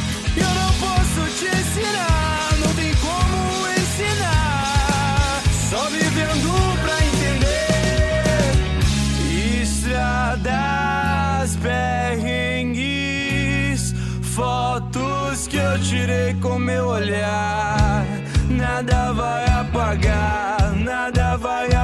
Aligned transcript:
Tirei 15.81 16.33
com 16.35 16.57
meu 16.57 16.87
olhar. 16.87 18.05
Nada 18.49 19.13
vai 19.13 19.45
apagar, 19.47 20.73
nada 20.75 21.37
vai 21.37 21.65
apagar. 21.65 21.78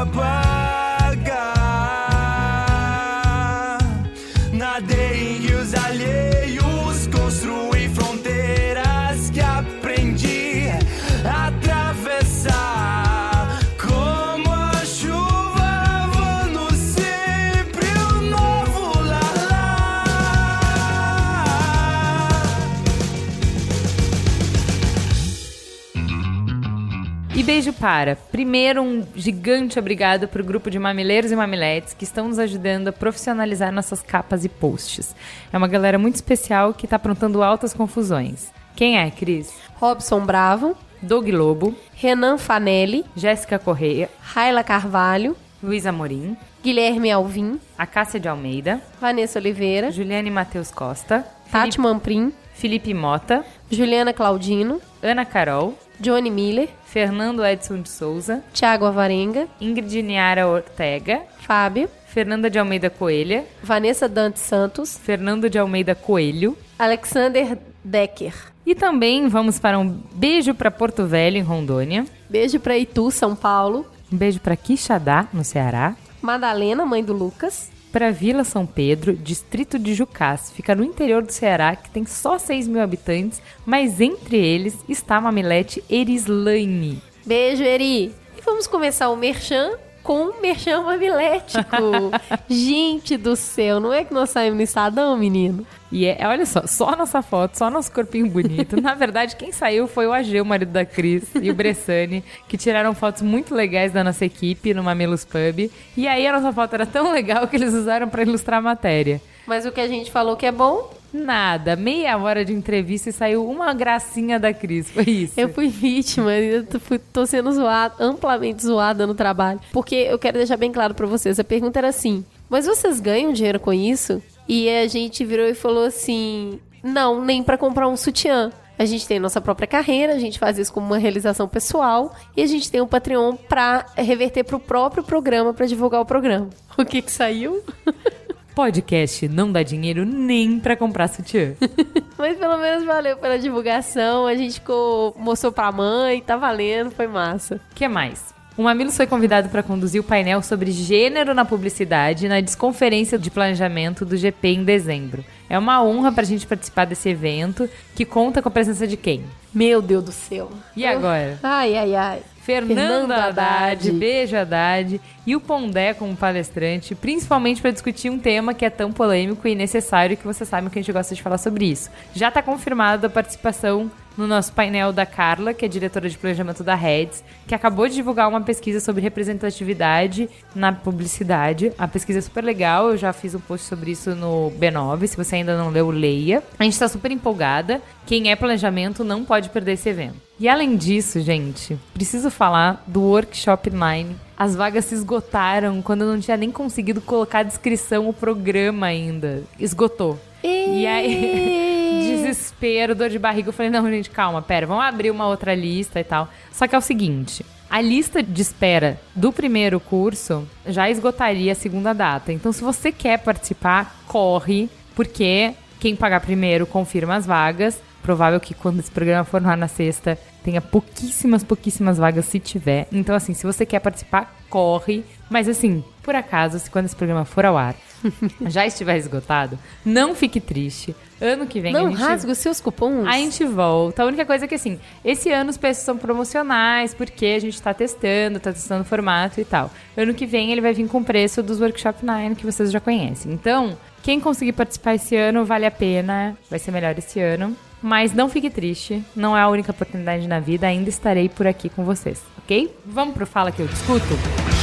Beijo 27.46 27.72
para, 27.74 28.16
primeiro, 28.16 28.82
um 28.82 29.06
gigante 29.16 29.78
obrigado 29.78 30.28
para 30.28 30.42
o 30.42 30.46
grupo 30.46 30.72
de 30.72 30.80
mamileiros 30.80 31.32
e 31.32 31.36
mamiletes 31.36 31.94
que 31.94 32.04
estão 32.04 32.28
nos 32.28 32.40
ajudando 32.40 32.88
a 32.88 32.92
profissionalizar 32.92 33.72
nossas 33.72 34.02
capas 34.02 34.44
e 34.44 34.50
posts. 34.50 35.16
É 35.54 35.58
uma 35.58 35.68
galera 35.68 36.00
muito 36.00 36.16
especial 36.16 36.74
que 36.74 36.88
está 36.88 36.96
aprontando 36.96 37.44
altas 37.44 37.72
confusões. 37.72 38.52
Quem 38.76 38.98
é, 38.98 39.12
Cris? 39.12 39.54
Robson 39.76 40.26
Bravo, 40.26 40.76
Doug 41.00 41.28
Lobo, 41.28 41.76
Renan 41.94 42.40
Fanelli, 42.40 43.06
Jéssica 43.16 43.60
Correia, 43.60 44.10
Raila 44.20 44.64
Carvalho, 44.64 45.38
Luiz 45.62 45.86
Amorim, 45.86 46.36
Guilherme 46.64 47.12
Alvim, 47.12 47.60
a 47.78 47.86
Cássia 47.86 48.20
de 48.20 48.28
Almeida, 48.28 48.82
Vanessa 49.00 49.38
Oliveira, 49.38 49.92
Juliane 49.92 50.32
Matheus 50.32 50.72
Costa, 50.72 51.24
Tati 51.52 51.80
Mamprim, 51.80 52.34
Felipe 52.56 52.92
Mota, 52.92 53.46
Juliana 53.70 54.14
Claudino, 54.14 54.82
Ana 55.04 55.26
Carol, 55.26 55.78
Johnny 56.00 56.30
Miller, 56.30 56.70
Fernando 56.86 57.46
Edson 57.46 57.82
de 57.82 57.90
Souza, 57.90 58.44
Thiago 58.54 58.86
Avarenga, 58.86 59.48
Ingrid 59.60 60.02
Niara 60.02 60.48
Ortega, 60.48 61.24
Fábio, 61.40 61.90
Fernanda 62.08 62.50
de 62.50 62.58
Almeida 62.58 62.90
Coelha, 62.90 63.46
Vanessa 63.62 64.08
Dante 64.08 64.40
Santos, 64.40 64.98
Fernando 64.98 65.50
de 65.50 65.58
Almeida 65.58 65.94
Coelho. 65.94 66.58
Alexander 66.78 67.58
Decker. 67.84 68.34
E 68.66 68.74
também 68.74 69.28
vamos 69.28 69.60
para 69.60 69.78
um 69.78 69.90
beijo 70.14 70.54
para 70.56 70.72
Porto 70.72 71.06
Velho, 71.06 71.38
em 71.38 71.42
Rondônia. 71.42 72.06
Beijo 72.30 72.60
pra 72.60 72.78
Itu, 72.78 73.12
São 73.12 73.36
Paulo. 73.36 73.86
Um 74.12 74.18
beijo 74.18 74.40
pra 74.40 74.56
Quixadá, 74.56 75.28
no 75.32 75.44
Ceará. 75.44 75.96
Madalena, 76.22 76.86
mãe 76.86 77.04
do 77.04 77.14
Lucas. 77.14 77.70
Pra 77.96 78.12
Vila 78.12 78.44
São 78.44 78.66
Pedro, 78.66 79.16
distrito 79.16 79.80
de 79.80 79.94
Jucás. 79.94 80.52
Fica 80.52 80.76
no 80.76 80.84
interior 80.84 81.24
do 81.24 81.32
Ceará, 81.32 81.78
que 81.78 81.90
tem 81.90 82.06
só 82.06 82.38
6 82.38 82.68
mil 82.68 82.82
habitantes, 82.82 83.42
mas 83.66 84.02
entre 84.02 84.36
eles 84.36 84.76
está 84.90 85.16
a 85.16 85.22
mamilete 85.22 85.82
Erislaine. 85.90 87.02
Beijo, 87.26 87.64
Eri. 87.64 88.14
E 88.38 88.42
vamos 88.44 88.68
começar 88.68 89.08
o 89.08 89.16
merchan 89.16 89.78
com 90.04 90.26
um 90.26 90.42
merchan 90.42 90.82
mamilético. 90.82 92.12
Gente 92.50 93.16
do 93.16 93.34
céu, 93.38 93.80
não 93.80 93.94
é 93.94 94.04
que 94.04 94.14
nós 94.14 94.30
saímos 94.30 94.58
no 94.58 94.64
Estadão, 94.64 95.16
menino? 95.16 95.66
E 95.98 96.06
é, 96.06 96.18
olha 96.28 96.46
só, 96.46 96.68
só 96.68 96.90
a 96.90 96.96
nossa 96.98 97.22
foto, 97.22 97.58
só 97.58 97.70
nosso 97.70 97.90
corpinho 97.90 98.28
bonito. 98.28 98.82
Na 98.82 98.94
verdade, 98.96 99.38
quem 99.38 99.54
saiu 99.54 99.88
foi 99.88 100.06
o 100.06 100.12
AG, 100.12 100.42
o 100.42 100.46
marido 100.46 100.72
da 100.74 100.84
Cris, 100.84 101.24
e 101.42 101.50
o 101.50 101.54
Bressani, 101.56 102.22
que 102.50 102.58
tiraram 102.58 102.94
fotos 102.94 103.22
muito 103.22 103.56
legais 103.56 103.94
da 103.94 104.04
nossa 104.04 104.26
equipe 104.26 104.74
no 104.74 104.84
Mamilos 104.84 105.24
Pub. 105.24 105.72
E 105.96 106.06
aí 106.08 106.28
a 106.28 106.34
nossa 106.34 106.52
foto 106.52 106.74
era 106.74 106.86
tão 106.86 107.14
legal 107.14 107.48
que 107.48 107.56
eles 107.56 107.74
usaram 107.74 108.10
para 108.10 108.24
ilustrar 108.24 108.60
a 108.60 108.62
matéria. 108.62 109.22
Mas 109.48 109.66
o 109.66 109.72
que 109.72 109.80
a 109.80 109.88
gente 109.88 110.12
falou 110.12 110.36
que 110.36 110.46
é 110.46 110.52
bom, 110.52 110.92
Nada, 111.14 111.78
meia 111.78 112.18
hora 112.18 112.44
de 112.44 112.52
entrevista 112.52 113.10
e 113.10 113.14
saiu 113.14 113.50
uma 113.50 113.74
gracinha 113.74 114.38
da 114.38 114.54
Cris, 114.54 114.90
foi 114.92 115.04
isso. 115.06 115.40
eu 115.40 115.48
fui 115.48 115.70
vítima, 115.70 116.34
eu 116.34 116.66
tô- 116.66 116.78
fui- 116.78 117.00
tô 117.00 117.26
sendo 117.26 117.54
zoada, 117.54 117.96
amplamente 118.04 118.62
zoada 118.66 119.08
no 119.08 119.16
trabalho. 119.16 119.62
Porque 119.72 119.96
eu 119.96 120.20
quero 120.20 120.38
deixar 120.38 120.58
bem 120.58 120.74
claro 120.74 120.94
pra 120.94 121.08
vocês, 121.08 121.40
a 121.40 121.44
pergunta 121.46 121.80
era 121.80 121.88
assim, 121.88 122.26
mas 122.50 122.66
vocês 122.66 123.00
ganham 123.00 123.32
dinheiro 123.32 123.62
com 123.62 123.72
isso? 123.72 124.22
E 124.48 124.70
a 124.70 124.88
gente 124.88 125.26
virou 125.26 125.46
e 125.48 125.54
falou 125.54 125.86
assim, 125.86 126.60
não, 126.84 127.24
nem 127.24 127.42
pra 127.44 127.58
comprar 127.58 127.88
um 127.88 127.98
sutiã. 127.98 128.52
A 128.78 128.86
gente 128.86 129.08
tem 129.08 129.20
nossa 129.20 129.40
própria 129.40 129.68
carreira, 129.68 130.14
a 130.14 130.20
gente 130.20 130.38
faz 130.38 130.60
isso 130.60 130.74
como 130.74 130.86
uma 130.86 130.98
realização 130.98 131.48
pessoal 131.48 132.14
e 132.36 132.44
a 132.44 132.46
gente 132.46 132.70
tem 132.70 132.82
o 132.82 132.88
Patreon 132.88 133.36
pra 133.36 133.86
reverter 133.96 134.44
pro 134.44 134.60
próprio 134.60 135.02
programa, 135.02 135.54
pra 135.54 135.66
divulgar 135.66 136.02
o 136.02 136.06
programa. 136.06 136.50
O 136.78 136.84
que 136.84 137.02
que 137.02 137.10
saiu? 137.10 137.64
Podcast 138.54 139.30
não 139.30 139.50
dá 139.50 139.64
dinheiro 139.64 140.06
nem 140.06 140.60
pra 140.60 140.76
comprar 140.76 141.08
sutiã. 141.08 141.54
Mas 142.18 142.38
pelo 142.38 142.58
menos 142.58 142.84
valeu 142.84 143.16
pela 143.16 143.40
divulgação, 143.40 144.28
a 144.28 144.36
gente 144.36 144.56
ficou, 144.56 145.16
mostrou 145.18 145.54
pra 145.54 145.72
mãe, 145.72 146.22
tá 146.22 146.36
valendo, 146.36 146.92
foi 146.92 147.08
massa. 147.08 147.62
O 147.72 147.76
que 147.76 147.88
mais? 147.88 148.35
O 148.58 148.64
Mamilos 148.64 148.96
foi 148.96 149.06
convidado 149.06 149.50
para 149.50 149.62
conduzir 149.62 150.00
o 150.00 150.04
painel 150.04 150.42
sobre 150.42 150.72
gênero 150.72 151.34
na 151.34 151.44
publicidade 151.44 152.30
na 152.30 152.40
desconferência 152.40 153.20
de 153.20 153.30
planejamento 153.30 154.06
do 154.06 154.16
GP 154.16 154.48
em 154.48 154.64
dezembro. 154.64 155.26
É 155.50 155.60
uma 155.60 155.84
honra 155.84 156.10
para 156.10 156.22
a 156.22 156.26
gente 156.26 156.48
participar 156.48 156.86
desse 156.86 157.10
evento, 157.10 157.70
que 157.94 158.06
conta 158.06 158.42
com 158.42 158.48
a 158.48 158.52
presença 158.52 158.88
de 158.88 158.96
quem? 158.96 159.26
Meu 159.54 159.82
Deus 159.82 160.06
do 160.06 160.12
céu. 160.14 160.50
E 160.74 160.86
agora? 160.86 161.38
Ai, 161.44 161.76
ai, 161.76 161.96
ai. 161.96 162.20
Fernando 162.46 162.76
Fernando 162.76 163.12
Haddad, 163.12 163.90
Haddad. 163.90 163.92
beijo 163.92 164.38
Haddad, 164.38 165.02
e 165.26 165.36
o 165.36 165.42
Pondé 165.42 165.94
como 165.94 166.16
palestrante, 166.16 166.94
principalmente 166.94 167.60
para 167.60 167.72
discutir 167.72 168.10
um 168.10 168.20
tema 168.20 168.54
que 168.54 168.64
é 168.64 168.70
tão 168.70 168.92
polêmico 168.92 169.48
e 169.48 169.56
necessário 169.56 170.16
que 170.16 170.24
você 170.24 170.46
sabe 170.46 170.70
que 170.70 170.80
a 170.80 170.82
gente 170.82 170.94
gosta 170.94 171.16
de 171.16 171.24
falar 171.24 171.40
sobre 171.40 171.66
isso. 171.66 171.90
Já 172.14 172.30
está 172.30 172.42
confirmada 172.44 173.08
a 173.08 173.10
participação 173.10 173.92
no 174.18 174.28
nosso 174.28 174.54
painel 174.54 174.92
da 174.92 175.06
Carla, 175.06 175.54
que 175.54 175.66
é 175.66 175.68
diretora 175.68 176.10
de 176.10 176.18
planejamento 176.18 176.64
da 176.64 176.76
Reds, 176.76 177.24
que 177.48 177.56
acabou 177.56 177.88
de 177.88 177.96
divulgar 177.96 178.28
uma 178.28 178.42
pesquisa 178.42 178.80
sobre 178.80 179.02
representatividade 179.02 180.30
na 180.54 180.72
publicidade. 180.72 181.72
A 181.78 181.88
pesquisa 181.88 182.20
é 182.20 182.22
super 182.22 182.44
legal, 182.44 182.92
eu 182.92 182.98
já 182.98 183.12
fiz 183.14 183.36
um 183.36 183.40
post 183.40 183.68
sobre 183.68 183.92
isso 183.92 184.16
no 184.16 184.52
B9, 184.60 185.08
se 185.08 185.18
você 185.18 185.36
ainda 185.36 185.58
não 185.58 185.70
leu, 185.70 185.90
leia. 185.90 186.44
A 186.58 186.64
gente 186.64 186.74
está 186.74 186.88
super 186.88 187.12
empolgada. 187.12 187.82
Quem 188.06 188.32
é 188.32 188.36
planejamento 188.36 189.04
não 189.04 189.26
pode 189.26 189.50
perder 189.50 189.74
esse 189.74 189.90
evento. 189.90 190.16
E 190.40 190.50
além 190.50 190.76
disso, 190.76 191.20
gente, 191.22 191.78
preciso 191.94 192.30
falar 192.30 192.84
do 192.86 193.02
workshop 193.02 193.70
Nine. 193.70 194.16
As 194.38 194.54
vagas 194.54 194.86
se 194.86 194.96
esgotaram 194.96 195.82
quando 195.82 196.02
eu 196.02 196.08
não 196.08 196.20
tinha 196.20 196.36
nem 196.36 196.52
conseguido 196.52 197.00
colocar 197.00 197.40
a 197.40 197.44
descrição, 197.44 198.10
o 198.10 198.14
programa 198.14 198.88
ainda. 198.88 199.44
Esgotou. 199.58 200.20
E 200.46 200.86
aí, 200.86 202.22
desespero, 202.22 202.96
dor 202.96 203.10
de 203.10 203.20
barriga. 203.20 203.50
Eu 203.50 203.54
falei, 203.54 203.72
não, 203.72 203.90
gente, 203.90 204.10
calma, 204.10 204.42
pera, 204.42 204.68
vamos 204.68 204.84
abrir 204.84 205.12
uma 205.12 205.28
outra 205.28 205.56
lista 205.56 206.00
e 206.00 206.04
tal. 206.04 206.30
Só 206.52 206.68
que 206.68 206.76
é 206.76 206.78
o 206.78 206.82
seguinte. 206.82 207.46
A 207.70 207.82
lista 207.82 208.22
de 208.22 208.42
espera 208.42 209.00
do 209.16 209.34
primeiro 209.34 209.80
curso 209.80 210.48
já 210.66 210.90
esgotaria 210.90 211.52
a 211.52 211.56
segunda 211.56 211.94
data. 211.94 212.32
Então, 212.32 212.52
se 212.52 212.64
você 212.64 212.92
quer 212.92 213.20
participar, 213.20 214.04
corre, 214.08 214.70
porque 214.96 215.54
quem 215.80 215.96
pagar 215.96 216.22
primeiro 216.22 216.66
confirma 216.66 217.16
as 217.16 217.26
vagas. 217.26 217.82
Provável 218.02 218.40
que 218.40 218.54
quando 218.54 218.80
esse 218.80 218.92
programa 218.92 219.24
for 219.24 219.42
no 219.42 219.50
ar 219.50 219.58
na 219.58 219.68
sexta, 219.68 220.18
tenha 220.44 220.62
pouquíssimas, 220.62 221.44
pouquíssimas 221.44 221.98
vagas 221.98 222.26
se 222.26 222.40
tiver. 222.40 222.88
Então, 222.92 223.16
assim, 223.16 223.34
se 223.34 223.46
você 223.46 223.66
quer 223.66 223.80
participar, 223.80 224.36
corre. 224.48 225.04
Mas, 225.28 225.50
assim, 225.50 225.84
por 226.06 226.16
acaso, 226.16 226.60
se 226.60 226.70
quando 226.70 226.86
esse 226.86 226.96
programa 226.96 227.26
for 227.26 227.44
ao 227.46 227.58
ar 227.58 227.76
já 228.48 228.66
estiver 228.66 228.96
esgotado, 228.98 229.58
não 229.84 230.14
fique 230.14 230.40
triste. 230.40 230.96
Ano 231.20 231.48
que 231.48 231.60
vem 231.60 231.76
a 231.76 231.80
Não 231.80 231.90
gente 231.90 232.00
rasga 232.00 232.32
os 232.32 232.38
seus 232.38 232.62
cupons. 232.62 233.08
a 233.08 233.14
gente 233.14 233.44
volta. 233.44 234.04
A 234.04 234.06
única 234.06 234.24
coisa 234.26 234.46
é 234.46 234.48
que, 234.48 234.54
assim, 234.56 234.80
esse 235.04 235.32
ano 235.32 235.50
os 235.50 235.58
preços 235.58 235.84
são 235.84 235.98
promocionais, 235.98 236.94
porque 236.94 237.26
a 237.26 237.40
gente 237.40 237.60
tá 237.60 237.74
testando, 237.74 238.40
tá 238.40 238.54
testando 238.54 238.84
o 238.84 238.86
formato 238.86 239.42
e 239.42 239.46
tal. 239.46 239.72
Ano 239.98 240.14
que 240.14 240.26
vem 240.28 240.52
ele 240.52 240.62
vai 240.62 240.74
vir 240.74 240.88
com 240.88 241.00
o 241.00 241.04
preço 241.04 241.42
dos 241.42 241.60
Workshop 241.60 242.06
9, 242.06 242.36
que 242.36 242.46
vocês 242.46 242.72
já 242.72 242.80
conhecem. 242.80 243.32
Então, 243.32 243.76
quem 244.04 244.20
conseguir 244.20 244.52
participar 244.54 244.96
esse 244.96 245.16
ano, 245.16 245.44
vale 245.44 245.66
a 245.66 245.72
pena. 245.72 246.38
Vai 246.50 246.60
ser 246.60 246.72
melhor 246.72 246.96
esse 246.98 247.20
ano. 247.20 247.56
Mas 247.82 248.14
não 248.14 248.30
fique 248.30 248.50
triste, 248.50 249.04
não 249.16 249.38
é 249.38 249.42
a 249.42 249.48
única 249.48 249.72
oportunidade 249.72 250.28
na 250.28 250.40
vida, 250.40 250.66
ainda 250.66 250.90
estarei 250.90 251.30
por 251.30 251.46
aqui 251.46 251.70
com 251.70 251.84
vocês, 251.84 252.20
ok? 252.40 252.74
Vamos 252.84 253.14
pro 253.14 253.28
Fala 253.28 253.52
Que 253.52 253.62
Eu 253.62 253.68
Discuto? 253.68 254.55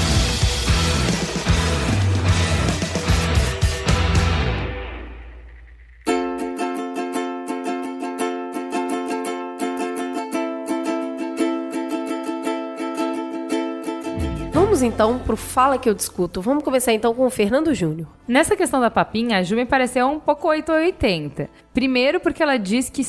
Vamos 14.83 14.95
então 14.95 15.17
pro 15.21 15.37
Fala 15.37 15.79
Que 15.79 15.89
Eu 15.89 15.95
Discuto. 15.95 16.43
Vamos 16.43 16.65
começar 16.65 16.93
então 16.93 17.15
com 17.15 17.25
o 17.25 17.31
Fernando 17.31 17.73
Júnior. 17.73 18.09
Nessa 18.27 18.57
questão 18.57 18.81
da 18.81 18.91
papinha, 18.91 19.39
a 19.39 19.43
Ju 19.45 19.55
me 19.55 19.65
pareceu 19.65 20.09
um 20.09 20.19
pouco 20.19 20.49
880. 20.49 21.49
Primeiro 21.73 22.19
porque 22.19 22.43
ela 22.43 22.57
diz 22.57 22.91
que 22.91 23.03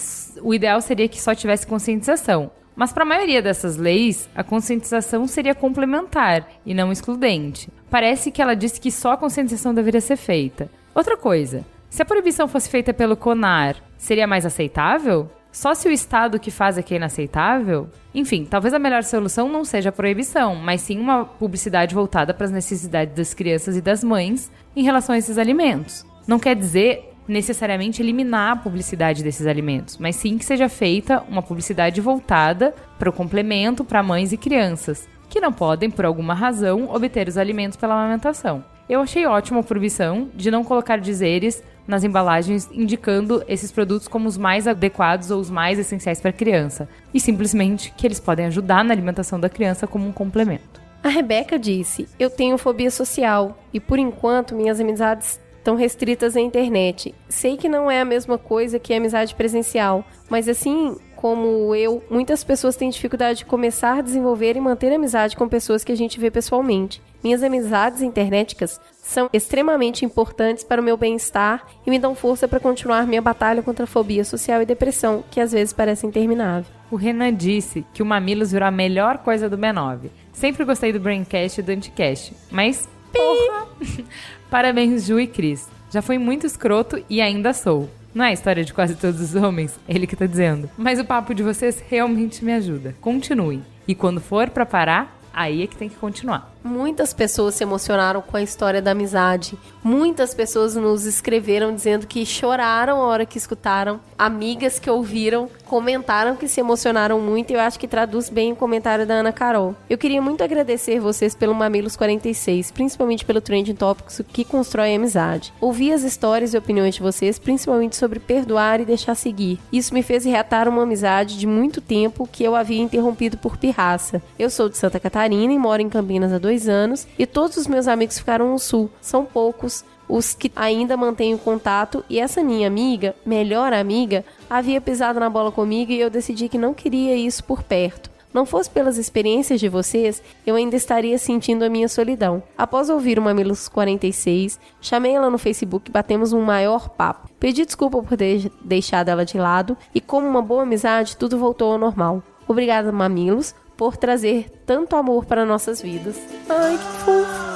o 0.43 0.53
ideal 0.53 0.79
seria 0.81 1.07
que 1.07 1.19
só 1.19 1.33
tivesse 1.33 1.65
conscientização. 1.65 2.51
Mas 2.75 2.93
para 2.93 3.01
a 3.01 3.07
maioria 3.07 3.41
dessas 3.41 3.75
leis, 3.75 4.29
a 4.35 4.43
conscientização 4.43 5.25
seria 5.25 5.55
complementar 5.55 6.47
e 6.63 6.75
não 6.75 6.91
excludente. 6.91 7.69
Parece 7.89 8.29
que 8.29 8.39
ela 8.39 8.55
disse 8.55 8.79
que 8.79 8.91
só 8.91 9.13
a 9.13 9.17
conscientização 9.17 9.73
deveria 9.73 10.01
ser 10.01 10.17
feita. 10.17 10.69
Outra 10.93 11.17
coisa, 11.17 11.65
se 11.89 12.03
a 12.03 12.05
proibição 12.05 12.47
fosse 12.47 12.69
feita 12.69 12.93
pelo 12.93 13.17
CONAR, 13.17 13.77
seria 13.97 14.27
mais 14.27 14.45
aceitável? 14.45 15.27
Só 15.53 15.75
se 15.75 15.87
o 15.87 15.91
Estado 15.91 16.39
que 16.39 16.49
faz 16.49 16.79
que 16.79 16.95
é 16.95 16.97
inaceitável? 16.97 17.87
Enfim, 18.13 18.43
talvez 18.43 18.73
a 18.73 18.79
melhor 18.79 19.03
solução 19.03 19.47
não 19.47 19.63
seja 19.63 19.89
a 19.89 19.91
proibição, 19.91 20.55
mas 20.55 20.81
sim 20.81 20.99
uma 20.99 21.25
publicidade 21.25 21.93
voltada 21.93 22.33
para 22.33 22.47
as 22.47 22.51
necessidades 22.51 23.15
das 23.15 23.35
crianças 23.35 23.77
e 23.77 23.81
das 23.81 24.03
mães 24.03 24.51
em 24.75 24.83
relação 24.83 25.13
a 25.13 25.17
esses 25.19 25.37
alimentos. 25.37 26.03
Não 26.27 26.39
quer 26.39 26.55
dizer 26.55 27.13
necessariamente 27.27 28.01
eliminar 28.01 28.53
a 28.53 28.55
publicidade 28.55 29.23
desses 29.23 29.45
alimentos, 29.45 29.99
mas 29.99 30.15
sim 30.15 30.39
que 30.39 30.43
seja 30.43 30.67
feita 30.67 31.23
uma 31.29 31.43
publicidade 31.43 32.01
voltada 32.01 32.73
para 32.97 33.11
o 33.11 33.13
complemento 33.13 33.85
para 33.85 34.01
mães 34.01 34.33
e 34.33 34.37
crianças, 34.37 35.07
que 35.29 35.39
não 35.39 35.53
podem, 35.53 35.89
por 35.89 36.03
alguma 36.03 36.33
razão, 36.33 36.89
obter 36.91 37.27
os 37.27 37.37
alimentos 37.37 37.77
pela 37.77 37.93
amamentação. 37.93 38.65
Eu 38.89 38.99
achei 38.99 39.25
ótima 39.25 39.61
a 39.61 39.63
proibição 39.63 40.29
de 40.33 40.51
não 40.51 40.63
colocar 40.63 40.97
dizeres 40.97 41.63
nas 41.87 42.03
embalagens 42.03 42.69
indicando 42.71 43.43
esses 43.47 43.71
produtos 43.71 44.07
como 44.07 44.27
os 44.27 44.37
mais 44.37 44.67
adequados 44.67 45.31
ou 45.31 45.39
os 45.39 45.49
mais 45.49 45.79
essenciais 45.79 46.19
para 46.19 46.29
a 46.29 46.33
criança, 46.33 46.87
e 47.13 47.19
simplesmente 47.19 47.93
que 47.95 48.05
eles 48.07 48.19
podem 48.19 48.45
ajudar 48.45 48.83
na 48.83 48.93
alimentação 48.93 49.39
da 49.39 49.49
criança 49.49 49.87
como 49.87 50.07
um 50.07 50.11
complemento. 50.11 50.81
A 51.03 51.09
Rebeca 51.09 51.59
disse: 51.59 52.07
Eu 52.17 52.29
tenho 52.29 52.57
fobia 52.57 52.89
social 52.89 53.57
e 53.73 53.79
por 53.79 53.99
enquanto 53.99 54.55
minhas 54.55 54.79
amizades 54.79 55.39
estão 55.57 55.75
restritas 55.75 56.35
à 56.35 56.41
internet. 56.41 57.15
Sei 57.29 57.55
que 57.55 57.69
não 57.69 57.89
é 57.89 58.01
a 58.01 58.05
mesma 58.05 58.37
coisa 58.37 58.79
que 58.79 58.93
a 58.93 58.97
amizade 58.97 59.33
presencial, 59.33 60.05
mas 60.29 60.49
assim 60.49 60.97
como 61.15 61.73
eu, 61.73 62.03
muitas 62.09 62.43
pessoas 62.43 62.75
têm 62.75 62.89
dificuldade 62.89 63.39
de 63.39 63.45
começar 63.45 63.99
a 63.99 64.01
desenvolver 64.01 64.57
e 64.57 64.61
manter 64.61 64.91
amizade 64.91 65.37
com 65.37 65.47
pessoas 65.47 65.81
que 65.81 65.91
a 65.93 65.95
gente 65.95 66.19
vê 66.19 66.29
pessoalmente. 66.29 67.01
Minhas 67.23 67.41
amizades 67.41 68.01
internéticas 68.01 68.81
são 69.01 69.29
extremamente 69.31 70.03
importantes 70.03 70.63
para 70.63 70.81
o 70.81 70.83
meu 70.83 70.97
bem-estar 70.97 71.65
e 71.87 71.89
me 71.89 71.97
dão 71.97 72.13
força 72.13 72.47
para 72.49 72.59
continuar 72.59 73.07
minha 73.07 73.21
batalha 73.21 73.63
contra 73.63 73.85
a 73.85 73.87
fobia 73.87 74.25
social 74.25 74.61
e 74.61 74.65
depressão, 74.65 75.23
que 75.31 75.39
às 75.39 75.53
vezes 75.53 75.71
parece 75.73 76.05
interminável. 76.05 76.69
O 76.91 76.97
Renan 76.97 77.33
disse 77.33 77.85
que 77.93 78.03
o 78.03 78.05
Mamilos 78.05 78.51
virou 78.51 78.67
a 78.67 78.71
melhor 78.71 79.19
coisa 79.19 79.49
do 79.49 79.57
B9. 79.57 80.09
Sempre 80.33 80.65
gostei 80.65 80.91
do 80.91 80.99
Braincast 80.99 81.59
e 81.59 81.63
do 81.63 81.71
Anticast, 81.71 82.33
mas 82.51 82.89
porra! 83.13 83.67
Parabéns, 84.49 85.05
Ju 85.05 85.19
e 85.19 85.27
Cris. 85.27 85.69
Já 85.89 86.01
fui 86.01 86.17
muito 86.17 86.45
escroto 86.45 87.03
e 87.09 87.21
ainda 87.21 87.53
sou. 87.53 87.89
Não 88.13 88.25
é 88.25 88.29
a 88.29 88.33
história 88.33 88.63
de 88.63 88.73
quase 88.73 88.95
todos 88.95 89.21
os 89.21 89.35
homens, 89.35 89.79
ele 89.87 90.05
que 90.05 90.15
tá 90.15 90.25
dizendo. 90.25 90.69
Mas 90.77 90.99
o 90.99 91.05
papo 91.05 91.33
de 91.33 91.41
vocês 91.41 91.81
realmente 91.89 92.43
me 92.43 92.51
ajuda. 92.51 92.95
Continuem. 92.99 93.63
E 93.87 93.95
quando 93.95 94.19
for 94.19 94.49
pra 94.49 94.65
parar, 94.65 95.17
aí 95.33 95.63
é 95.63 95.67
que 95.67 95.77
tem 95.77 95.89
que 95.89 95.95
continuar. 95.95 96.52
Muitas 96.63 97.13
pessoas 97.13 97.55
se 97.55 97.63
emocionaram 97.63 98.21
com 98.21 98.37
a 98.37 98.41
história 98.41 98.81
da 98.81 98.91
amizade. 98.91 99.57
Muitas 99.83 100.33
pessoas 100.33 100.75
nos 100.75 101.05
escreveram 101.05 101.75
dizendo 101.75 102.07
que 102.07 102.25
choraram 102.25 103.01
a 103.01 103.05
hora 103.05 103.25
que 103.25 103.37
escutaram. 103.37 103.99
Amigas 104.17 104.79
que 104.79 104.89
ouviram 104.89 105.49
comentaram 105.65 106.37
que 106.37 106.47
se 106.47 106.61
emocionaram 106.61 107.19
muito 107.19 107.51
e 107.51 107.55
eu 107.55 107.59
acho 107.59 107.79
que 107.79 107.87
traduz 107.87 108.29
bem 108.29 108.53
o 108.53 108.55
comentário 108.55 109.05
da 109.05 109.15
Ana 109.15 109.33
Carol. 109.33 109.75
Eu 109.89 109.97
queria 109.97 110.21
muito 110.21 110.43
agradecer 110.43 110.99
vocês 110.99 111.35
pelo 111.35 111.53
Mamilos 111.53 111.97
46, 111.97 112.71
principalmente 112.71 113.25
pelo 113.25 113.41
Trending 113.41 113.75
Topics 113.75 114.21
que 114.31 114.45
constrói 114.45 114.95
amizade. 114.95 115.51
Ouvi 115.59 115.91
as 115.91 116.03
histórias 116.03 116.53
e 116.53 116.57
opiniões 116.57 116.95
de 116.95 117.01
vocês, 117.01 117.37
principalmente 117.39 117.97
sobre 117.97 118.19
perdoar 118.19 118.79
e 118.79 118.85
deixar 118.85 119.15
seguir. 119.15 119.59
Isso 119.71 119.93
me 119.93 120.03
fez 120.03 120.23
reatar 120.23 120.69
uma 120.69 120.83
amizade 120.83 121.37
de 121.37 121.47
muito 121.47 121.81
tempo 121.81 122.29
que 122.31 122.43
eu 122.43 122.55
havia 122.55 122.81
interrompido 122.81 123.37
por 123.37 123.57
pirraça. 123.57 124.21
Eu 124.39 124.49
sou 124.49 124.69
de 124.69 124.77
Santa 124.77 124.99
Catarina 124.99 125.51
e 125.51 125.57
moro 125.57 125.81
em 125.81 125.89
Campinas 125.89 126.31
há 126.31 126.37
dois 126.37 126.52
anos 126.67 127.07
e 127.17 127.25
todos 127.25 127.57
os 127.57 127.67
meus 127.67 127.87
amigos 127.87 128.19
ficaram 128.19 128.51
no 128.51 128.59
sul. 128.59 128.89
São 129.01 129.25
poucos 129.25 129.83
os 130.07 130.33
que 130.33 130.51
ainda 130.55 130.97
mantenho 130.97 131.37
contato 131.37 132.03
e 132.09 132.19
essa 132.19 132.43
minha 132.43 132.67
amiga, 132.67 133.15
melhor 133.25 133.73
amiga, 133.73 134.23
havia 134.49 134.81
pisado 134.81 135.19
na 135.19 135.29
bola 135.29 135.51
comigo 135.51 135.91
e 135.91 135.99
eu 135.99 136.09
decidi 136.09 136.49
que 136.49 136.57
não 136.57 136.73
queria 136.73 137.15
isso 137.15 137.43
por 137.43 137.63
perto. 137.63 138.11
Não 138.33 138.47
fosse 138.47 138.67
pelas 138.67 138.97
experiências 138.97 139.59
de 139.59 139.69
vocês, 139.69 140.21
eu 140.45 140.55
ainda 140.55 140.75
estaria 140.75 141.17
sentindo 141.19 141.63
a 141.63 141.69
minha 141.69 141.87
solidão. 141.87 142.41
Após 142.57 142.89
ouvir 142.89 143.19
o 143.19 143.21
Mamilos 143.21 143.67
46, 143.67 144.59
chamei 144.81 145.13
ela 145.13 145.29
no 145.29 145.37
Facebook 145.37 145.89
e 145.89 145.93
batemos 145.93 146.33
um 146.33 146.41
maior 146.41 146.89
papo. 146.89 147.29
Pedi 147.39 147.63
desculpa 147.63 148.01
por 148.01 148.17
ter 148.17 148.51
deixado 148.63 149.09
ela 149.09 149.23
de 149.23 149.37
lado 149.37 149.77
e, 149.93 150.01
como 150.01 150.27
uma 150.27 150.41
boa 150.41 150.63
amizade, 150.63 151.15
tudo 151.15 151.37
voltou 151.37 151.73
ao 151.73 151.77
normal. 151.77 152.23
Obrigada, 152.47 152.91
Mamilos, 152.91 153.53
por 153.77 153.97
trazer 153.97 154.49
tanto 154.65 154.95
amor 154.95 155.25
para 155.25 155.45
nossas 155.45 155.81
vidas. 155.81 156.15
Ai, 156.49 156.77
que 156.77 157.03
fofo! 157.03 157.53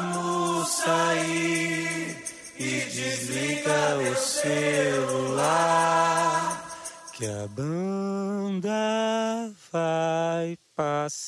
sair 0.68 2.18
e 2.60 2.82
desliga 2.92 3.98
o 4.12 4.16
celular 4.16 5.48
que 7.14 7.26
a 7.26 7.48
banda 7.48 8.70
vai 9.72 10.58
passar. 10.76 11.24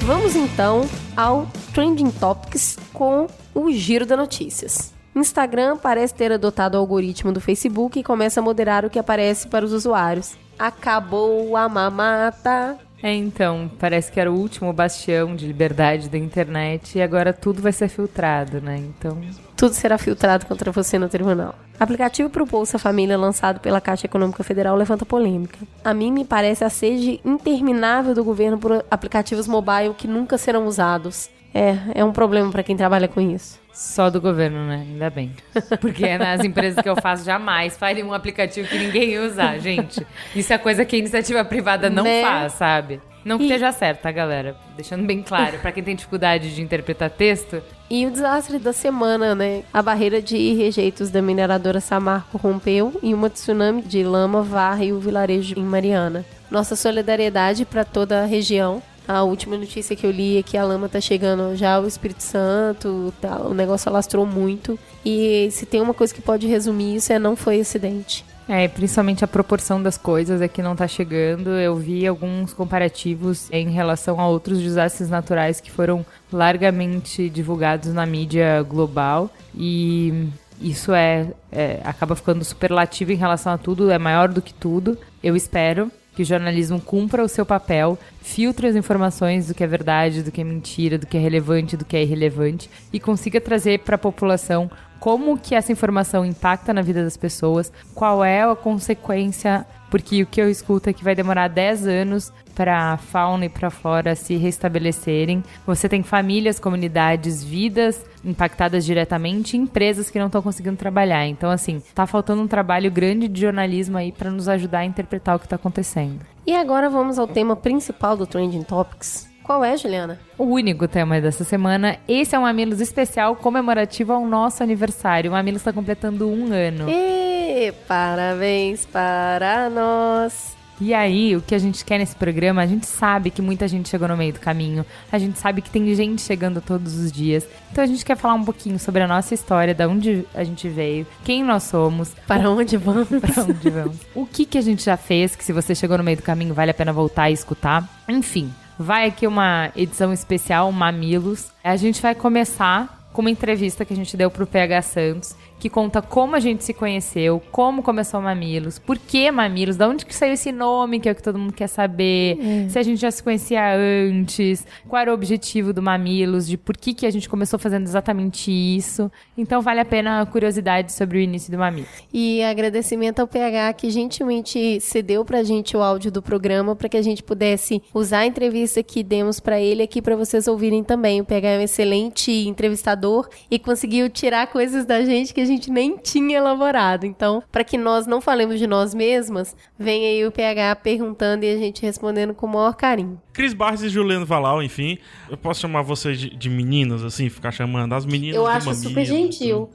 Vamos 0.00 0.36
então 0.36 0.88
ao 1.16 1.46
Trending 1.74 2.12
Topics 2.12 2.78
com 2.92 3.26
o 3.52 3.72
Giro 3.72 4.06
da 4.06 4.16
Notícias. 4.16 4.94
Instagram 5.12 5.76
parece 5.76 6.14
ter 6.14 6.30
adotado 6.30 6.76
o 6.76 6.80
algoritmo 6.80 7.32
do 7.32 7.40
Facebook 7.40 7.98
e 7.98 8.04
começa 8.04 8.38
a 8.38 8.42
moderar 8.42 8.84
o 8.84 8.90
que 8.90 8.96
aparece 8.98 9.48
para 9.48 9.64
os 9.64 9.72
usuários. 9.72 10.36
Acabou 10.56 11.56
a 11.56 11.68
mamata. 11.68 12.78
É, 13.02 13.12
então, 13.12 13.68
parece 13.76 14.12
que 14.12 14.20
era 14.20 14.30
o 14.30 14.36
último 14.36 14.72
bastião 14.72 15.34
de 15.34 15.48
liberdade 15.48 16.08
da 16.08 16.16
internet 16.16 16.96
e 16.96 17.02
agora 17.02 17.32
tudo 17.32 17.60
vai 17.60 17.72
ser 17.72 17.88
filtrado, 17.88 18.60
né? 18.60 18.76
Então. 18.76 19.20
Tudo 19.56 19.74
será 19.74 19.98
filtrado 19.98 20.46
contra 20.46 20.70
você 20.70 20.96
no 20.96 21.08
tribunal. 21.08 21.56
Aplicativo 21.78 22.30
para 22.30 22.42
o 22.44 22.46
Bolsa 22.46 22.78
Família 22.78 23.18
lançado 23.18 23.58
pela 23.58 23.80
Caixa 23.80 24.06
Econômica 24.06 24.44
Federal 24.44 24.76
levanta 24.76 25.04
polêmica. 25.04 25.58
A 25.84 25.92
mim 25.92 26.12
me 26.12 26.24
parece 26.24 26.62
a 26.62 26.70
sede 26.70 27.20
interminável 27.24 28.14
do 28.14 28.22
governo 28.22 28.58
por 28.58 28.84
aplicativos 28.88 29.48
mobile 29.48 29.94
que 29.98 30.06
nunca 30.06 30.38
serão 30.38 30.66
usados. 30.66 31.33
É, 31.54 31.76
é 32.00 32.04
um 32.04 32.10
problema 32.12 32.50
para 32.50 32.64
quem 32.64 32.76
trabalha 32.76 33.06
com 33.06 33.20
isso. 33.20 33.60
Só 33.72 34.10
do 34.10 34.20
governo, 34.20 34.66
né? 34.66 34.84
Ainda 34.88 35.08
bem. 35.10 35.32
Porque 35.80 36.18
nas 36.18 36.44
empresas 36.44 36.82
que 36.82 36.88
eu 36.88 36.96
faço, 37.00 37.24
jamais 37.24 37.76
farem 37.76 38.02
um 38.04 38.12
aplicativo 38.12 38.68
que 38.68 38.76
ninguém 38.78 39.18
usa, 39.20 39.56
gente. 39.58 40.04
Isso 40.34 40.52
é 40.52 40.58
coisa 40.58 40.84
que 40.84 40.96
a 40.96 40.98
iniciativa 40.98 41.44
privada 41.44 41.88
não 41.88 42.02
Né? 42.04 42.22
faz, 42.22 42.52
sabe? 42.54 43.00
Não 43.24 43.38
que 43.38 43.44
E- 43.44 43.46
esteja 43.46 43.72
certo, 43.72 44.02
tá, 44.02 44.12
galera? 44.12 44.54
Deixando 44.76 45.04
bem 45.06 45.22
claro, 45.22 45.58
pra 45.58 45.72
quem 45.72 45.82
tem 45.82 45.96
dificuldade 45.96 46.54
de 46.54 46.60
interpretar 46.60 47.08
texto, 47.08 47.62
E 47.90 48.04
o 48.06 48.10
desastre 48.10 48.58
da 48.58 48.72
semana, 48.72 49.34
né? 49.34 49.62
A 49.72 49.80
barreira 49.82 50.20
de 50.20 50.54
rejeitos 50.54 51.10
da 51.10 51.20
mineradora 51.22 51.80
Samarco 51.80 52.36
rompeu 52.38 52.98
e 53.02 53.12
uma 53.14 53.28
tsunami 53.30 53.82
de 53.82 54.02
lama 54.02 54.42
varre 54.42 54.92
o 54.92 54.98
vilarejo 54.98 55.54
em 55.58 55.62
Mariana. 55.62 56.24
Nossa 56.50 56.76
solidariedade 56.76 57.64
para 57.64 57.84
toda 57.84 58.22
a 58.22 58.26
região. 58.26 58.82
A 59.06 59.22
última 59.22 59.56
notícia 59.56 59.94
que 59.94 60.06
eu 60.06 60.10
li 60.10 60.38
é 60.38 60.42
que 60.42 60.56
a 60.56 60.64
lama 60.64 60.88
tá 60.88 61.00
chegando 61.00 61.54
já 61.54 61.74
ao 61.74 61.86
Espírito 61.86 62.22
Santo, 62.22 63.12
tá, 63.20 63.38
o 63.40 63.52
negócio 63.52 63.88
alastrou 63.88 64.24
muito. 64.24 64.78
E 65.04 65.48
se 65.50 65.66
tem 65.66 65.80
uma 65.80 65.92
coisa 65.92 66.14
que 66.14 66.22
pode 66.22 66.46
resumir 66.46 66.96
isso 66.96 67.12
é 67.12 67.18
não 67.18 67.36
foi 67.36 67.60
acidente. 67.60 68.24
É, 68.48 68.68
principalmente 68.68 69.24
a 69.24 69.28
proporção 69.28 69.82
das 69.82 69.96
coisas 69.96 70.40
é 70.40 70.48
que 70.48 70.62
não 70.62 70.76
tá 70.76 70.86
chegando. 70.86 71.50
Eu 71.50 71.76
vi 71.76 72.06
alguns 72.06 72.52
comparativos 72.52 73.50
em 73.50 73.70
relação 73.70 74.20
a 74.20 74.28
outros 74.28 74.58
desastres 74.60 75.08
naturais 75.08 75.60
que 75.60 75.70
foram 75.70 76.04
largamente 76.32 77.28
divulgados 77.28 77.92
na 77.92 78.04
mídia 78.04 78.62
global 78.62 79.30
e 79.54 80.28
isso 80.60 80.92
é, 80.92 81.28
é 81.50 81.80
acaba 81.84 82.14
ficando 82.14 82.44
superlativo 82.44 83.12
em 83.12 83.16
relação 83.16 83.52
a 83.52 83.58
tudo, 83.58 83.90
é 83.90 83.98
maior 83.98 84.28
do 84.28 84.42
que 84.42 84.52
tudo. 84.52 84.96
Eu 85.22 85.34
espero 85.36 85.90
que 86.14 86.22
o 86.22 86.24
jornalismo 86.24 86.80
cumpra 86.80 87.24
o 87.24 87.28
seu 87.28 87.44
papel, 87.44 87.98
filtre 88.20 88.68
as 88.68 88.76
informações 88.76 89.48
do 89.48 89.54
que 89.54 89.64
é 89.64 89.66
verdade, 89.66 90.22
do 90.22 90.30
que 90.30 90.40
é 90.40 90.44
mentira, 90.44 90.96
do 90.96 91.06
que 91.06 91.16
é 91.16 91.20
relevante, 91.20 91.76
do 91.76 91.84
que 91.84 91.96
é 91.96 92.02
irrelevante 92.02 92.70
e 92.92 93.00
consiga 93.00 93.40
trazer 93.40 93.80
para 93.80 93.96
a 93.96 93.98
população 93.98 94.70
como 95.00 95.36
que 95.36 95.54
essa 95.54 95.70
informação 95.70 96.24
impacta 96.24 96.72
na 96.72 96.80
vida 96.80 97.04
das 97.04 97.16
pessoas, 97.16 97.70
qual 97.94 98.24
é 98.24 98.42
a 98.42 98.56
consequência, 98.56 99.66
porque 99.94 100.24
o 100.24 100.26
que 100.26 100.40
eu 100.40 100.50
escuto 100.50 100.90
é 100.90 100.92
que 100.92 101.04
vai 101.04 101.14
demorar 101.14 101.46
10 101.46 101.86
anos 101.86 102.32
para 102.52 102.94
a 102.94 102.96
fauna 102.96 103.44
e 103.44 103.48
para 103.48 103.68
a 103.68 103.70
flora 103.70 104.16
se 104.16 104.34
restabelecerem. 104.34 105.40
Você 105.64 105.88
tem 105.88 106.02
famílias, 106.02 106.58
comunidades, 106.58 107.44
vidas 107.44 108.04
impactadas 108.24 108.84
diretamente, 108.84 109.56
empresas 109.56 110.10
que 110.10 110.18
não 110.18 110.26
estão 110.26 110.42
conseguindo 110.42 110.76
trabalhar. 110.76 111.24
Então, 111.28 111.48
assim, 111.48 111.80
tá 111.94 112.08
faltando 112.08 112.42
um 112.42 112.48
trabalho 112.48 112.90
grande 112.90 113.28
de 113.28 113.42
jornalismo 113.42 113.96
aí 113.96 114.10
para 114.10 114.32
nos 114.32 114.48
ajudar 114.48 114.80
a 114.80 114.84
interpretar 114.84 115.36
o 115.36 115.38
que 115.38 115.46
está 115.46 115.54
acontecendo. 115.54 116.26
E 116.44 116.56
agora 116.56 116.90
vamos 116.90 117.16
ao 117.16 117.28
tema 117.28 117.54
principal 117.54 118.16
do 118.16 118.26
Trending 118.26 118.64
Topics. 118.64 119.32
Qual 119.44 119.62
é, 119.62 119.76
Juliana? 119.76 120.18
O 120.38 120.44
único 120.44 120.88
tema 120.88 121.20
dessa 121.20 121.44
semana, 121.44 121.98
esse 122.08 122.34
é 122.34 122.38
um 122.38 122.42
Mamilos 122.42 122.80
especial 122.80 123.36
comemorativo 123.36 124.14
ao 124.14 124.26
nosso 124.26 124.62
aniversário. 124.62 125.30
O 125.30 125.34
Mamilos 125.34 125.60
está 125.60 125.70
completando 125.70 126.26
um 126.26 126.46
ano. 126.46 126.86
E 126.88 127.70
parabéns 127.86 128.86
para 128.86 129.68
nós. 129.68 130.56
E 130.80 130.92
aí, 130.94 131.36
o 131.36 131.42
que 131.42 131.54
a 131.54 131.58
gente 131.58 131.84
quer 131.84 131.98
nesse 131.98 132.16
programa, 132.16 132.62
a 132.62 132.66
gente 132.66 132.86
sabe 132.86 133.30
que 133.30 133.42
muita 133.42 133.68
gente 133.68 133.88
chegou 133.88 134.08
no 134.08 134.16
meio 134.16 134.32
do 134.32 134.40
caminho, 134.40 134.84
a 135.12 135.18
gente 135.18 135.38
sabe 135.38 135.60
que 135.62 135.70
tem 135.70 135.94
gente 135.94 136.22
chegando 136.22 136.60
todos 136.62 136.98
os 136.98 137.12
dias. 137.12 137.46
Então 137.70 137.84
a 137.84 137.86
gente 137.86 138.04
quer 138.04 138.16
falar 138.16 138.34
um 138.34 138.44
pouquinho 138.44 138.78
sobre 138.78 139.02
a 139.02 139.06
nossa 139.06 139.34
história, 139.34 139.74
da 139.74 139.86
onde 139.86 140.26
a 140.34 140.42
gente 140.42 140.68
veio, 140.68 141.06
quem 141.22 141.44
nós 141.44 141.64
somos, 141.64 142.12
Para 142.26 142.50
onde 142.50 142.76
vamos? 142.76 143.08
pra 143.20 143.44
onde 143.44 143.70
vamos. 143.70 143.98
O 144.14 144.26
que 144.26 144.46
que 144.46 144.58
a 144.58 144.62
gente 144.62 144.82
já 144.82 144.96
fez, 144.96 145.36
que 145.36 145.44
se 145.44 145.52
você 145.52 145.74
chegou 145.74 145.98
no 145.98 146.02
meio 146.02 146.16
do 146.16 146.22
caminho 146.22 146.54
vale 146.54 146.70
a 146.70 146.74
pena 146.74 146.92
voltar 146.92 147.30
e 147.30 147.34
escutar. 147.34 147.88
Enfim, 148.08 148.52
vai 148.78 149.06
aqui 149.06 149.26
uma 149.26 149.70
edição 149.76 150.12
especial, 150.12 150.70
Mamilos. 150.72 151.50
A 151.62 151.76
gente 151.76 152.00
vai 152.00 152.14
começar 152.14 153.08
com 153.12 153.20
uma 153.20 153.30
entrevista 153.30 153.84
que 153.84 153.92
a 153.92 153.96
gente 153.96 154.16
deu 154.16 154.30
pro 154.30 154.46
PH 154.46 154.82
Santos, 154.82 155.36
que 155.58 155.70
conta 155.70 156.02
como 156.02 156.36
a 156.36 156.40
gente 156.40 156.64
se 156.64 156.74
conheceu, 156.74 157.42
como 157.50 157.82
começou 157.82 158.20
o 158.20 158.22
Mamilos, 158.22 158.78
por 158.78 158.98
que 158.98 159.30
Mamilos, 159.30 159.76
de 159.76 159.84
onde 159.84 160.04
que 160.04 160.14
saiu 160.14 160.34
esse 160.34 160.52
nome, 160.52 161.00
que 161.00 161.08
é 161.08 161.12
o 161.12 161.14
que 161.14 161.22
todo 161.22 161.38
mundo 161.38 161.52
quer 161.52 161.68
saber, 161.68 162.38
se 162.68 162.78
a 162.78 162.82
gente 162.82 163.00
já 163.00 163.10
se 163.10 163.22
conhecia 163.22 163.62
antes, 163.74 164.66
qual 164.88 165.02
era 165.02 165.10
o 165.10 165.14
objetivo 165.14 165.72
do 165.72 165.82
Mamilos, 165.82 166.46
de 166.46 166.56
por 166.56 166.76
que 166.76 166.92
que 166.92 167.06
a 167.06 167.10
gente 167.10 167.28
começou 167.28 167.58
fazendo 167.58 167.84
exatamente 167.84 168.50
isso. 168.50 169.10
Então 169.36 169.62
vale 169.62 169.80
a 169.80 169.84
pena 169.84 170.20
a 170.20 170.26
curiosidade 170.26 170.92
sobre 170.92 171.18
o 171.18 171.20
início 171.20 171.50
do 171.50 171.58
Mamilos. 171.58 171.88
E 172.12 172.42
agradecimento 172.42 173.20
ao 173.20 173.26
PH 173.26 173.72
que 173.74 173.90
gentilmente 173.90 174.80
cedeu 174.80 175.24
pra 175.24 175.42
gente 175.42 175.76
o 175.76 175.82
áudio 175.82 176.10
do 176.10 176.22
programa 176.22 176.74
para 176.76 176.88
que 176.88 176.96
a 176.96 177.02
gente 177.02 177.22
pudesse 177.22 177.82
usar 177.92 178.20
a 178.20 178.26
entrevista 178.26 178.82
que 178.82 179.02
demos 179.02 179.40
pra 179.40 179.60
ele 179.60 179.82
aqui 179.82 180.02
pra 180.02 180.16
vocês 180.16 180.46
ouvirem 180.48 180.82
também. 180.82 181.20
O 181.20 181.24
PH 181.24 181.48
é 181.48 181.58
um 181.58 181.62
excelente 181.62 182.30
entrevistador 182.46 183.28
e 183.50 183.58
conseguiu 183.58 184.08
tirar 184.08 184.46
coisas 184.48 184.84
da 184.84 185.02
gente 185.04 185.32
que 185.32 185.43
a 185.44 185.52
gente 185.52 185.70
nem 185.70 185.96
tinha 185.96 186.38
elaborado. 186.38 187.06
Então, 187.06 187.42
para 187.52 187.64
que 187.64 187.78
nós 187.78 188.06
não 188.06 188.20
falemos 188.20 188.58
de 188.58 188.66
nós 188.66 188.94
mesmas, 188.94 189.56
vem 189.78 190.06
aí 190.06 190.26
o 190.26 190.32
PH 190.32 190.76
perguntando 190.76 191.44
e 191.44 191.54
a 191.54 191.56
gente 191.56 191.82
respondendo 191.82 192.34
com 192.34 192.46
o 192.46 192.48
maior 192.48 192.74
carinho. 192.74 193.20
Cris 193.32 193.54
Barres 193.54 193.82
e 193.82 193.88
Juliano 193.88 194.26
Valau, 194.26 194.62
enfim. 194.62 194.98
Eu 195.28 195.36
posso 195.36 195.60
chamar 195.60 195.82
vocês 195.82 196.18
de, 196.18 196.30
de 196.30 196.50
meninas, 196.50 197.04
assim, 197.04 197.28
ficar 197.28 197.52
chamando 197.52 197.94
as 197.94 198.06
meninas 198.06 198.36
Eu 198.36 198.46
acho 198.46 198.74
super 198.74 199.04
gentil. 199.04 199.70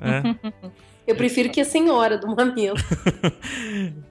É. 0.00 0.70
Eu 1.10 1.16
prefiro 1.16 1.50
que 1.50 1.60
a 1.60 1.64
senhora 1.64 2.16
do 2.16 2.28
mamilo. 2.34 2.76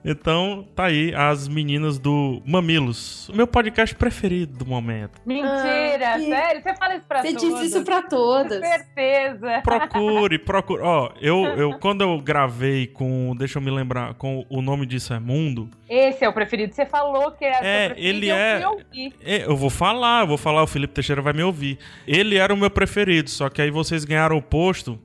Então, 0.04 0.66
tá 0.76 0.86
aí 0.86 1.14
as 1.14 1.48
meninas 1.48 2.00
do 2.00 2.42
Mamilos. 2.46 3.28
O 3.30 3.36
meu 3.36 3.46
podcast 3.46 3.94
preferido 3.94 4.58
do 4.58 4.66
momento. 4.66 5.20
Mentira, 5.26 6.14
Ah, 6.16 6.18
que- 6.18 6.26
sério? 6.26 6.62
Você 6.64 6.76
fala 6.76 6.96
isso 6.96 7.06
pra 7.08 7.22
Você 7.22 7.34
todos? 7.34 7.60
diz 7.60 7.70
isso 7.72 7.84
pra 7.84 8.02
todas. 8.04 8.60
Certeza. 8.66 9.62
Procure, 9.62 10.40
procure. 10.40 10.82
Ó, 10.82 11.12
eu, 11.22 11.46
eu 11.46 11.80
quando 11.80 12.02
eu 12.02 12.18
gravei 12.22 12.88
com, 12.88 13.36
deixa 13.38 13.60
eu 13.60 13.62
me 13.62 13.70
lembrar, 13.70 14.14
com 14.16 14.46
o 14.50 14.62
nome 14.62 14.86
disso 14.86 15.14
é 15.14 15.20
Mundo, 15.20 15.70
Esse 15.90 16.24
é 16.24 16.30
o 16.30 16.34
preferido. 16.34 16.74
Você 16.74 16.86
falou 16.86 17.32
que 17.34 17.44
era 17.46 17.58
É, 17.58 17.88
seu 17.88 17.96
preferido 17.96 18.18
ele 18.18 18.26
e 18.26 18.30
eu 18.30 18.36
é- 18.36 18.58
fui 18.62 18.66
ouvir. 18.66 19.14
é, 19.24 19.46
eu 19.46 19.56
vou 19.58 19.70
falar, 19.70 20.24
eu 20.24 20.28
vou 20.28 20.38
falar, 20.38 20.64
o 20.64 20.68
Felipe 20.68 20.94
Teixeira 20.94 21.22
vai 21.22 21.34
me 21.34 21.44
ouvir. 21.44 21.78
Ele 22.08 22.38
era 22.38 22.54
o 22.54 22.58
meu 22.58 22.70
preferido, 22.70 23.30
só 23.30 23.50
que 23.50 23.62
aí 23.62 23.70
vocês 23.70 24.06
ganharam 24.06 24.38
o 24.38 24.42
posto 24.42 24.98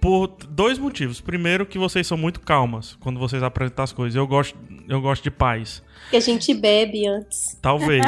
por 0.00 0.28
dois 0.48 0.78
motivos. 0.78 1.20
Primeiro, 1.20 1.66
que 1.66 1.78
vocês 1.78 2.06
são 2.06 2.16
muito 2.16 2.40
calmas 2.40 2.96
quando 3.00 3.18
vocês 3.18 3.42
apresentam 3.42 3.84
as 3.84 3.92
coisas. 3.92 4.16
Eu 4.16 4.26
gosto, 4.26 4.56
eu 4.88 5.00
gosto 5.00 5.22
de 5.22 5.30
paz. 5.30 5.82
Que 6.08 6.16
a 6.16 6.20
gente 6.20 6.52
bebe 6.54 7.06
antes. 7.06 7.58
Talvez. 7.62 8.04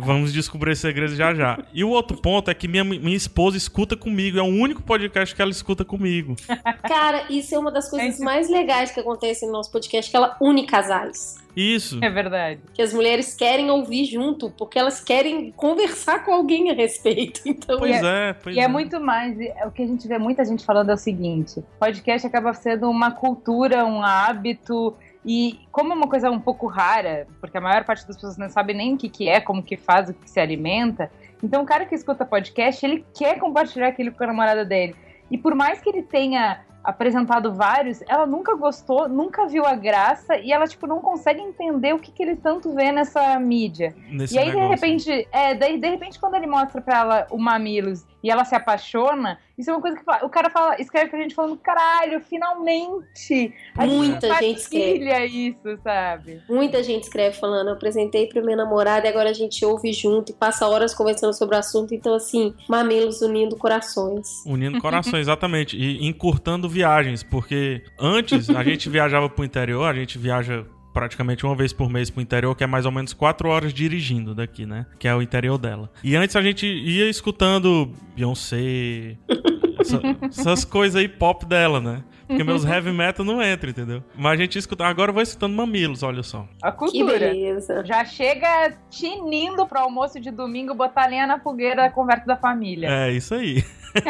Vamos 0.00 0.32
descobrir 0.32 0.72
esse 0.72 0.82
segredo 0.82 1.14
já 1.14 1.34
já. 1.34 1.58
E 1.72 1.84
o 1.84 1.90
outro 1.90 2.16
ponto 2.16 2.50
é 2.50 2.54
que 2.54 2.66
minha, 2.68 2.84
minha 2.84 3.16
esposa 3.16 3.56
escuta 3.56 3.96
comigo. 3.96 4.38
É 4.38 4.42
o 4.42 4.46
único 4.46 4.82
podcast 4.82 5.34
que 5.34 5.42
ela 5.42 5.50
escuta 5.50 5.84
comigo. 5.84 6.34
Cara, 6.82 7.26
isso 7.30 7.54
é 7.54 7.58
uma 7.58 7.70
das 7.70 7.90
coisas 7.90 8.18
mais 8.18 8.48
legais 8.48 8.90
que 8.90 9.00
acontece 9.00 9.44
no 9.46 9.52
nosso 9.52 9.70
podcast, 9.70 10.10
que 10.10 10.16
ela 10.16 10.36
une 10.40 10.66
casais. 10.66 11.42
Isso. 11.54 11.98
É 12.02 12.08
verdade. 12.08 12.60
Que 12.72 12.80
as 12.80 12.92
mulheres 12.92 13.34
querem 13.34 13.70
ouvir 13.70 14.06
junto, 14.06 14.50
porque 14.50 14.78
elas 14.78 15.00
querem 15.00 15.52
conversar 15.52 16.24
com 16.24 16.32
alguém 16.32 16.70
a 16.70 16.74
respeito. 16.74 17.42
Então, 17.44 17.78
Pois 17.78 18.02
é, 18.02 18.32
pois 18.32 18.56
E 18.56 18.60
é 18.60 18.66
muito 18.66 18.98
mais, 18.98 19.36
o 19.66 19.70
que 19.70 19.82
a 19.82 19.86
gente 19.86 20.08
vê 20.08 20.16
muita 20.16 20.44
gente 20.44 20.64
falando 20.64 20.90
é 20.90 20.94
o 20.94 20.96
seguinte: 20.96 21.62
podcast 21.78 22.26
acaba 22.26 22.54
sendo 22.54 22.88
uma 22.88 23.10
cultura, 23.10 23.84
um 23.84 24.02
hábito. 24.02 24.94
E 25.24 25.60
como 25.70 25.92
é 25.92 25.96
uma 25.96 26.08
coisa 26.08 26.30
um 26.30 26.40
pouco 26.40 26.66
rara, 26.66 27.26
porque 27.40 27.56
a 27.56 27.60
maior 27.60 27.84
parte 27.84 28.06
das 28.06 28.16
pessoas 28.16 28.36
não 28.36 28.48
sabe 28.48 28.74
nem 28.74 28.94
o 28.94 28.96
que, 28.96 29.08
que 29.08 29.28
é, 29.28 29.40
como 29.40 29.62
que 29.62 29.76
faz, 29.76 30.08
o 30.08 30.14
que 30.14 30.28
se 30.28 30.40
alimenta. 30.40 31.10
Então 31.42 31.62
o 31.62 31.66
cara 31.66 31.86
que 31.86 31.94
escuta 31.94 32.24
podcast, 32.24 32.84
ele 32.84 33.04
quer 33.14 33.38
compartilhar 33.38 33.88
aquilo 33.88 34.12
com 34.12 34.24
a 34.24 34.26
namorada 34.28 34.64
dele. 34.64 34.96
E 35.30 35.38
por 35.38 35.54
mais 35.54 35.80
que 35.80 35.88
ele 35.88 36.02
tenha 36.02 36.60
apresentado 36.84 37.54
vários, 37.54 38.02
ela 38.08 38.26
nunca 38.26 38.56
gostou, 38.56 39.08
nunca 39.08 39.46
viu 39.46 39.64
a 39.64 39.74
graça 39.74 40.36
e 40.36 40.52
ela 40.52 40.66
tipo 40.66 40.86
não 40.86 41.00
consegue 41.00 41.40
entender 41.40 41.94
o 41.94 41.98
que, 41.98 42.10
que 42.10 42.22
ele 42.22 42.36
tanto 42.36 42.74
vê 42.74 42.90
nessa 42.90 43.38
mídia. 43.38 43.94
Nesse 44.10 44.34
E 44.34 44.38
aí, 44.38 44.46
negócio. 44.46 44.68
de 44.68 44.74
repente, 44.74 45.28
é, 45.30 45.54
daí, 45.54 45.78
de 45.78 45.88
repente, 45.88 46.18
quando 46.18 46.34
ele 46.34 46.46
mostra 46.48 46.80
pra 46.80 46.98
ela 46.98 47.26
o 47.30 47.38
Mamilos 47.38 48.04
e 48.22 48.30
ela 48.30 48.44
se 48.44 48.54
apaixona, 48.54 49.38
isso 49.58 49.70
é 49.70 49.72
uma 49.74 49.80
coisa 49.82 49.96
que 49.98 50.04
fala- 50.04 50.24
o 50.24 50.28
cara 50.30 50.48
fala, 50.50 50.80
escreve 50.80 51.10
pra 51.10 51.20
gente 51.20 51.34
falando, 51.34 51.56
caralho, 51.58 52.20
finalmente! 52.20 53.52
A 53.76 53.86
Muita 53.86 54.28
gente 54.40 54.62
compartilha 54.64 55.26
isso, 55.26 55.78
sabe? 55.82 56.40
muita 56.48 56.82
gente 56.82 57.04
escreve 57.04 57.36
falando, 57.38 57.68
eu 57.68 57.74
apresentei 57.74 58.26
pra 58.26 58.42
minha 58.42 58.56
namorada 58.56 59.06
e 59.06 59.10
agora 59.10 59.30
a 59.30 59.34
gente 59.34 59.64
ouve 59.64 59.92
junto 59.92 60.30
e 60.32 60.34
passa 60.34 60.66
horas 60.66 60.94
conversando 60.94 61.32
sobre 61.34 61.56
o 61.56 61.58
assunto. 61.58 61.94
Então, 61.94 62.14
assim, 62.14 62.54
mamilos 62.68 63.20
unindo 63.22 63.56
corações. 63.56 64.44
Unindo 64.46 64.80
corações, 64.80 65.22
exatamente. 65.26 65.76
E 65.76 66.06
encurtando 66.06 66.68
viagens, 66.68 67.22
porque 67.22 67.82
antes 67.98 68.48
a 68.50 68.62
gente 68.62 68.88
viajava 68.88 69.28
pro 69.28 69.44
interior, 69.44 69.84
a 69.84 69.94
gente 69.94 70.18
viaja 70.18 70.64
praticamente 70.92 71.44
uma 71.46 71.54
vez 71.54 71.72
por 71.72 71.88
mês 71.90 72.10
pro 72.10 72.20
interior, 72.22 72.54
que 72.56 72.62
é 72.64 72.66
mais 72.66 72.84
ou 72.86 72.92
menos 72.92 73.12
quatro 73.12 73.48
horas 73.48 73.72
dirigindo 73.72 74.34
daqui, 74.34 74.66
né? 74.66 74.86
Que 74.98 75.08
é 75.08 75.14
o 75.14 75.22
interior 75.22 75.58
dela. 75.58 75.90
E 76.04 76.14
antes 76.16 76.36
a 76.36 76.42
gente 76.42 76.66
ia 76.66 77.08
escutando 77.08 77.90
Beyoncé, 78.14 79.16
essa- 79.80 80.00
essas 80.28 80.64
coisas 80.64 80.96
aí 80.96 81.08
pop 81.08 81.44
dela, 81.46 81.80
né? 81.80 82.02
Porque 82.26 82.44
meus 82.44 82.64
heavy 82.64 82.92
metal 82.92 83.26
não 83.26 83.42
entram, 83.42 83.68
entendeu? 83.70 84.02
Mas 84.16 84.32
a 84.32 84.36
gente 84.42 84.58
escuta. 84.58 84.86
Agora 84.86 85.10
eu 85.10 85.14
vou 85.14 85.22
escutando 85.22 85.52
mamilos, 85.54 86.02
olha 86.02 86.22
só. 86.22 86.48
A 86.62 86.72
Que 86.72 86.78
cultura. 86.78 87.18
beleza. 87.18 87.84
Já 87.84 88.06
chega 88.06 88.72
tinindo 88.88 89.66
pro 89.66 89.80
almoço 89.80 90.18
de 90.18 90.30
domingo, 90.30 90.72
botar 90.74 91.06
lenha 91.08 91.26
na 91.26 91.38
fogueira, 91.38 91.90
conversa 91.90 92.24
da 92.24 92.36
família. 92.36 92.88
É 92.88 93.12
isso 93.12 93.34
aí. 93.34 93.62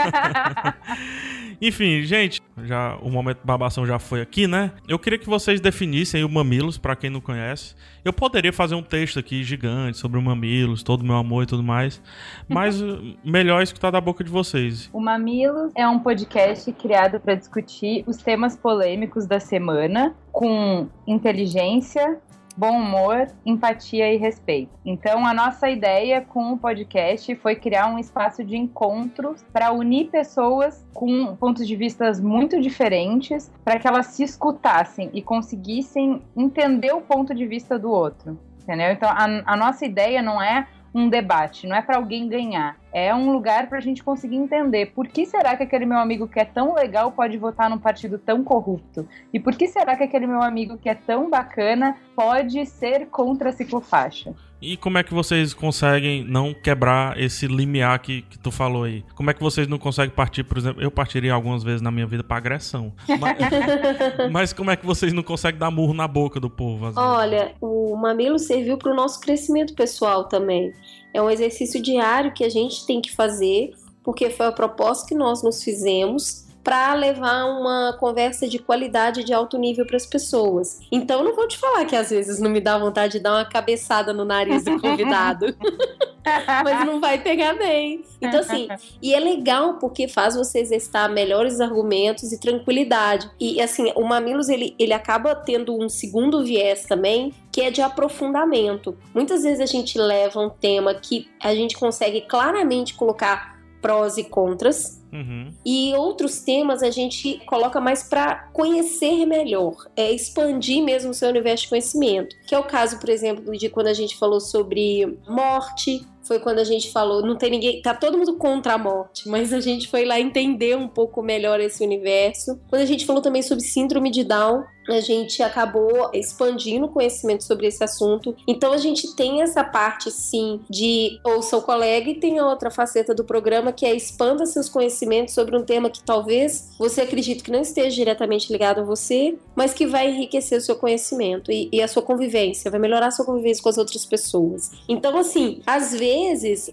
Enfim, 1.64 2.02
gente, 2.02 2.42
já 2.64 2.96
o 3.00 3.08
momento 3.08 3.38
babação 3.44 3.86
já 3.86 3.96
foi 3.96 4.20
aqui, 4.20 4.48
né? 4.48 4.72
Eu 4.88 4.98
queria 4.98 5.16
que 5.16 5.28
vocês 5.28 5.60
definissem 5.60 6.24
o 6.24 6.28
mamilos 6.28 6.76
pra 6.76 6.96
quem 6.96 7.08
não 7.08 7.20
conhece. 7.20 7.76
Eu 8.04 8.12
poderia 8.12 8.52
fazer 8.52 8.74
um 8.74 8.82
texto 8.82 9.20
aqui 9.20 9.44
gigante 9.44 9.96
sobre 9.96 10.18
o 10.18 10.22
mamilos, 10.22 10.82
todo 10.82 11.02
o 11.02 11.04
meu 11.04 11.14
amor 11.14 11.44
e 11.44 11.46
tudo 11.46 11.62
mais, 11.62 12.02
mas 12.48 12.82
melhor 13.24 13.60
é 13.60 13.62
escutar 13.62 13.92
da 13.92 14.00
boca 14.00 14.24
de 14.24 14.30
vocês. 14.30 14.90
O 14.92 15.00
Mamilos 15.00 15.70
é 15.76 15.86
um 15.86 16.00
podcast 16.00 16.70
criado 16.72 17.20
para 17.20 17.36
discutir 17.36 18.02
os 18.08 18.16
temas 18.16 18.56
polêmicos 18.56 19.24
da 19.24 19.38
semana 19.38 20.16
com 20.32 20.88
inteligência, 21.06 22.18
bom 22.56 22.78
humor, 22.78 23.28
empatia 23.44 24.12
e 24.12 24.16
respeito. 24.16 24.72
Então, 24.84 25.26
a 25.26 25.34
nossa 25.34 25.68
ideia 25.68 26.20
com 26.20 26.52
o 26.52 26.58
podcast 26.58 27.34
foi 27.36 27.56
criar 27.56 27.86
um 27.86 27.98
espaço 27.98 28.44
de 28.44 28.56
encontro 28.56 29.34
para 29.52 29.72
unir 29.72 30.10
pessoas 30.10 30.86
com 30.92 31.34
pontos 31.36 31.66
de 31.66 31.76
vista 31.76 32.12
muito 32.20 32.60
diferentes, 32.60 33.50
para 33.64 33.78
que 33.78 33.86
elas 33.86 34.06
se 34.06 34.22
escutassem 34.22 35.10
e 35.12 35.22
conseguissem 35.22 36.22
entender 36.36 36.92
o 36.92 37.00
ponto 37.00 37.34
de 37.34 37.46
vista 37.46 37.78
do 37.78 37.90
outro. 37.90 38.38
Entendeu? 38.62 38.92
Então, 38.92 39.08
a, 39.08 39.52
a 39.52 39.56
nossa 39.56 39.84
ideia 39.84 40.22
não 40.22 40.40
é 40.40 40.66
um 40.94 41.08
debate, 41.08 41.66
não 41.66 41.74
é 41.74 41.82
para 41.82 41.96
alguém 41.96 42.28
ganhar. 42.28 42.76
É 42.92 43.14
um 43.14 43.32
lugar 43.32 43.68
para 43.68 43.78
a 43.78 43.80
gente 43.80 44.04
conseguir 44.04 44.36
entender 44.36 44.92
por 44.94 45.08
que 45.08 45.24
será 45.24 45.56
que 45.56 45.62
aquele 45.62 45.86
meu 45.86 45.98
amigo 45.98 46.28
que 46.28 46.38
é 46.38 46.44
tão 46.44 46.74
legal 46.74 47.12
pode 47.12 47.38
votar 47.38 47.70
num 47.70 47.78
partido 47.78 48.18
tão 48.18 48.44
corrupto? 48.44 49.08
E 49.32 49.40
por 49.40 49.54
que 49.54 49.66
será 49.66 49.96
que 49.96 50.04
aquele 50.04 50.26
meu 50.26 50.42
amigo 50.42 50.76
que 50.76 50.88
é 50.88 50.94
tão 50.94 51.30
bacana 51.30 51.96
pode 52.14 52.66
ser 52.66 53.06
contra 53.06 53.48
a 53.48 53.52
ciclofaixa? 53.52 54.34
E 54.62 54.76
como 54.76 54.96
é 54.96 55.02
que 55.02 55.12
vocês 55.12 55.52
conseguem 55.52 56.24
não 56.24 56.54
quebrar 56.54 57.20
esse 57.20 57.48
limiar 57.48 57.98
que, 57.98 58.22
que 58.22 58.38
tu 58.38 58.52
falou 58.52 58.84
aí? 58.84 59.04
Como 59.16 59.28
é 59.28 59.34
que 59.34 59.42
vocês 59.42 59.66
não 59.66 59.76
conseguem 59.76 60.14
partir, 60.14 60.44
por 60.44 60.56
exemplo, 60.56 60.80
eu 60.80 60.90
partiria 60.90 61.34
algumas 61.34 61.64
vezes 61.64 61.82
na 61.82 61.90
minha 61.90 62.06
vida 62.06 62.22
pra 62.22 62.36
agressão. 62.36 62.92
Mas, 63.18 63.38
mas 64.30 64.52
como 64.52 64.70
é 64.70 64.76
que 64.76 64.86
vocês 64.86 65.12
não 65.12 65.24
conseguem 65.24 65.58
dar 65.58 65.70
murro 65.72 65.92
na 65.92 66.06
boca 66.06 66.38
do 66.38 66.48
povo? 66.48 66.92
Olha, 66.94 67.52
o 67.60 67.96
mamilo 67.96 68.38
serviu 68.38 68.78
para 68.78 68.92
o 68.92 68.94
nosso 68.94 69.20
crescimento 69.20 69.74
pessoal 69.74 70.24
também. 70.24 70.72
É 71.12 71.20
um 71.20 71.28
exercício 71.28 71.82
diário 71.82 72.32
que 72.32 72.44
a 72.44 72.48
gente 72.48 72.86
tem 72.86 73.02
que 73.02 73.10
fazer, 73.10 73.72
porque 74.04 74.30
foi 74.30 74.46
a 74.46 74.52
proposta 74.52 75.08
que 75.08 75.14
nós 75.14 75.42
nos 75.42 75.62
fizemos 75.64 76.46
para 76.62 76.94
levar 76.94 77.44
uma 77.44 77.96
conversa 77.98 78.48
de 78.48 78.58
qualidade 78.58 79.24
de 79.24 79.32
alto 79.32 79.58
nível 79.58 79.84
para 79.84 79.96
as 79.96 80.06
pessoas. 80.06 80.80
Então, 80.90 81.24
não 81.24 81.34
vou 81.34 81.48
te 81.48 81.58
falar 81.58 81.84
que 81.84 81.96
às 81.96 82.10
vezes 82.10 82.38
não 82.38 82.50
me 82.50 82.60
dá 82.60 82.78
vontade 82.78 83.14
de 83.14 83.20
dar 83.20 83.32
uma 83.34 83.44
cabeçada 83.44 84.12
no 84.12 84.24
nariz 84.24 84.64
do 84.64 84.80
convidado, 84.80 85.46
mas 86.64 86.86
não 86.86 87.00
vai 87.00 87.20
pegar 87.20 87.54
bem. 87.54 88.04
Então, 88.20 88.40
assim, 88.40 88.68
e 89.00 89.12
é 89.12 89.18
legal 89.18 89.74
porque 89.74 90.06
faz 90.06 90.36
você 90.36 90.60
exercitar 90.60 91.10
melhores 91.10 91.60
argumentos 91.60 92.32
e 92.32 92.38
tranquilidade. 92.38 93.28
E, 93.40 93.60
assim, 93.60 93.92
o 93.96 94.04
Mamilos, 94.04 94.48
ele, 94.48 94.76
ele 94.78 94.92
acaba 94.92 95.34
tendo 95.34 95.76
um 95.76 95.88
segundo 95.88 96.44
viés 96.44 96.84
também, 96.84 97.34
que 97.50 97.60
é 97.60 97.70
de 97.70 97.82
aprofundamento. 97.82 98.96
Muitas 99.12 99.42
vezes 99.42 99.60
a 99.60 99.66
gente 99.66 99.98
leva 99.98 100.40
um 100.40 100.48
tema 100.48 100.94
que 100.94 101.28
a 101.42 101.54
gente 101.54 101.76
consegue 101.76 102.20
claramente 102.22 102.94
colocar 102.94 103.60
prós 103.80 104.16
e 104.16 104.22
contras, 104.22 105.01
Uhum. 105.12 105.52
e 105.64 105.92
outros 105.94 106.40
temas 106.40 106.82
a 106.82 106.90
gente 106.90 107.38
coloca 107.44 107.78
mais 107.78 108.02
para 108.02 108.48
conhecer 108.52 109.26
melhor, 109.26 109.74
é 109.94 110.10
expandir 110.10 110.82
mesmo 110.82 111.10
o 111.10 111.14
seu 111.14 111.28
universo 111.28 111.64
de 111.64 111.68
conhecimento. 111.68 112.34
Que 112.46 112.54
é 112.54 112.58
o 112.58 112.64
caso, 112.64 112.98
por 112.98 113.10
exemplo, 113.10 113.56
de 113.56 113.68
quando 113.68 113.88
a 113.88 113.94
gente 113.94 114.16
falou 114.16 114.40
sobre 114.40 115.18
morte, 115.28 116.00
foi 116.22 116.38
quando 116.38 116.58
a 116.58 116.64
gente 116.64 116.90
falou, 116.90 117.22
não 117.22 117.36
tem 117.36 117.50
ninguém, 117.50 117.82
tá 117.82 117.94
todo 117.94 118.18
mundo 118.18 118.34
contra 118.36 118.74
a 118.74 118.78
morte, 118.78 119.28
mas 119.28 119.52
a 119.52 119.60
gente 119.60 119.88
foi 119.88 120.04
lá 120.04 120.18
entender 120.18 120.76
um 120.76 120.88
pouco 120.88 121.22
melhor 121.22 121.60
esse 121.60 121.84
universo. 121.84 122.58
Quando 122.68 122.82
a 122.82 122.86
gente 122.86 123.06
falou 123.06 123.22
também 123.22 123.42
sobre 123.42 123.64
síndrome 123.64 124.10
de 124.10 124.24
Down, 124.24 124.64
a 124.88 125.00
gente 125.00 125.42
acabou 125.42 126.10
expandindo 126.12 126.86
o 126.86 126.88
conhecimento 126.88 127.44
sobre 127.44 127.66
esse 127.66 127.82
assunto. 127.84 128.34
Então 128.46 128.72
a 128.72 128.78
gente 128.78 129.14
tem 129.14 129.42
essa 129.42 129.62
parte 129.62 130.10
sim 130.10 130.60
de 130.68 131.20
ouça 131.24 131.56
o 131.56 131.62
colega 131.62 132.10
e 132.10 132.14
tem 132.14 132.38
a 132.38 132.46
outra 132.46 132.70
faceta 132.70 133.14
do 133.14 133.24
programa 133.24 133.72
que 133.72 133.86
é 133.86 133.94
expanda 133.94 134.44
seus 134.46 134.68
conhecimentos 134.68 135.34
sobre 135.34 135.56
um 135.56 135.64
tema 135.64 135.90
que 135.90 136.02
talvez 136.02 136.70
você 136.78 137.02
acredite 137.02 137.42
que 137.42 137.50
não 137.50 137.60
esteja 137.60 137.94
diretamente 137.94 138.52
ligado 138.52 138.80
a 138.80 138.84
você, 138.84 139.36
mas 139.54 139.72
que 139.72 139.86
vai 139.86 140.10
enriquecer 140.10 140.58
o 140.58 140.62
seu 140.62 140.76
conhecimento 140.76 141.52
e, 141.52 141.68
e 141.72 141.80
a 141.80 141.88
sua 141.88 142.02
convivência, 142.02 142.70
vai 142.70 142.80
melhorar 142.80 143.06
a 143.06 143.10
sua 143.10 143.24
convivência 143.24 143.62
com 143.62 143.68
as 143.68 143.78
outras 143.78 144.04
pessoas. 144.04 144.72
Então, 144.88 145.16
assim, 145.16 145.60
às 145.66 145.92
vezes, 145.92 146.11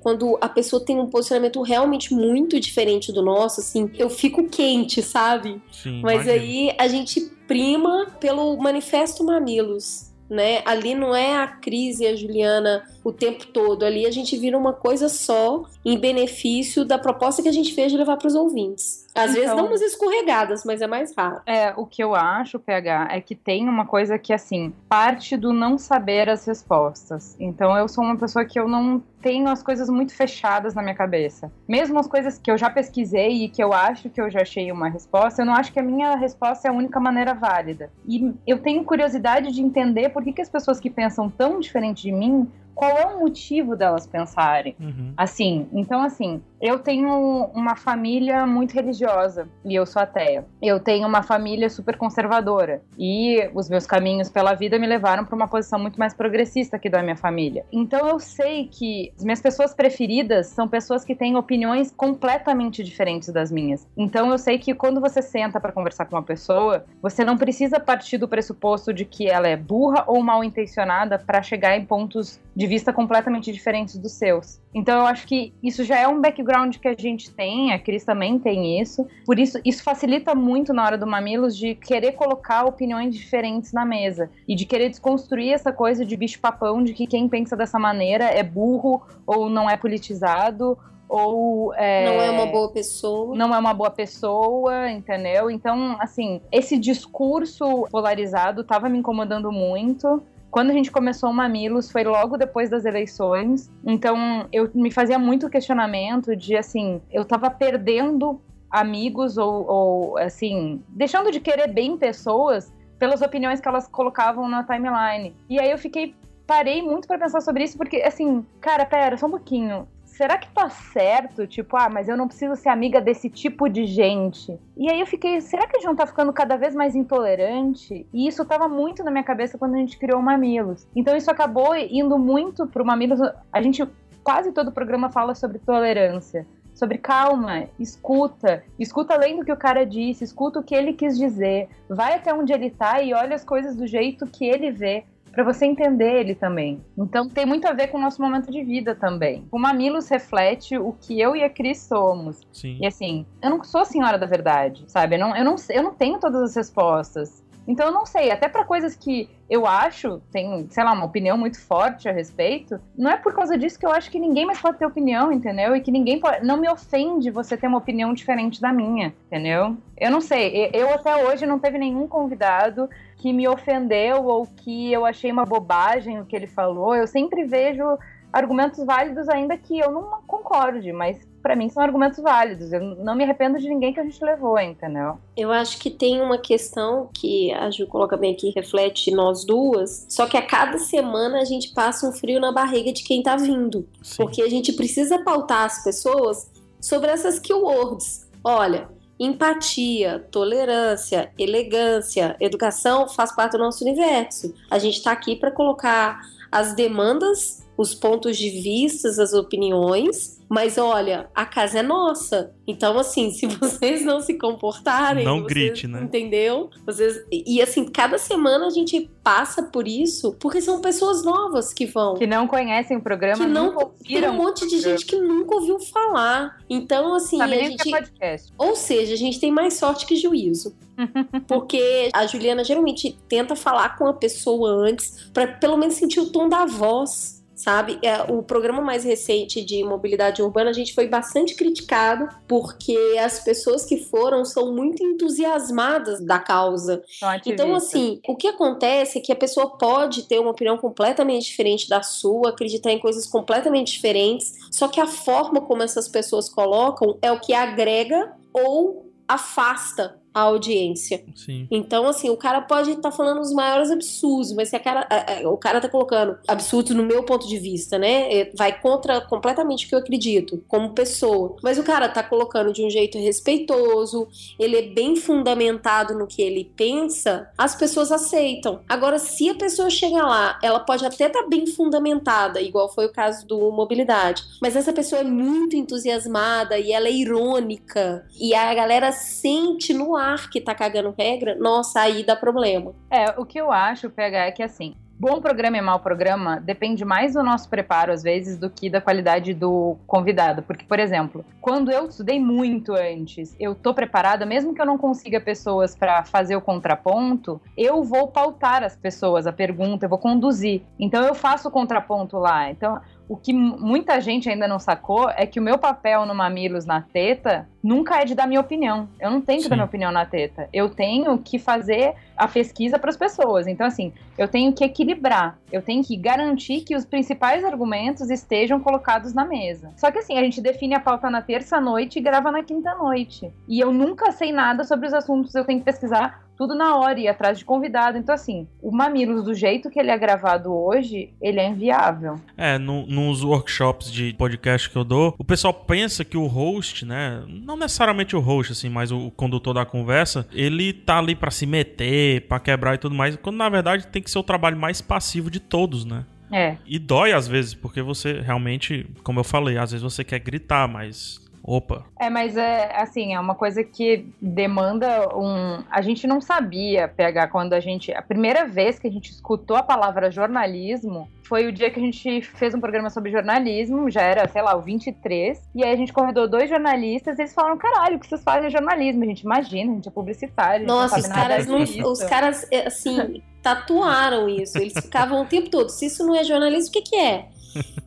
quando 0.02 0.38
a 0.42 0.50
pessoa 0.50 0.84
tem 0.84 1.00
um 1.00 1.08
posicionamento 1.08 1.62
realmente 1.62 2.14
muito 2.14 2.60
diferente 2.60 3.12
do 3.12 3.22
nosso, 3.22 3.60
assim, 3.62 3.90
eu 3.98 4.10
fico 4.10 4.48
quente, 4.48 5.02
sabe? 5.02 5.62
Sim, 5.72 6.02
Mas 6.02 6.26
imagino. 6.26 6.32
aí 6.32 6.76
a 6.78 6.88
gente 6.88 7.22
prima 7.48 8.08
pelo 8.20 8.56
Manifesto 8.58 9.24
Mamilos, 9.24 10.12
né? 10.30 10.62
Ali 10.66 10.94
não 10.94 11.16
é 11.16 11.36
a 11.36 11.48
Cris 11.48 12.00
e 12.00 12.08
a 12.08 12.16
Juliana 12.16 12.84
o 13.04 13.12
tempo 13.12 13.46
todo 13.48 13.84
ali, 13.86 14.06
a 14.06 14.12
gente 14.12 14.38
vira 14.38 14.58
uma 14.58 14.74
coisa 14.74 15.08
só 15.10 15.64
em 15.86 15.98
benefício 15.98 16.84
da 16.86 16.98
proposta 16.98 17.42
que 17.42 17.48
a 17.50 17.52
gente 17.54 17.74
fez 17.74 17.92
de 17.92 17.98
levar 17.98 18.18
para 18.18 18.28
os 18.28 18.36
ouvintes. 18.36 19.08
Às 19.16 19.34
vezes 19.34 19.50
Então- 19.50 19.58
dá 19.58 19.64
umas 19.64 19.82
escorregadas, 19.82 20.64
mas 20.64 20.82
é 20.82 20.88
mais 20.88 21.14
raro. 21.18 21.42
É, 21.46 21.74
o 21.76 21.86
que 21.86 22.04
eu 22.04 22.14
acho, 22.16 22.60
PH, 22.60 23.08
é 23.12 23.20
que 23.22 23.36
tem 23.36 23.68
uma 23.68 23.86
coisa 23.86 24.18
que, 24.20 24.32
assim, 24.32 24.74
parte 24.88 25.36
do 25.36 25.52
não 25.52 25.78
saber 25.78 26.30
as 26.30 26.46
respostas. 26.46 27.36
Então, 27.40 27.76
eu 27.76 27.88
sou 27.88 28.04
uma 28.04 28.16
pessoa 28.18 28.46
que 28.46 28.60
eu 28.60 28.68
não 28.68 29.02
tenho 29.22 29.50
as 29.50 29.62
coisas 29.64 29.90
muito 29.90 30.14
fechadas 30.16 30.74
na 30.74 30.82
minha 30.82 30.96
cabeça. 30.96 31.52
Mesmo 31.68 32.00
as 32.00 32.08
coisas 32.08 32.38
que 32.38 32.50
eu 32.50 32.58
já 32.58 32.70
pesquisei 32.70 33.44
e 33.46 33.50
que 33.50 33.62
eu 33.62 33.74
acho 33.74 34.10
que 34.10 34.22
eu 34.22 34.30
já 34.30 34.42
achei 34.42 34.72
uma 34.72 34.88
resposta, 34.88 35.42
eu 35.42 35.46
não 35.46 35.54
acho 35.54 35.74
que 35.74 35.80
a 35.80 35.84
minha 35.84 36.16
resposta 36.16 36.68
é 36.68 36.72
a 36.72 36.74
única 36.74 37.00
maneira 37.00 37.34
válida. 37.34 37.92
E 38.08 38.32
eu 38.48 38.60
tenho 38.60 38.84
curiosidade 38.86 39.52
de 39.52 39.62
entender 39.62 40.10
por 40.10 40.24
que, 40.24 40.32
que 40.32 40.42
as 40.42 40.50
pessoas 40.50 40.80
que 40.80 40.90
pensam 40.90 41.30
tão 41.30 41.60
diferente 41.60 42.04
de 42.04 42.12
mim, 42.14 42.50
qual 42.74 42.98
é 43.00 43.06
o 43.06 43.20
motivo 43.20 43.76
delas 43.76 44.06
pensarem. 44.06 44.76
Uhum. 44.80 45.14
Assim, 45.16 45.68
então 45.74 46.02
assim, 46.02 46.42
eu 46.62 46.80
tenho 46.80 47.50
uma 47.54 47.76
família 47.76 48.46
muito 48.46 48.74
religiosa 48.74 49.48
e 49.64 49.74
eu 49.76 49.86
sou 49.86 50.02
ateia. 50.02 50.46
Eu 50.62 50.80
tenho 50.80 51.08
uma 51.08 51.24
família 51.24 51.70
super 51.70 51.98
conservadora 51.98 52.82
e 52.98 53.50
os 53.54 53.70
meus 53.70 53.86
caminhos 53.86 54.30
pela 54.30 54.54
vida 54.54 54.78
me 54.78 54.86
levaram 54.86 55.24
para 55.24 55.36
uma 55.36 55.48
posição 55.48 55.80
muito 55.80 55.98
mais 55.98 56.14
progressista 56.14 56.76
aqui 56.76 56.90
da 56.90 57.02
minha 57.02 57.16
família. 57.16 57.66
Então 57.72 58.08
eu 58.10 58.20
sei 58.20 58.68
que 58.68 59.14
as 59.18 59.24
minhas 59.24 59.42
pessoas 59.42 59.74
preferidas 59.74 60.48
são 60.48 60.68
pessoas 60.68 61.06
que 61.06 61.16
têm 61.16 61.36
opiniões 61.36 61.92
completamente 61.92 62.84
diferentes 62.84 63.30
das 63.30 63.52
minhas. 63.52 63.88
Então 63.96 64.30
eu 64.30 64.38
sei 64.38 64.58
que 64.58 64.74
quando 64.74 65.00
você 65.00 65.22
senta 65.22 65.60
para 65.60 65.72
conversar 65.72 66.06
com 66.06 66.16
uma 66.16 66.24
pessoa, 66.24 66.86
você 67.02 67.24
não 67.24 67.38
precisa 67.38 67.80
partir 67.80 68.18
do 68.18 68.28
pressuposto 68.28 68.94
de 68.94 69.06
que 69.06 69.30
ela 69.30 69.48
é 69.48 69.56
burra 69.56 70.04
ou 70.08 70.22
mal 70.22 70.44
intencionada 70.44 71.18
para 71.18 71.42
chegar 71.42 71.78
em 71.78 71.86
pontos 71.86 72.40
de 72.56 72.68
vista 72.68 72.79
completamente 72.94 73.52
diferentes 73.52 73.98
dos 73.98 74.14
seus. 74.14 74.60
Então 74.74 75.00
eu 75.00 75.06
acho 75.06 75.28
que 75.28 75.54
isso 75.62 75.84
já 75.84 75.98
é 75.98 76.08
um 76.08 76.22
background 76.22 76.78
que 76.78 76.88
a 76.88 76.96
gente 76.98 77.32
tem, 77.32 77.74
a 77.74 77.80
Cris 77.80 78.04
também 78.04 78.40
tem 78.40 78.80
isso. 78.80 79.08
Por 79.26 79.38
isso, 79.40 79.60
isso 79.66 79.84
facilita 79.84 80.34
muito 80.34 80.74
na 80.74 80.86
hora 80.86 80.98
do 80.98 81.08
Mamilos 81.08 81.58
de 81.58 81.76
querer 81.76 82.14
colocar 82.14 82.66
opiniões 82.66 83.16
diferentes 83.16 83.74
na 83.74 83.86
mesa 83.86 84.30
e 84.48 84.56
de 84.56 84.66
querer 84.66 84.90
desconstruir 84.90 85.54
essa 85.54 85.72
coisa 85.72 86.06
de 86.06 86.16
bicho-papão 86.16 86.84
de 86.84 86.94
que 86.94 87.08
quem 87.08 87.28
pensa 87.28 87.56
dessa 87.56 87.80
maneira 87.80 88.26
é 88.26 88.44
burro 88.44 89.02
ou 89.26 89.50
não 89.50 89.70
é 89.70 89.76
politizado 89.78 90.78
ou 91.10 91.74
é, 91.74 92.06
Não 92.06 92.22
é 92.22 92.30
uma 92.30 92.46
boa 92.46 92.70
pessoa. 92.72 93.36
não 93.36 93.56
é 93.56 93.58
uma 93.58 93.74
boa 93.74 93.90
pessoa, 93.90 94.92
entendeu? 94.92 95.50
Então, 95.50 95.98
assim, 96.00 96.40
esse 96.52 96.78
discurso 96.78 97.88
polarizado 97.90 98.64
tava 98.64 98.88
me 98.88 99.00
incomodando 99.00 99.52
muito. 99.52 100.22
Quando 100.52 100.72
a 100.72 100.74
gente 100.74 100.92
começou 100.92 101.30
o 101.30 101.34
Mamilos 101.34 101.92
foi 101.92 102.04
logo 102.04 102.38
depois 102.38 102.70
das 102.70 102.86
eleições. 102.86 103.72
Então, 103.86 104.48
eu 104.52 104.70
me 104.74 104.92
fazia 104.92 105.20
muito 105.20 105.50
questionamento 105.50 106.36
de 106.36 106.56
assim, 106.56 107.02
eu 107.12 107.24
tava 107.24 107.50
perdendo 107.50 108.42
amigos 108.70 109.38
ou, 109.38 109.66
ou 109.68 110.18
assim, 110.18 110.82
deixando 110.90 111.32
de 111.32 111.40
querer 111.40 111.68
bem 111.68 111.98
pessoas 111.98 112.74
pelas 112.98 113.22
opiniões 113.22 113.60
que 113.62 113.68
elas 113.68 113.88
colocavam 113.88 114.48
na 114.48 114.64
timeline. 114.64 115.36
E 115.50 115.60
aí 115.60 115.72
eu 115.72 115.78
fiquei 115.78 116.16
parei 116.46 116.82
muito 116.82 117.08
pra 117.08 117.20
pensar 117.20 117.42
sobre 117.42 117.64
isso 117.64 117.78
porque 117.78 117.98
assim, 117.98 118.44
cara, 118.60 118.84
pera, 118.84 119.16
só 119.18 119.28
um 119.28 119.32
pouquinho 119.32 119.88
será 120.20 120.38
que 120.38 120.50
tá 120.50 120.70
certo? 120.70 121.48
Tipo, 121.48 121.78
ah, 121.78 121.88
mas 121.88 122.10
eu 122.10 122.18
não 122.18 122.28
preciso 122.28 122.54
ser 122.58 122.68
amiga 122.68 123.00
desse 123.00 123.30
tipo 123.30 123.70
de 123.70 123.86
gente. 123.86 124.60
E 124.76 124.92
aí 124.92 125.00
eu 125.00 125.06
fiquei, 125.06 125.40
será 125.40 125.66
que 125.66 125.78
a 125.78 125.80
gente 125.80 125.88
não 125.88 125.96
tá 125.96 126.06
ficando 126.06 126.34
cada 126.34 126.58
vez 126.58 126.76
mais 126.76 126.94
intolerante? 126.94 128.06
E 128.14 128.28
isso 128.28 128.44
tava 128.44 128.68
muito 128.68 129.02
na 129.02 129.12
minha 129.12 129.24
cabeça 129.24 129.58
quando 129.58 129.76
a 129.76 129.78
gente 129.78 129.98
criou 129.98 130.20
o 130.20 130.22
Mamilos. 130.22 130.86
Então 130.94 131.16
isso 131.16 131.32
acabou 131.32 131.74
indo 131.74 132.20
muito 132.20 132.68
pro 132.68 132.84
Mamilos. 132.84 133.22
A 133.50 133.62
gente, 133.62 133.88
quase 134.22 134.52
todo 134.52 134.68
o 134.68 134.74
programa 134.74 135.10
fala 135.10 135.34
sobre 135.34 135.58
tolerância. 135.58 136.46
Sobre 136.76 136.98
calma, 136.98 137.70
escuta, 137.80 138.62
escuta 138.78 139.14
além 139.14 139.38
do 139.38 139.46
que 139.46 139.54
o 139.54 139.58
cara 139.58 139.86
disse, 139.86 140.26
escuta 140.26 140.60
o 140.60 140.64
que 140.64 140.76
ele 140.76 140.92
quis 140.92 141.18
dizer, 141.18 141.70
vai 141.90 142.16
até 142.16 142.34
onde 142.34 142.52
ele 142.52 142.70
tá 142.70 143.02
e 143.02 143.14
olha 143.14 143.36
as 143.36 143.46
coisas 143.46 143.74
do 143.74 143.88
jeito 143.88 144.26
que 144.26 144.46
ele 144.46 144.70
vê 144.70 145.06
para 145.32 145.44
você 145.44 145.66
entender 145.66 146.20
ele 146.20 146.36
também. 146.36 146.84
Então 146.98 147.30
tem 147.30 147.46
muito 147.46 147.68
a 147.68 147.74
ver 147.74 147.88
com 147.88 147.98
o 147.98 148.02
nosso 148.02 148.22
momento 148.22 148.52
de 148.52 148.64
vida 148.64 148.96
também. 148.96 149.46
O 149.52 149.60
Mamilos 149.60 150.10
reflete 150.10 150.78
o 150.78 150.94
que 150.94 151.20
eu 151.20 151.36
e 151.36 151.44
a 151.44 151.50
Cris 151.50 151.80
somos. 151.80 152.48
Sim. 152.52 152.78
E 152.82 152.88
assim, 152.88 153.26
eu 153.42 153.50
não 153.50 153.64
sou 153.64 153.82
a 153.82 153.86
senhora 153.86 154.18
da 154.18 154.26
verdade, 154.26 154.84
sabe? 154.88 155.16
Eu 155.16 155.20
não, 155.20 155.36
eu 155.36 155.46
não, 155.46 155.56
eu 155.70 155.84
não 155.84 155.94
tenho 155.94 156.20
todas 156.20 156.42
as 156.42 156.56
respostas. 156.56 157.44
Então 157.70 157.86
eu 157.86 157.92
não 157.94 158.04
sei, 158.04 158.32
até 158.32 158.50
para 158.50 158.66
coisas 158.66 158.96
que 158.96 159.30
eu 159.48 159.68
acho, 159.68 160.20
tenho, 160.32 160.66
sei 160.72 160.84
lá, 160.84 160.92
uma 160.92 161.06
opinião 161.06 161.38
muito 161.38 161.62
forte 161.62 162.10
a 162.10 162.12
respeito, 162.12 162.82
não 162.98 163.12
é 163.12 163.16
por 163.16 163.32
causa 163.32 163.56
disso 163.56 163.78
que 163.78 163.86
eu 163.86 163.92
acho 163.92 164.10
que 164.10 164.18
ninguém 164.18 164.44
mais 164.44 164.60
pode 164.60 164.80
ter 164.80 164.88
opinião, 164.88 165.32
entendeu? 165.32 165.76
E 165.76 165.80
que 165.80 165.92
ninguém 165.92 166.20
pode. 166.20 166.44
Não 166.44 166.58
me 166.58 166.68
ofende 166.68 167.30
você 167.30 167.56
ter 167.56 167.68
uma 167.68 167.78
opinião 167.78 168.12
diferente 168.12 168.60
da 168.60 168.74
minha, 168.74 169.14
entendeu? 169.28 169.78
Eu 169.96 170.10
não 170.10 170.20
sei, 170.20 170.72
eu 170.74 170.92
até 170.92 171.16
hoje 171.24 171.46
não 171.46 171.60
teve 171.60 171.78
nenhum 171.78 172.08
convidado 172.08 172.90
que 173.18 173.32
me 173.32 173.48
ofendeu 173.48 174.26
ou 174.26 174.48
que 174.48 174.92
eu 174.92 175.06
achei 175.06 175.32
uma 175.32 175.46
bobagem 175.46 176.20
o 176.20 176.26
que 176.26 176.36
ele 176.36 176.48
falou. 176.48 176.96
Eu 176.96 177.06
sempre 177.06 177.44
vejo 177.44 178.00
argumentos 178.34 178.84
válidos, 178.84 179.30
ainda 179.30 179.56
que 179.56 179.78
eu 179.78 179.92
não 179.92 180.24
concorde, 180.26 180.92
mas 180.92 181.29
para 181.42 181.56
mim 181.56 181.70
são 181.70 181.82
argumentos 181.82 182.20
válidos. 182.20 182.72
Eu 182.72 182.82
não 182.82 183.16
me 183.16 183.24
arrependo 183.24 183.58
de 183.58 183.68
ninguém 183.68 183.94
que 183.94 184.00
a 184.00 184.04
gente 184.04 184.24
levou, 184.24 184.60
entendeu? 184.60 185.18
Eu 185.36 185.52
acho 185.52 185.80
que 185.80 185.90
tem 185.90 186.22
uma 186.22 186.38
questão 186.38 187.10
que 187.14 187.52
a 187.54 187.70
Ju 187.70 187.88
coloca 187.88 188.18
bem 188.18 188.34
aqui, 188.34 188.52
reflete 188.56 189.12
nós 189.12 189.46
duas, 189.46 190.06
só 190.10 190.26
que 190.26 190.38
a 190.38 190.46
cada 190.46 190.78
semana 190.78 191.40
a 191.40 191.46
gente 191.46 191.74
passa 191.74 192.08
um 192.08 192.12
frio 192.12 192.40
na 192.40 192.52
barriga 192.52 192.92
de 192.92 193.04
quem 193.04 193.24
tá 193.24 193.36
vindo. 193.36 193.88
Sim. 194.02 194.18
Porque 194.18 194.42
a 194.42 194.50
gente 194.50 194.74
precisa 194.74 195.20
pautar 195.24 195.66
as 195.66 195.84
pessoas 195.84 196.50
sobre 196.80 197.10
essas 197.10 197.40
keywords. 197.40 198.28
Olha, 198.44 198.90
empatia, 199.20 200.26
tolerância, 200.32 201.32
elegância, 201.38 202.38
educação 202.40 203.08
faz 203.08 203.36
parte 203.36 203.54
do 203.54 203.60
nosso 203.60 203.84
universo. 203.84 204.54
A 204.72 204.80
gente 204.80 204.98
está 204.98 205.12
aqui 205.12 205.36
para 205.36 205.52
colocar 205.52 206.22
as 206.52 206.74
demandas, 206.74 207.64
os 207.78 207.94
pontos 207.94 208.38
de 208.38 208.50
vista, 208.50 209.08
as 209.08 209.34
opiniões, 209.34 210.39
mas 210.50 210.78
olha, 210.78 211.30
a 211.36 211.46
casa 211.46 211.80
é 211.80 211.84
nossa. 211.84 212.54
Então, 212.68 212.98
assim, 212.98 213.32
se 213.32 213.46
vocês 213.48 214.04
não 214.04 214.20
se 214.22 214.34
comportarem. 214.38 215.24
Não 215.24 215.38
vocês- 215.42 215.48
grite, 215.48 215.88
né? 215.88 216.02
Entendeu? 216.04 216.70
Vocês... 216.86 217.24
E 217.32 217.62
assim, 217.62 217.86
cada 217.86 218.18
semana 218.18 218.68
a 218.68 218.70
gente 218.70 219.10
passa 219.24 219.64
por 219.64 219.88
isso, 219.88 220.36
porque 220.40 220.60
são 220.62 220.82
pessoas 220.82 221.24
novas 221.24 221.74
que 221.74 221.86
vão. 221.86 222.16
Que 222.16 222.26
não 222.28 222.48
conhecem 222.48 222.98
o 222.98 223.02
programa, 223.02 223.46
Que 223.46 223.52
não- 223.52 223.76
Tem 223.76 223.86
ouviram. 224.18 224.34
um 224.34 224.38
monte 224.38 224.68
de 224.68 224.80
gente 224.80 225.06
que 225.06 225.16
nunca 225.16 225.56
ouviu 225.56 225.80
falar. 225.80 226.58
Então, 226.70 227.14
assim, 227.14 227.38
Sabe 227.38 227.54
a 227.60 227.64
gente. 227.64 227.88
é 227.88 227.92
podcast. 228.00 228.52
Ou 228.58 228.76
seja, 228.76 229.14
a 229.14 229.18
gente 229.18 229.40
tem 229.40 229.52
mais 229.52 229.76
sorte 229.76 230.06
que 230.06 230.16
juízo. 230.16 230.76
Porque 231.48 232.10
a 232.14 232.26
Juliana 232.28 232.64
geralmente 232.64 233.18
tenta 233.28 233.56
falar 233.56 233.98
com 233.98 234.08
a 234.08 234.14
pessoa 234.14 234.70
antes, 234.72 235.30
para 235.34 235.48
pelo 235.48 235.78
menos 235.78 235.96
sentir 235.96 236.20
o 236.20 236.32
tom 236.32 236.50
da 236.50 236.66
voz. 236.66 237.39
Sabe, 237.60 238.00
É, 238.02 238.22
o 238.32 238.42
programa 238.42 238.82
mais 238.82 239.04
recente 239.04 239.62
de 239.62 239.84
mobilidade 239.84 240.42
urbana 240.42 240.70
a 240.70 240.74
gente 240.74 240.96
foi 240.96 241.08
bastante 241.10 241.56
criticado 241.56 242.30
porque 242.48 242.98
as 243.22 243.42
pessoas 243.42 243.84
que 243.84 243.98
foram 243.98 244.46
são 244.46 244.74
muito 244.74 245.04
entusiasmadas 245.04 246.24
da 246.24 246.40
causa. 246.40 247.04
Então, 247.52 247.76
assim, 247.76 248.22
o 248.26 248.38
que 248.38 248.48
acontece 248.48 249.18
é 249.18 249.22
que 249.22 249.34
a 249.34 249.36
pessoa 249.36 249.78
pode 249.78 250.24
ter 250.24 250.40
uma 250.40 250.52
opinião 250.52 250.78
completamente 250.78 251.48
diferente 251.48 251.90
da 251.90 252.02
sua, 252.02 252.52
acreditar 252.52 252.92
em 252.92 253.00
coisas 253.00 253.28
completamente 253.28 253.92
diferentes, 253.92 254.54
só 254.72 254.88
que 254.88 255.02
a 255.02 255.08
forma 255.08 255.60
como 255.60 255.84
essas 255.84 256.08
pessoas 256.08 256.48
colocam 256.48 257.20
é 257.22 257.30
o 257.30 257.42
que 257.42 257.54
agrega 257.54 258.38
ou 258.54 259.12
afasta 259.28 260.19
a 260.34 260.42
audiência. 260.42 261.24
Sim. 261.36 261.68
Então, 261.72 262.08
assim, 262.08 262.30
o 262.30 262.38
cara 262.38 262.62
pode 262.62 262.92
estar 262.92 263.12
falando 263.12 263.42
os 263.42 263.52
maiores 263.52 263.90
absurdos, 263.92 264.54
mas 264.54 264.70
se 264.70 264.76
a 264.76 264.80
cara, 264.80 265.08
a- 265.10 265.34
a- 265.44 265.50
o 265.50 265.58
cara 265.58 265.82
tá 265.82 265.90
colocando 265.90 266.38
absurdos 266.48 266.96
no 266.96 267.04
meu 267.04 267.24
ponto 267.24 267.48
de 267.48 267.58
vista, 267.58 267.98
né? 267.98 268.32
é, 268.34 268.52
Vai 268.56 268.80
contra 268.80 269.22
completamente 269.22 269.86
o 269.86 269.90
que 269.90 269.96
eu 269.96 270.00
acredito, 270.00 270.64
como 270.68 270.92
pessoa. 270.92 271.56
Mas 271.64 271.78
o 271.78 271.84
cara 271.84 272.08
tá 272.10 272.22
colocando 272.24 272.72
de 272.74 272.84
um 272.86 272.90
jeito 272.90 273.18
respeitoso, 273.18 274.28
ele 274.60 274.78
é 274.78 274.82
bem 274.82 275.16
fundamentado 275.16 276.14
no 276.18 276.28
que 276.28 276.42
ele 276.42 276.72
pensa, 276.76 277.50
as 277.58 277.76
pessoas 277.76 278.12
aceitam. 278.12 278.82
Agora, 278.88 279.18
se 279.20 279.50
a 279.50 279.56
pessoa 279.56 279.90
chega 279.90 280.22
lá, 280.26 280.60
ela 280.62 280.80
pode 280.80 281.06
até 281.06 281.28
estar 281.28 281.44
bem 281.48 281.66
fundamentada, 281.68 282.62
igual 282.62 282.90
foi 282.94 283.06
o 283.06 283.12
caso 283.12 283.46
do 283.48 283.72
mobilidade, 283.72 284.44
mas 284.62 284.76
essa 284.76 284.94
pessoa 284.94 285.22
é 285.22 285.24
muito 285.24 285.76
entusiasmada 285.76 286.78
e 286.78 286.92
ela 286.92 287.08
é 287.08 287.12
irônica, 287.12 288.26
e 288.40 288.54
a 288.54 288.74
galera 288.74 289.12
sente 289.12 289.94
no 289.94 290.16
ar 290.20 290.50
que 290.50 290.62
tá 290.62 290.76
cagando 290.76 291.14
regra, 291.18 291.56
nossa, 291.56 292.02
aí 292.02 292.24
dá 292.24 292.36
problema. 292.36 292.94
É, 293.10 293.32
o 293.40 293.46
que 293.46 293.60
eu 293.60 293.72
acho, 293.72 294.10
PH, 294.10 294.46
é 294.46 294.52
que 294.52 294.62
assim, 294.64 294.96
bom 295.20 295.42
programa 295.42 295.78
e 295.78 295.82
mau 295.82 296.00
programa 296.00 296.62
depende 296.62 297.04
mais 297.04 297.34
do 297.34 297.44
nosso 297.44 297.70
preparo, 297.70 298.14
às 298.14 298.24
vezes, 298.24 298.58
do 298.58 298.70
que 298.70 298.90
da 298.90 299.02
qualidade 299.02 299.54
do 299.54 299.98
convidado. 300.08 300.64
Porque, 300.64 300.86
por 300.86 300.98
exemplo, 300.98 301.44
quando 301.60 301.92
eu 301.92 302.08
estudei 302.08 302.40
muito 302.40 302.94
antes, 302.94 303.54
eu 303.60 303.76
tô 303.76 303.94
preparada, 303.94 304.46
mesmo 304.46 304.74
que 304.74 304.82
eu 304.82 304.86
não 304.86 304.98
consiga 304.98 305.42
pessoas 305.42 305.94
para 305.94 306.24
fazer 306.24 306.56
o 306.56 306.62
contraponto, 306.62 307.62
eu 307.78 308.02
vou 308.02 308.30
pautar 308.30 308.82
as 308.82 308.96
pessoas, 308.96 309.46
a 309.46 309.52
pergunta, 309.52 310.06
eu 310.06 310.10
vou 310.10 310.18
conduzir. 310.18 310.84
Então 310.98 311.22
eu 311.22 311.36
faço 311.36 311.68
o 311.68 311.72
contraponto 311.72 312.38
lá. 312.38 312.72
Então, 312.72 313.02
o 313.30 313.38
que 313.38 313.54
muita 313.54 314.20
gente 314.20 314.50
ainda 314.50 314.68
não 314.68 314.80
sacou 314.80 315.30
é 315.30 315.46
que 315.46 315.60
o 315.60 315.64
meu 315.64 315.78
papel 315.78 316.26
no 316.26 316.34
Mamilos 316.34 316.84
na 316.84 317.00
teta 317.00 317.70
nunca 317.82 318.20
é 318.20 318.26
de 318.26 318.34
dar 318.34 318.48
minha 318.48 318.60
opinião. 318.60 319.08
Eu 319.20 319.30
não 319.30 319.40
tenho 319.40 319.60
que 319.60 319.66
Sim. 319.66 319.70
dar 319.70 319.76
minha 319.76 319.86
opinião 319.86 320.12
na 320.12 320.26
teta. 320.26 320.68
Eu 320.74 320.90
tenho 320.90 321.38
que 321.38 321.60
fazer 321.60 322.16
a 322.36 322.48
pesquisa 322.48 322.98
para 322.98 323.12
as 323.12 323.16
pessoas. 323.16 323.68
Então, 323.68 323.86
assim, 323.86 324.12
eu 324.36 324.48
tenho 324.48 324.74
que 324.74 324.84
equilibrar. 324.84 325.60
Eu 325.72 325.84
tenho 325.84 326.04
que 326.04 326.18
garantir 326.18 326.82
que 326.82 326.96
os 326.96 327.06
principais 327.06 327.64
argumentos 327.64 328.32
estejam 328.32 328.80
colocados 328.80 329.32
na 329.32 329.46
mesa. 329.46 329.94
Só 329.96 330.10
que, 330.10 330.18
assim, 330.18 330.36
a 330.36 330.42
gente 330.42 330.60
define 330.60 330.96
a 330.96 331.00
pauta 331.00 331.30
na 331.30 331.44
terça-noite 331.44 332.18
e 332.18 332.24
grava 332.24 332.52
na 332.52 332.64
quinta-noite. 332.64 333.54
E 333.68 333.80
eu 333.80 333.94
nunca 333.94 334.32
sei 334.32 334.52
nada 334.52 334.84
sobre 334.84 335.06
os 335.06 335.14
assuntos, 335.14 335.54
eu 335.54 335.64
tenho 335.64 335.78
que 335.78 335.86
pesquisar 335.86 336.49
tudo 336.60 336.76
na 336.76 336.98
hora 336.98 337.18
e 337.18 337.26
atrás 337.26 337.58
de 337.58 337.64
convidado. 337.64 338.18
Então, 338.18 338.36
assim, 338.36 338.68
o 338.82 338.92
Mamilos, 338.92 339.46
do 339.46 339.54
jeito 339.54 339.90
que 339.90 339.98
ele 339.98 340.12
é 340.12 340.18
gravado 340.18 340.74
hoje, 340.74 341.34
ele 341.42 341.58
é 341.58 341.70
inviável. 341.70 342.36
É, 342.58 342.78
no, 342.78 343.08
nos 343.08 343.46
workshops 343.46 344.12
de 344.12 344.34
podcast 344.34 344.90
que 344.90 344.98
eu 344.98 345.06
dou, 345.06 345.34
o 345.38 345.46
pessoal 345.46 345.74
pensa 345.74 346.26
que 346.26 346.36
o 346.36 346.48
host, 346.48 347.06
né? 347.06 347.42
Não 347.48 347.78
necessariamente 347.78 348.36
o 348.36 348.42
host, 348.42 348.74
assim, 348.74 348.90
mas 348.90 349.10
o 349.10 349.32
condutor 349.32 349.74
da 349.74 349.86
conversa, 349.86 350.46
ele 350.52 350.92
tá 350.92 351.20
ali 351.20 351.34
para 351.34 351.50
se 351.50 351.66
meter, 351.66 352.42
para 352.42 352.60
quebrar 352.60 352.96
e 352.96 352.98
tudo 352.98 353.16
mais, 353.16 353.38
quando 353.38 353.56
na 353.56 353.70
verdade 353.70 354.08
tem 354.08 354.22
que 354.22 354.30
ser 354.30 354.40
o 354.40 354.44
trabalho 354.44 354.76
mais 354.76 355.00
passivo 355.00 355.50
de 355.50 355.62
todos, 355.62 356.04
né? 356.04 356.26
É. 356.52 356.76
E 356.86 357.00
dói 357.00 357.32
às 357.32 357.48
vezes, 357.48 357.74
porque 357.74 358.02
você 358.02 358.42
realmente, 358.42 359.08
como 359.24 359.40
eu 359.40 359.46
falei, 359.46 359.78
às 359.78 359.92
vezes 359.92 360.04
você 360.04 360.26
quer 360.26 360.40
gritar, 360.40 360.90
mas 360.90 361.40
Opa. 361.70 362.04
É, 362.20 362.32
mas 362.32 362.58
é 362.58 363.00
assim, 363.00 363.36
é 363.36 363.40
uma 363.40 363.54
coisa 363.54 363.84
que 363.84 364.26
demanda 364.42 365.30
um. 365.38 365.84
A 365.92 366.02
gente 366.02 366.26
não 366.26 366.42
sabia 366.42 367.08
pegar 367.08 367.48
quando 367.50 367.74
a 367.74 367.80
gente. 367.80 368.12
A 368.12 368.24
primeira 368.24 368.66
vez 368.66 368.98
que 368.98 369.06
a 369.06 369.12
gente 369.12 369.30
escutou 369.30 369.78
a 369.78 369.84
palavra 369.84 370.32
jornalismo 370.32 371.30
foi 371.44 371.68
o 371.68 371.72
dia 371.72 371.92
que 371.92 372.00
a 372.00 372.04
gente 372.04 372.42
fez 372.42 372.74
um 372.74 372.80
programa 372.80 373.12
sobre 373.12 373.30
jornalismo, 373.30 374.10
já 374.10 374.24
era, 374.24 374.48
sei 374.48 374.64
lá, 374.64 374.76
o 374.76 374.82
23, 374.82 375.62
e 375.76 375.84
aí 375.84 375.94
a 375.94 375.96
gente 375.96 376.12
convidou 376.12 376.50
dois 376.50 376.68
jornalistas 376.68 377.38
e 377.38 377.44
eles 377.44 377.54
falaram: 377.54 377.78
caralho, 377.78 378.18
o 378.18 378.20
que 378.20 378.26
vocês 378.26 378.44
fazem 378.44 378.66
é 378.66 378.72
jornalismo? 378.72 379.24
A 379.24 379.28
gente 379.28 379.42
imagina, 379.42 379.92
a 379.92 379.96
gente 379.96 380.08
é 380.08 380.12
publicitário. 380.12 380.88
Nossa, 380.88 381.20
os 381.20 381.28
caras, 381.28 381.68
não, 381.68 381.84
os 382.12 382.24
caras, 382.24 382.68
assim, 382.84 383.44
tatuaram 383.62 384.50
isso. 384.50 384.76
Eles 384.76 384.94
ficavam 384.94 385.44
o 385.44 385.46
tempo 385.46 385.70
todo: 385.70 385.90
se 385.90 386.08
isso 386.08 386.26
não 386.26 386.36
é 386.36 386.44
jornalismo, 386.44 386.90
o 386.90 386.92
que, 386.94 387.04
que 387.04 387.16
é? 387.16 387.46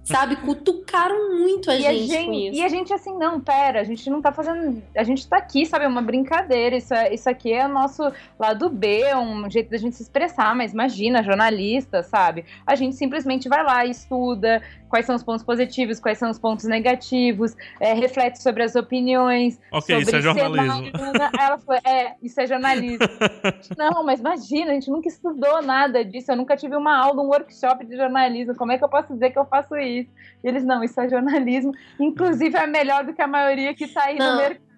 Sabe? 0.05 0.37
Cutucaram 0.37 1.39
muito 1.39 1.71
a, 1.71 1.77
e 1.77 1.83
gente, 1.83 1.89
a 1.89 1.93
gente 1.93 2.27
com 2.27 2.33
isso. 2.33 2.59
E 2.59 2.63
a 2.63 2.69
gente 2.69 2.93
assim, 2.93 3.17
não, 3.17 3.41
pera, 3.41 3.81
a 3.81 3.85
gente 3.85 4.09
não 4.11 4.21
tá 4.21 4.33
fazendo. 4.33 4.83
A 4.97 5.05
gente 5.05 5.27
tá 5.29 5.37
aqui, 5.37 5.65
sabe? 5.65 5.85
É 5.85 5.89
uma 5.89 6.03
brincadeira. 6.03 6.77
Isso, 6.77 6.93
é, 6.93 7.15
isso 7.15 7.31
aqui 7.31 7.53
é 7.53 7.65
o 7.65 7.69
nosso 7.69 8.03
lado 8.39 8.69
B, 8.69 9.15
um 9.15 9.49
jeito 9.49 9.71
da 9.71 9.77
gente 9.77 9.97
se 9.97 10.03
expressar, 10.03 10.55
mas 10.55 10.73
imagina, 10.73 11.23
jornalista, 11.23 12.03
sabe? 12.03 12.45
A 12.67 12.75
gente 12.75 12.97
simplesmente 12.97 13.49
vai 13.49 13.63
lá, 13.63 13.87
estuda, 13.87 14.61
quais 14.89 15.07
são 15.07 15.15
os 15.15 15.23
pontos 15.23 15.43
positivos, 15.43 16.01
quais 16.01 16.19
são 16.19 16.31
os 16.31 16.39
pontos 16.39 16.67
negativos, 16.67 17.57
é, 17.81 17.95
reflete 17.95 18.43
sobre 18.43 18.63
as 18.63 18.75
opiniões. 18.75 19.59
Ok, 19.71 19.95
sobre 19.95 20.03
isso 20.03 20.17
é 20.17 20.21
jornalismo. 20.21 20.91
Ela 21.39 21.59
foi, 21.59 21.77
é, 21.77 22.15
isso 22.23 22.41
é 22.41 22.47
jornalismo. 22.47 22.99
Não, 23.79 24.05
mas 24.05 24.21
imagina, 24.21 24.73
a 24.73 24.75
gente 24.75 24.91
nunca 24.91 25.09
estudou 25.09 25.63
nada 25.63 26.05
disso, 26.05 26.33
eu 26.33 26.37
nunca 26.37 26.57
tive 26.57 26.77
uma 26.77 26.95
aula, 26.95 27.23
um 27.23 27.29
workshop 27.29 27.87
de 27.87 27.97
jornalismo, 27.97 28.55
como 28.55 28.73
é 28.73 28.79
que 28.79 28.85
eu 28.85 28.89
posso 28.89 29.13
dizer 29.15 29.31
que 29.31 29.39
eu 29.39 29.47
faço 29.47 29.77
isso? 29.77 29.92
E 30.01 30.09
eles, 30.43 30.65
não, 30.65 30.83
isso 30.83 31.01
é 31.01 31.09
jornalismo, 31.09 31.73
inclusive 31.99 32.57
é 32.57 32.67
melhor 32.67 33.05
do 33.05 33.13
que 33.13 33.23
a 33.23 33.27
maioria 33.27 33.75
que 33.75 33.87
tá 33.87 34.05
aí 34.05 34.19
não. 34.19 34.33
no 34.33 34.39
mercado. 34.39 34.73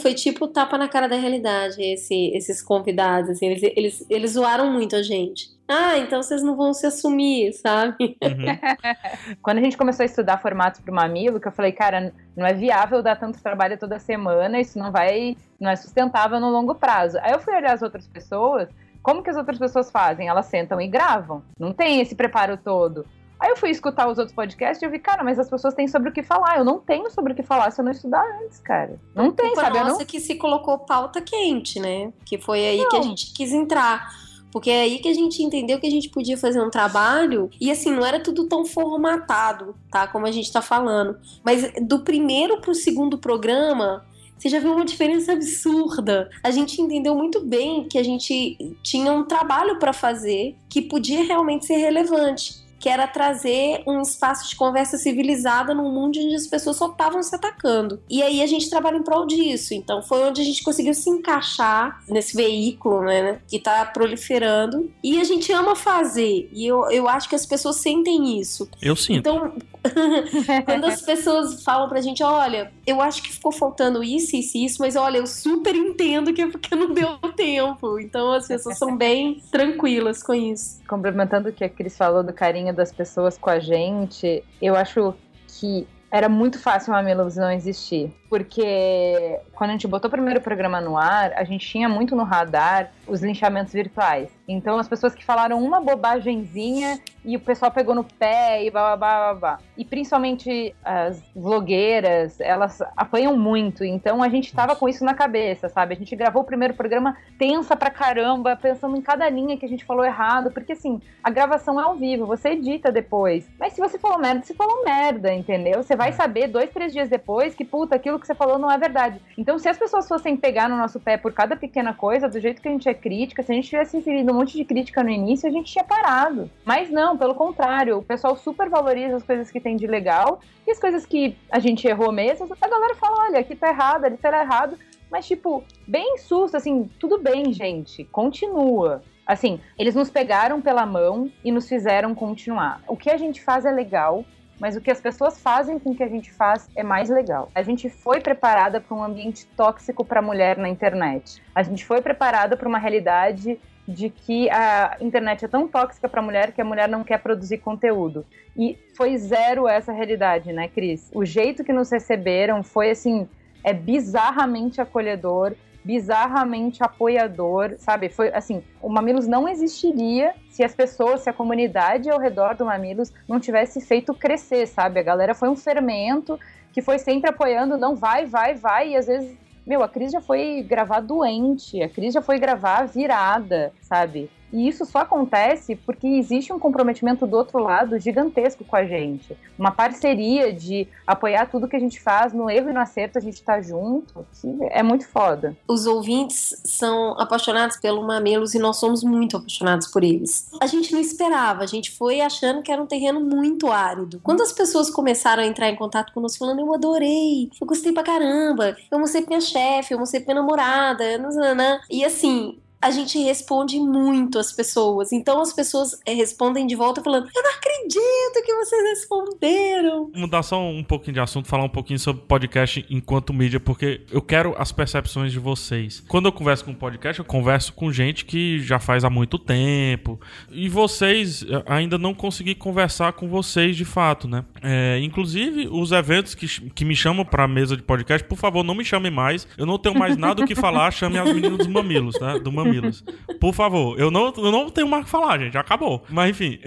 Foi 0.00 0.14
tipo 0.14 0.46
tapa 0.46 0.78
na 0.78 0.88
cara 0.88 1.08
da 1.08 1.16
realidade, 1.16 1.82
esse, 1.82 2.30
esses 2.36 2.62
convidados, 2.62 3.30
assim, 3.30 3.46
eles, 3.46 3.62
eles, 3.76 4.06
eles 4.08 4.30
zoaram 4.32 4.72
muito 4.72 4.94
a 4.94 5.02
gente. 5.02 5.48
Ah, 5.66 5.98
então 5.98 6.22
vocês 6.22 6.42
não 6.42 6.56
vão 6.56 6.72
se 6.72 6.86
assumir, 6.86 7.52
sabe? 7.52 8.16
Uhum. 8.22 9.36
Quando 9.42 9.58
a 9.58 9.60
gente 9.60 9.76
começou 9.76 10.02
a 10.02 10.06
estudar 10.06 10.38
formatos 10.38 10.80
para 10.80 10.92
o 10.92 10.94
mamilo, 10.94 11.40
que 11.40 11.48
eu 11.48 11.52
falei, 11.52 11.72
cara, 11.72 12.12
não 12.36 12.46
é 12.46 12.52
viável 12.52 13.02
dar 13.02 13.16
tanto 13.16 13.42
trabalho 13.42 13.78
toda 13.78 13.98
semana, 13.98 14.60
isso 14.60 14.78
não 14.78 14.92
vai, 14.92 15.36
não 15.60 15.70
é 15.70 15.76
sustentável 15.76 16.38
no 16.38 16.50
longo 16.50 16.74
prazo. 16.74 17.18
Aí 17.20 17.32
eu 17.32 17.40
fui 17.40 17.54
olhar 17.54 17.72
as 17.72 17.82
outras 17.82 18.06
pessoas, 18.06 18.68
como 19.02 19.22
que 19.22 19.30
as 19.30 19.36
outras 19.36 19.58
pessoas 19.58 19.90
fazem? 19.90 20.28
Elas 20.28 20.46
sentam 20.46 20.80
e 20.80 20.86
gravam. 20.86 21.42
Não 21.58 21.72
tem 21.72 22.00
esse 22.00 22.14
preparo 22.14 22.56
todo. 22.56 23.06
Aí 23.40 23.48
eu 23.48 23.56
fui 23.56 23.70
escutar 23.70 24.06
os 24.06 24.18
outros 24.18 24.34
podcasts 24.34 24.82
e 24.82 24.84
eu 24.84 24.90
vi, 24.90 24.98
cara, 24.98 25.24
mas 25.24 25.38
as 25.38 25.48
pessoas 25.48 25.72
têm 25.72 25.88
sobre 25.88 26.10
o 26.10 26.12
que 26.12 26.22
falar. 26.22 26.58
Eu 26.58 26.64
não 26.64 26.78
tenho 26.78 27.10
sobre 27.10 27.32
o 27.32 27.36
que 27.36 27.42
falar 27.42 27.70
se 27.70 27.80
eu 27.80 27.84
não 27.84 27.90
estudar 27.90 28.22
antes, 28.42 28.60
cara. 28.60 29.00
Não 29.14 29.32
tem, 29.32 29.54
sabe? 29.54 29.78
nossa 29.78 29.98
não... 30.00 30.04
que 30.04 30.20
se 30.20 30.34
colocou 30.34 30.78
pauta 30.80 31.22
quente, 31.22 31.80
né? 31.80 32.12
Que 32.26 32.36
foi 32.36 32.66
aí 32.66 32.78
não. 32.78 32.88
que 32.90 32.96
a 32.96 33.02
gente 33.02 33.32
quis 33.32 33.52
entrar. 33.52 34.10
Porque 34.52 34.70
é 34.70 34.82
aí 34.82 34.98
que 34.98 35.08
a 35.08 35.14
gente 35.14 35.42
entendeu 35.42 35.80
que 35.80 35.86
a 35.86 35.90
gente 35.90 36.10
podia 36.10 36.36
fazer 36.36 36.60
um 36.60 36.68
trabalho 36.68 37.48
e 37.58 37.70
assim, 37.70 37.90
não 37.90 38.04
era 38.04 38.20
tudo 38.20 38.46
tão 38.46 38.66
formatado, 38.66 39.74
tá? 39.90 40.06
Como 40.06 40.26
a 40.26 40.32
gente 40.32 40.52
tá 40.52 40.60
falando. 40.60 41.18
Mas 41.42 41.72
do 41.80 42.00
primeiro 42.00 42.60
pro 42.60 42.74
segundo 42.74 43.16
programa, 43.16 44.04
você 44.36 44.48
já 44.50 44.58
viu 44.58 44.72
uma 44.72 44.84
diferença 44.84 45.32
absurda. 45.32 46.28
A 46.42 46.50
gente 46.50 46.82
entendeu 46.82 47.14
muito 47.14 47.40
bem 47.40 47.86
que 47.88 47.96
a 47.96 48.02
gente 48.02 48.76
tinha 48.82 49.12
um 49.12 49.24
trabalho 49.24 49.78
para 49.78 49.92
fazer 49.92 50.56
que 50.68 50.82
podia 50.82 51.22
realmente 51.22 51.64
ser 51.64 51.76
relevante 51.76 52.68
que 52.80 52.88
era 52.88 53.06
trazer 53.06 53.82
um 53.86 54.00
espaço 54.00 54.48
de 54.48 54.56
conversa 54.56 54.98
civilizada 54.98 55.72
num 55.74 55.92
mundo 55.92 56.10
onde 56.18 56.34
as 56.34 56.46
pessoas 56.46 56.76
só 56.76 56.86
estavam 56.86 57.22
se 57.22 57.34
atacando. 57.34 58.00
E 58.08 58.22
aí 58.22 58.42
a 58.42 58.46
gente 58.46 58.68
trabalha 58.68 58.96
em 58.96 59.02
prol 59.02 59.26
disso. 59.26 59.74
Então 59.74 60.02
foi 60.02 60.22
onde 60.24 60.40
a 60.40 60.44
gente 60.44 60.62
conseguiu 60.62 60.94
se 60.94 61.08
encaixar 61.10 62.02
nesse 62.08 62.34
veículo, 62.34 63.02
né, 63.02 63.40
que 63.46 63.56
está 63.56 63.84
proliferando. 63.84 64.90
E 65.04 65.20
a 65.20 65.24
gente 65.24 65.52
ama 65.52 65.76
fazer. 65.76 66.48
E 66.52 66.66
eu, 66.66 66.90
eu 66.90 67.08
acho 67.08 67.28
que 67.28 67.34
as 67.34 67.46
pessoas 67.46 67.76
sentem 67.76 68.40
isso. 68.40 68.68
Eu 68.80 68.96
sinto. 68.96 69.18
Então, 69.18 69.52
quando 70.64 70.84
as 70.84 71.02
pessoas 71.02 71.62
falam 71.62 71.88
pra 71.88 72.00
gente, 72.00 72.22
olha, 72.22 72.72
eu 72.86 73.00
acho 73.00 73.22
que 73.22 73.32
ficou 73.32 73.52
faltando 73.52 74.02
isso, 74.02 74.36
isso 74.36 74.56
e 74.56 74.64
isso, 74.64 74.76
mas 74.80 74.96
olha, 74.96 75.18
eu 75.18 75.26
super 75.26 75.74
entendo 75.74 76.32
que 76.32 76.42
é 76.42 76.50
porque 76.50 76.74
não 76.74 76.92
deu 76.92 77.18
tempo. 77.36 77.98
Então 77.98 78.32
as 78.32 78.46
pessoas 78.46 78.78
são 78.78 78.96
bem 78.96 79.42
tranquilas 79.50 80.22
com 80.22 80.34
isso. 80.34 80.80
Complementando 80.88 81.48
o 81.48 81.52
que 81.52 81.64
a 81.64 81.68
Cris 81.68 81.96
falou 81.96 82.22
do 82.22 82.32
carinho 82.32 82.69
das 82.72 82.92
pessoas 82.92 83.38
com 83.38 83.50
a 83.50 83.58
gente, 83.58 84.44
eu 84.60 84.76
acho 84.76 85.14
que 85.46 85.86
era 86.10 86.28
muito 86.28 86.58
fácil 86.58 86.92
Mamilos 86.92 87.36
não 87.36 87.50
existir. 87.50 88.12
Porque 88.30 89.40
quando 89.56 89.70
a 89.70 89.72
gente 89.72 89.88
botou 89.88 90.06
o 90.06 90.10
primeiro 90.10 90.40
programa 90.40 90.80
no 90.80 90.96
ar, 90.96 91.32
a 91.34 91.42
gente 91.42 91.66
tinha 91.66 91.88
muito 91.88 92.14
no 92.14 92.22
radar 92.22 92.92
os 93.08 93.20
linchamentos 93.20 93.72
virtuais. 93.72 94.30
Então 94.46 94.78
as 94.78 94.88
pessoas 94.88 95.16
que 95.16 95.24
falaram 95.24 95.60
uma 95.62 95.80
bobagemzinha 95.80 97.00
e 97.24 97.36
o 97.36 97.40
pessoal 97.40 97.70
pegou 97.70 97.94
no 97.94 98.04
pé 98.04 98.64
e 98.64 98.70
blá 98.70 98.96
blá 98.96 99.18
blá 99.18 99.34
blá. 99.34 99.58
E 99.76 99.84
principalmente 99.84 100.74
as 100.84 101.20
vlogueiras, 101.34 102.40
elas 102.40 102.80
apanham 102.96 103.36
muito. 103.36 103.84
Então 103.84 104.22
a 104.22 104.28
gente 104.28 104.54
tava 104.54 104.76
com 104.76 104.88
isso 104.88 105.04
na 105.04 105.12
cabeça, 105.12 105.68
sabe? 105.68 105.94
A 105.94 105.96
gente 105.96 106.14
gravou 106.14 106.42
o 106.42 106.46
primeiro 106.46 106.74
programa 106.74 107.16
tensa 107.36 107.74
pra 107.74 107.90
caramba, 107.90 108.54
pensando 108.54 108.96
em 108.96 109.02
cada 109.02 109.28
linha 109.28 109.56
que 109.56 109.66
a 109.66 109.68
gente 109.68 109.84
falou 109.84 110.04
errado. 110.04 110.52
Porque 110.52 110.72
assim, 110.72 111.02
a 111.22 111.30
gravação 111.30 111.80
é 111.80 111.82
ao 111.82 111.96
vivo, 111.96 112.26
você 112.26 112.50
edita 112.50 112.92
depois. 112.92 113.50
Mas 113.58 113.72
se 113.72 113.80
você 113.80 113.98
falou 113.98 114.18
merda, 114.18 114.42
você 114.42 114.54
falou 114.54 114.84
merda, 114.84 115.34
entendeu? 115.34 115.82
Você 115.82 115.96
vai 115.96 116.12
saber 116.12 116.46
dois, 116.46 116.70
três 116.70 116.92
dias 116.92 117.08
depois 117.08 117.56
que, 117.56 117.64
puta, 117.64 117.96
aquilo 117.96 118.19
que 118.20 118.26
você 118.26 118.34
falou 118.34 118.58
não 118.58 118.70
é 118.70 118.78
verdade. 118.78 119.20
Então, 119.36 119.58
se 119.58 119.68
as 119.68 119.78
pessoas 119.78 120.06
fossem 120.06 120.36
pegar 120.36 120.68
no 120.68 120.76
nosso 120.76 121.00
pé 121.00 121.16
por 121.16 121.32
cada 121.32 121.56
pequena 121.56 121.94
coisa, 121.94 122.28
do 122.28 122.38
jeito 122.38 122.60
que 122.60 122.68
a 122.68 122.70
gente 122.70 122.88
é 122.88 122.94
crítica, 122.94 123.42
se 123.42 123.50
a 123.50 123.54
gente 123.54 123.68
tivesse 123.68 123.96
inserido 123.96 124.30
um 124.30 124.36
monte 124.36 124.56
de 124.56 124.64
crítica 124.64 125.02
no 125.02 125.10
início, 125.10 125.48
a 125.48 125.52
gente 125.52 125.72
tinha 125.72 125.84
parado. 125.84 126.50
Mas 126.64 126.90
não, 126.90 127.16
pelo 127.16 127.34
contrário, 127.34 127.98
o 127.98 128.02
pessoal 128.02 128.36
super 128.36 128.68
valoriza 128.68 129.16
as 129.16 129.22
coisas 129.22 129.50
que 129.50 129.60
tem 129.60 129.76
de 129.76 129.86
legal 129.86 130.40
e 130.66 130.70
as 130.70 130.78
coisas 130.78 131.04
que 131.06 131.36
a 131.50 131.58
gente 131.58 131.86
errou 131.86 132.12
mesmo, 132.12 132.48
a 132.60 132.68
galera 132.68 132.94
fala: 132.94 133.26
olha, 133.26 133.40
aqui 133.40 133.56
tá 133.56 133.68
errado, 133.68 134.04
ali 134.04 134.16
tá 134.16 134.28
errado. 134.40 134.78
Mas, 135.10 135.26
tipo, 135.26 135.64
bem 135.88 136.18
susto, 136.18 136.56
assim, 136.56 136.88
tudo 136.98 137.18
bem, 137.18 137.52
gente, 137.52 138.04
continua. 138.04 139.02
Assim, 139.26 139.60
eles 139.78 139.94
nos 139.94 140.10
pegaram 140.10 140.60
pela 140.60 140.86
mão 140.86 141.30
e 141.44 141.52
nos 141.52 141.68
fizeram 141.68 142.14
continuar. 142.14 142.80
O 142.86 142.96
que 142.96 143.10
a 143.10 143.16
gente 143.16 143.42
faz 143.42 143.64
é 143.64 143.70
legal, 143.70 144.24
mas 144.60 144.76
o 144.76 144.80
que 144.80 144.90
as 144.90 145.00
pessoas 145.00 145.40
fazem 145.40 145.78
com 145.78 145.90
o 145.90 145.94
que 145.94 146.02
a 146.02 146.08
gente 146.08 146.30
faz 146.30 146.68
é 146.76 146.82
mais 146.82 147.08
legal. 147.08 147.50
A 147.54 147.62
gente 147.62 147.88
foi 147.88 148.20
preparada 148.20 148.80
para 148.80 148.94
um 148.94 149.02
ambiente 149.02 149.46
tóxico 149.56 150.04
para 150.04 150.20
mulher 150.20 150.58
na 150.58 150.68
internet. 150.68 151.42
A 151.54 151.62
gente 151.62 151.84
foi 151.84 152.02
preparada 152.02 152.56
para 152.56 152.68
uma 152.68 152.78
realidade 152.78 153.58
de 153.88 154.10
que 154.10 154.48
a 154.50 154.96
internet 155.00 155.44
é 155.44 155.48
tão 155.48 155.66
tóxica 155.66 156.08
para 156.08 156.20
a 156.20 156.22
mulher 156.22 156.52
que 156.52 156.60
a 156.60 156.64
mulher 156.64 156.88
não 156.88 157.02
quer 157.02 157.18
produzir 157.18 157.58
conteúdo. 157.58 158.24
E 158.56 158.78
foi 158.94 159.16
zero 159.16 159.66
essa 159.66 159.92
realidade, 159.92 160.52
né, 160.52 160.68
Cris? 160.68 161.10
O 161.14 161.24
jeito 161.24 161.64
que 161.64 161.72
nos 161.72 161.90
receberam 161.90 162.62
foi 162.62 162.90
assim, 162.90 163.28
é 163.64 163.72
bizarramente 163.72 164.80
acolhedor. 164.80 165.54
Bizarramente 165.84 166.82
apoiador, 166.82 167.74
sabe? 167.78 168.08
Foi 168.08 168.28
assim, 168.32 168.62
o 168.82 168.88
Mamilos 168.88 169.26
não 169.26 169.48
existiria 169.48 170.34
se 170.48 170.62
as 170.62 170.74
pessoas, 170.74 171.22
se 171.22 171.30
a 171.30 171.32
comunidade 171.32 172.10
ao 172.10 172.18
redor 172.18 172.54
do 172.54 172.64
Mamilos 172.64 173.12
não 173.28 173.40
tivesse 173.40 173.80
feito 173.80 174.14
crescer, 174.14 174.66
sabe? 174.66 175.00
A 175.00 175.02
galera 175.02 175.34
foi 175.34 175.48
um 175.48 175.56
fermento 175.56 176.38
que 176.72 176.82
foi 176.82 176.98
sempre 176.98 177.30
apoiando, 177.30 177.76
não 177.76 177.96
vai, 177.96 178.26
vai, 178.26 178.54
vai, 178.54 178.90
e 178.90 178.96
às 178.96 179.06
vezes, 179.06 179.36
meu, 179.66 179.82
a 179.82 179.88
Cris 179.88 180.12
já 180.12 180.20
foi 180.20 180.62
gravar 180.62 181.00
doente, 181.00 181.82
a 181.82 181.88
Cris 181.88 182.14
já 182.14 182.22
foi 182.22 182.38
gravar 182.38 182.86
virada, 182.86 183.72
sabe? 183.80 184.30
E 184.52 184.68
isso 184.68 184.84
só 184.84 185.00
acontece 185.00 185.76
porque 185.76 186.06
existe 186.06 186.52
um 186.52 186.58
comprometimento 186.58 187.26
do 187.26 187.36
outro 187.36 187.58
lado 187.58 187.98
gigantesco 187.98 188.64
com 188.64 188.76
a 188.76 188.84
gente. 188.84 189.36
Uma 189.58 189.70
parceria 189.70 190.52
de 190.52 190.88
apoiar 191.06 191.46
tudo 191.46 191.68
que 191.68 191.76
a 191.76 191.80
gente 191.80 192.00
faz, 192.00 192.32
no 192.32 192.50
erro 192.50 192.70
e 192.70 192.72
no 192.72 192.80
acerto 192.80 193.18
a 193.18 193.20
gente 193.20 193.42
tá 193.42 193.60
junto, 193.60 194.26
é 194.70 194.82
muito 194.82 195.06
foda. 195.08 195.56
Os 195.68 195.86
ouvintes 195.86 196.60
são 196.64 197.18
apaixonados 197.18 197.76
pelo 197.76 198.06
Mamilos 198.06 198.54
e 198.54 198.58
nós 198.58 198.76
somos 198.76 199.02
muito 199.02 199.36
apaixonados 199.36 199.86
por 199.86 200.02
eles. 200.02 200.50
A 200.60 200.66
gente 200.66 200.92
não 200.92 201.00
esperava, 201.00 201.62
a 201.62 201.66
gente 201.66 201.90
foi 201.90 202.20
achando 202.20 202.62
que 202.62 202.72
era 202.72 202.82
um 202.82 202.86
terreno 202.86 203.20
muito 203.20 203.70
árido. 203.70 204.20
Quando 204.22 204.42
as 204.42 204.52
pessoas 204.52 204.90
começaram 204.90 205.42
a 205.42 205.46
entrar 205.46 205.68
em 205.68 205.76
contato 205.76 206.12
conosco 206.12 206.38
falando, 206.38 206.60
eu 206.60 206.74
adorei, 206.74 207.50
eu 207.60 207.66
gostei 207.66 207.92
pra 207.92 208.02
caramba, 208.02 208.76
eu 208.90 208.98
mostrei 208.98 209.22
pra 209.22 209.30
minha 209.36 209.40
chefe, 209.40 209.94
eu 209.94 209.98
mostrei 209.98 210.22
pra 210.22 210.34
minha 210.34 210.42
namorada, 210.42 211.18
nanana. 211.18 211.80
e 211.90 212.04
assim, 212.04 212.58
a 212.80 212.90
gente 212.90 213.18
responde 213.18 213.78
muito 213.78 214.38
às 214.38 214.52
pessoas. 214.52 215.12
Então 215.12 215.42
as 215.42 215.52
pessoas 215.52 216.00
é, 216.06 216.14
respondem 216.14 216.66
de 216.66 216.74
volta 216.74 217.02
falando: 217.02 217.28
Eu 217.34 217.42
não 217.42 217.50
acredito 217.50 218.42
que 218.44 218.54
vocês 218.54 218.82
responderam. 218.90 220.10
Mudar 220.14 220.42
só 220.42 220.62
um 220.62 220.82
pouquinho 220.82 221.14
de 221.14 221.20
assunto, 221.20 221.46
falar 221.46 221.64
um 221.64 221.68
pouquinho 221.68 221.98
sobre 221.98 222.22
podcast 222.22 222.84
enquanto 222.88 223.34
mídia, 223.34 223.60
porque 223.60 224.00
eu 224.10 224.22
quero 224.22 224.54
as 224.56 224.72
percepções 224.72 225.30
de 225.30 225.38
vocês. 225.38 226.02
Quando 226.08 226.26
eu 226.26 226.32
converso 226.32 226.64
com 226.64 226.74
podcast, 226.74 227.18
eu 227.18 227.24
converso 227.24 227.72
com 227.74 227.92
gente 227.92 228.24
que 228.24 228.60
já 228.60 228.78
faz 228.78 229.04
há 229.04 229.10
muito 229.10 229.38
tempo. 229.38 230.18
E 230.50 230.68
vocês, 230.68 231.42
eh, 231.42 231.62
ainda 231.66 231.98
não 231.98 232.14
consegui 232.14 232.54
conversar 232.54 233.12
com 233.12 233.28
vocês 233.28 233.76
de 233.76 233.84
fato, 233.84 234.26
né? 234.26 234.44
É, 234.62 234.98
inclusive, 235.02 235.68
os 235.70 235.92
eventos 235.92 236.34
que, 236.34 236.46
que 236.70 236.84
me 236.84 236.96
chamam 236.96 237.24
pra 237.24 237.46
mesa 237.46 237.76
de 237.76 237.82
podcast, 237.82 238.26
por 238.26 238.38
favor, 238.38 238.64
não 238.64 238.74
me 238.74 238.84
chamem 238.84 239.10
mais. 239.10 239.46
Eu 239.58 239.66
não 239.66 239.78
tenho 239.78 239.98
mais 239.98 240.16
nada 240.16 240.42
o 240.42 240.46
que 240.46 240.54
falar, 240.54 240.90
chame 240.90 241.18
as 241.18 241.32
meninas 241.32 241.58
dos 241.58 241.66
mamilos, 241.66 242.18
né? 242.20 242.38
Do 242.38 242.50
mamilo 242.50 242.69
mamilos. 242.70 243.04
Por 243.40 243.52
favor, 243.54 243.98
eu 243.98 244.10
não, 244.10 244.32
eu 244.36 244.52
não 244.52 244.70
tenho 244.70 244.88
mais 244.88 245.02
o 245.02 245.04
que 245.06 245.10
falar, 245.10 245.38
gente. 245.38 245.56
Acabou. 245.58 246.02
Mas 246.08 246.30
enfim. 246.30 246.58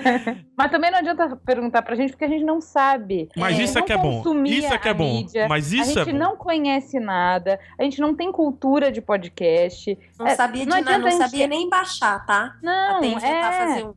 Mas 0.56 0.70
também 0.70 0.90
não 0.90 0.98
adianta 0.98 1.36
perguntar 1.44 1.82
pra 1.82 1.94
gente, 1.94 2.10
porque 2.10 2.24
a 2.24 2.28
gente 2.28 2.44
não 2.44 2.60
sabe. 2.60 3.28
Mas 3.36 3.58
isso 3.58 3.78
é 3.78 3.82
que 3.82 3.92
é 3.92 3.98
bom. 3.98 4.22
Isso 4.44 4.72
é 4.72 4.78
que 4.78 4.88
é 4.88 4.94
bom. 4.94 5.12
Mídia, 5.16 5.46
Mas 5.48 5.72
isso 5.72 5.98
a 5.98 6.02
é 6.02 6.04
gente 6.04 6.12
bom. 6.12 6.18
não 6.18 6.36
conhece 6.36 6.98
nada, 6.98 7.58
a 7.78 7.82
gente 7.82 8.00
não 8.00 8.14
tem 8.14 8.30
cultura 8.32 8.90
de 8.90 9.00
podcast. 9.00 9.98
Não 10.18 10.26
É, 10.26 10.34
sabia 10.34 10.64
de 10.64 10.68
não 10.70 10.76
nada, 10.78 10.90
adianta 10.90 11.00
não 11.00 11.08
a 11.08 11.10
gente- 11.10 11.30
sabia 11.30 11.46
nem 11.46 11.68
baixar, 11.68 12.24
tá? 12.26 12.56
Não, 12.62 12.98
Até 13.16 13.28
é. 13.28 13.42
fazer 13.42 13.86
um. 13.86 13.94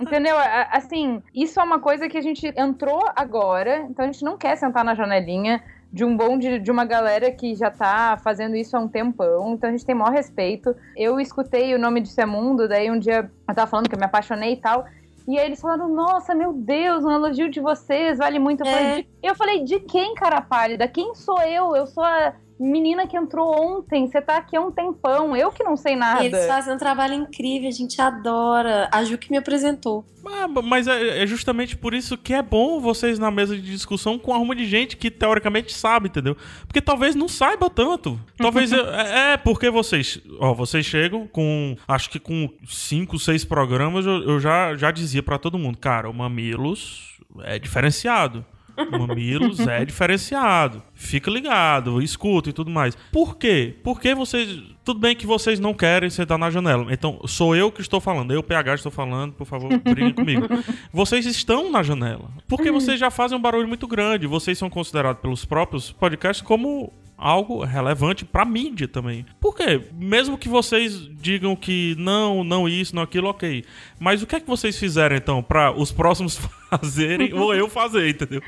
Entendeu? 0.00 0.34
Assim, 0.72 1.22
isso 1.32 1.60
é 1.60 1.62
uma 1.62 1.78
coisa 1.78 2.08
que 2.08 2.18
a 2.18 2.20
gente 2.20 2.52
entrou 2.56 3.00
agora, 3.14 3.86
então 3.88 4.04
a 4.04 4.10
gente 4.10 4.24
não 4.24 4.36
quer 4.36 4.56
sentar 4.56 4.84
na 4.84 4.94
janelinha 4.96 5.62
de 5.92 6.04
um 6.04 6.16
bonde 6.16 6.58
de 6.58 6.70
uma 6.70 6.84
galera 6.86 7.30
que 7.30 7.54
já 7.54 7.70
tá 7.70 8.18
fazendo 8.24 8.56
isso 8.56 8.76
há 8.76 8.80
um 8.80 8.88
tempão, 8.88 9.52
então 9.52 9.68
a 9.68 9.72
gente 9.72 9.84
tem 9.84 9.94
maior 9.94 10.12
respeito. 10.12 10.74
Eu 10.96 11.20
escutei 11.20 11.74
o 11.74 11.78
nome 11.78 12.00
de 12.00 12.08
Semundo, 12.08 12.66
daí 12.66 12.90
um 12.90 12.98
dia 12.98 13.30
eu 13.48 13.54
tava 13.54 13.66
falando 13.70 13.88
que 13.88 13.94
eu 13.94 13.98
me 13.98 14.06
apaixonei 14.06 14.54
e 14.54 14.56
tal. 14.56 14.86
E 15.28 15.38
aí 15.38 15.46
eles 15.46 15.60
falaram, 15.60 15.88
nossa, 15.88 16.34
meu 16.34 16.52
Deus, 16.52 17.04
um 17.04 17.10
elogio 17.10 17.48
de 17.48 17.60
vocês, 17.60 18.18
vale 18.18 18.38
muito. 18.38 18.62
Eu, 18.62 18.66
É. 18.66 18.72
falei, 18.72 19.02
de... 19.02 19.08
eu 19.22 19.34
falei, 19.34 19.64
de 19.64 19.80
quem, 19.80 20.14
cara 20.14 20.40
pálida? 20.40 20.88
Quem 20.88 21.14
sou 21.14 21.40
eu? 21.42 21.76
Eu 21.76 21.86
sou 21.86 22.02
a 22.02 22.32
menina 22.62 23.06
que 23.06 23.16
entrou 23.16 23.48
ontem, 23.78 24.06
você 24.06 24.20
tá 24.20 24.36
aqui 24.36 24.56
há 24.56 24.60
um 24.60 24.70
tempão, 24.70 25.36
eu 25.36 25.50
que 25.50 25.62
não 25.64 25.76
sei 25.76 25.96
nada. 25.96 26.24
Eles 26.24 26.46
fazem 26.46 26.74
um 26.74 26.78
trabalho 26.78 27.14
incrível, 27.14 27.68
a 27.68 27.72
gente 27.72 28.00
adora. 28.00 28.88
A 28.92 29.02
Ju 29.04 29.18
que 29.18 29.30
me 29.30 29.36
apresentou. 29.36 30.04
Ah, 30.24 30.46
Mas 30.62 30.86
é 30.86 31.22
é 31.24 31.26
justamente 31.26 31.76
por 31.76 31.92
isso 31.92 32.16
que 32.16 32.32
é 32.32 32.40
bom 32.40 32.78
vocês 32.78 33.18
na 33.18 33.28
mesa 33.30 33.56
de 33.56 33.62
discussão 33.62 34.18
com 34.18 34.32
arruma 34.32 34.54
de 34.54 34.64
gente 34.66 34.96
que 34.96 35.10
teoricamente 35.10 35.72
sabe, 35.74 36.08
entendeu? 36.08 36.36
Porque 36.66 36.80
talvez 36.80 37.16
não 37.16 37.26
saiba 37.26 37.68
tanto. 37.68 38.20
Talvez 38.38 38.70
eu- 38.72 38.86
é 38.88 39.32
é 39.32 39.36
porque 39.36 39.68
vocês, 39.68 40.20
ó, 40.38 40.54
vocês 40.54 40.86
chegam 40.86 41.26
com, 41.26 41.76
acho 41.88 42.08
que 42.08 42.20
com 42.20 42.48
cinco, 42.66 43.18
seis 43.18 43.44
programas 43.44 44.06
eu, 44.06 44.22
eu 44.22 44.38
já 44.40 44.76
já 44.76 44.90
dizia 44.92 45.22
pra 45.24 45.38
todo 45.38 45.58
mundo, 45.58 45.76
cara, 45.78 46.08
o 46.08 46.14
Mamilos 46.14 47.18
é 47.42 47.58
diferenciado. 47.58 48.44
Mamilos 48.90 49.60
é 49.60 49.84
diferenciado. 49.84 50.82
Fica 50.94 51.30
ligado, 51.30 52.00
escuta 52.00 52.50
e 52.50 52.52
tudo 52.52 52.70
mais. 52.70 52.96
Por 53.10 53.36
quê? 53.36 53.76
Porque 53.82 54.14
vocês. 54.14 54.62
Tudo 54.84 54.98
bem 54.98 55.14
que 55.14 55.26
vocês 55.26 55.60
não 55.60 55.72
querem 55.72 56.10
sentar 56.10 56.36
na 56.36 56.50
janela. 56.50 56.92
Então, 56.92 57.20
sou 57.26 57.54
eu 57.54 57.70
que 57.70 57.80
estou 57.80 58.00
falando. 58.00 58.32
Eu, 58.32 58.42
PH, 58.42 58.74
estou 58.74 58.90
falando. 58.90 59.32
Por 59.32 59.46
favor, 59.46 59.78
briguem 59.78 60.12
comigo. 60.12 60.48
Vocês 60.92 61.24
estão 61.24 61.70
na 61.70 61.82
janela. 61.82 62.30
Porque 62.48 62.70
vocês 62.70 62.98
já 62.98 63.10
fazem 63.10 63.38
um 63.38 63.40
barulho 63.40 63.68
muito 63.68 63.86
grande. 63.86 64.26
Vocês 64.26 64.58
são 64.58 64.68
considerados 64.68 65.22
pelos 65.22 65.44
próprios 65.44 65.92
podcasts 65.92 66.44
como 66.44 66.92
algo 67.16 67.64
relevante 67.64 68.24
pra 68.24 68.44
mídia 68.44 68.88
também. 68.88 69.24
Por 69.40 69.54
quê? 69.56 69.80
Mesmo 69.94 70.36
que 70.36 70.48
vocês 70.48 71.06
digam 71.20 71.54
que 71.54 71.94
não, 71.98 72.42
não 72.42 72.68
isso, 72.68 72.94
não 72.96 73.02
aquilo, 73.02 73.28
ok. 73.28 73.64
Mas 74.00 74.22
o 74.22 74.26
que 74.26 74.36
é 74.36 74.40
que 74.40 74.46
vocês 74.46 74.78
fizeram 74.78 75.14
então 75.16 75.42
pra 75.42 75.72
os 75.72 75.92
próximos 75.92 76.36
fazerem 76.70 77.32
ou 77.34 77.54
eu 77.54 77.68
fazer, 77.68 78.08
entendeu? 78.08 78.40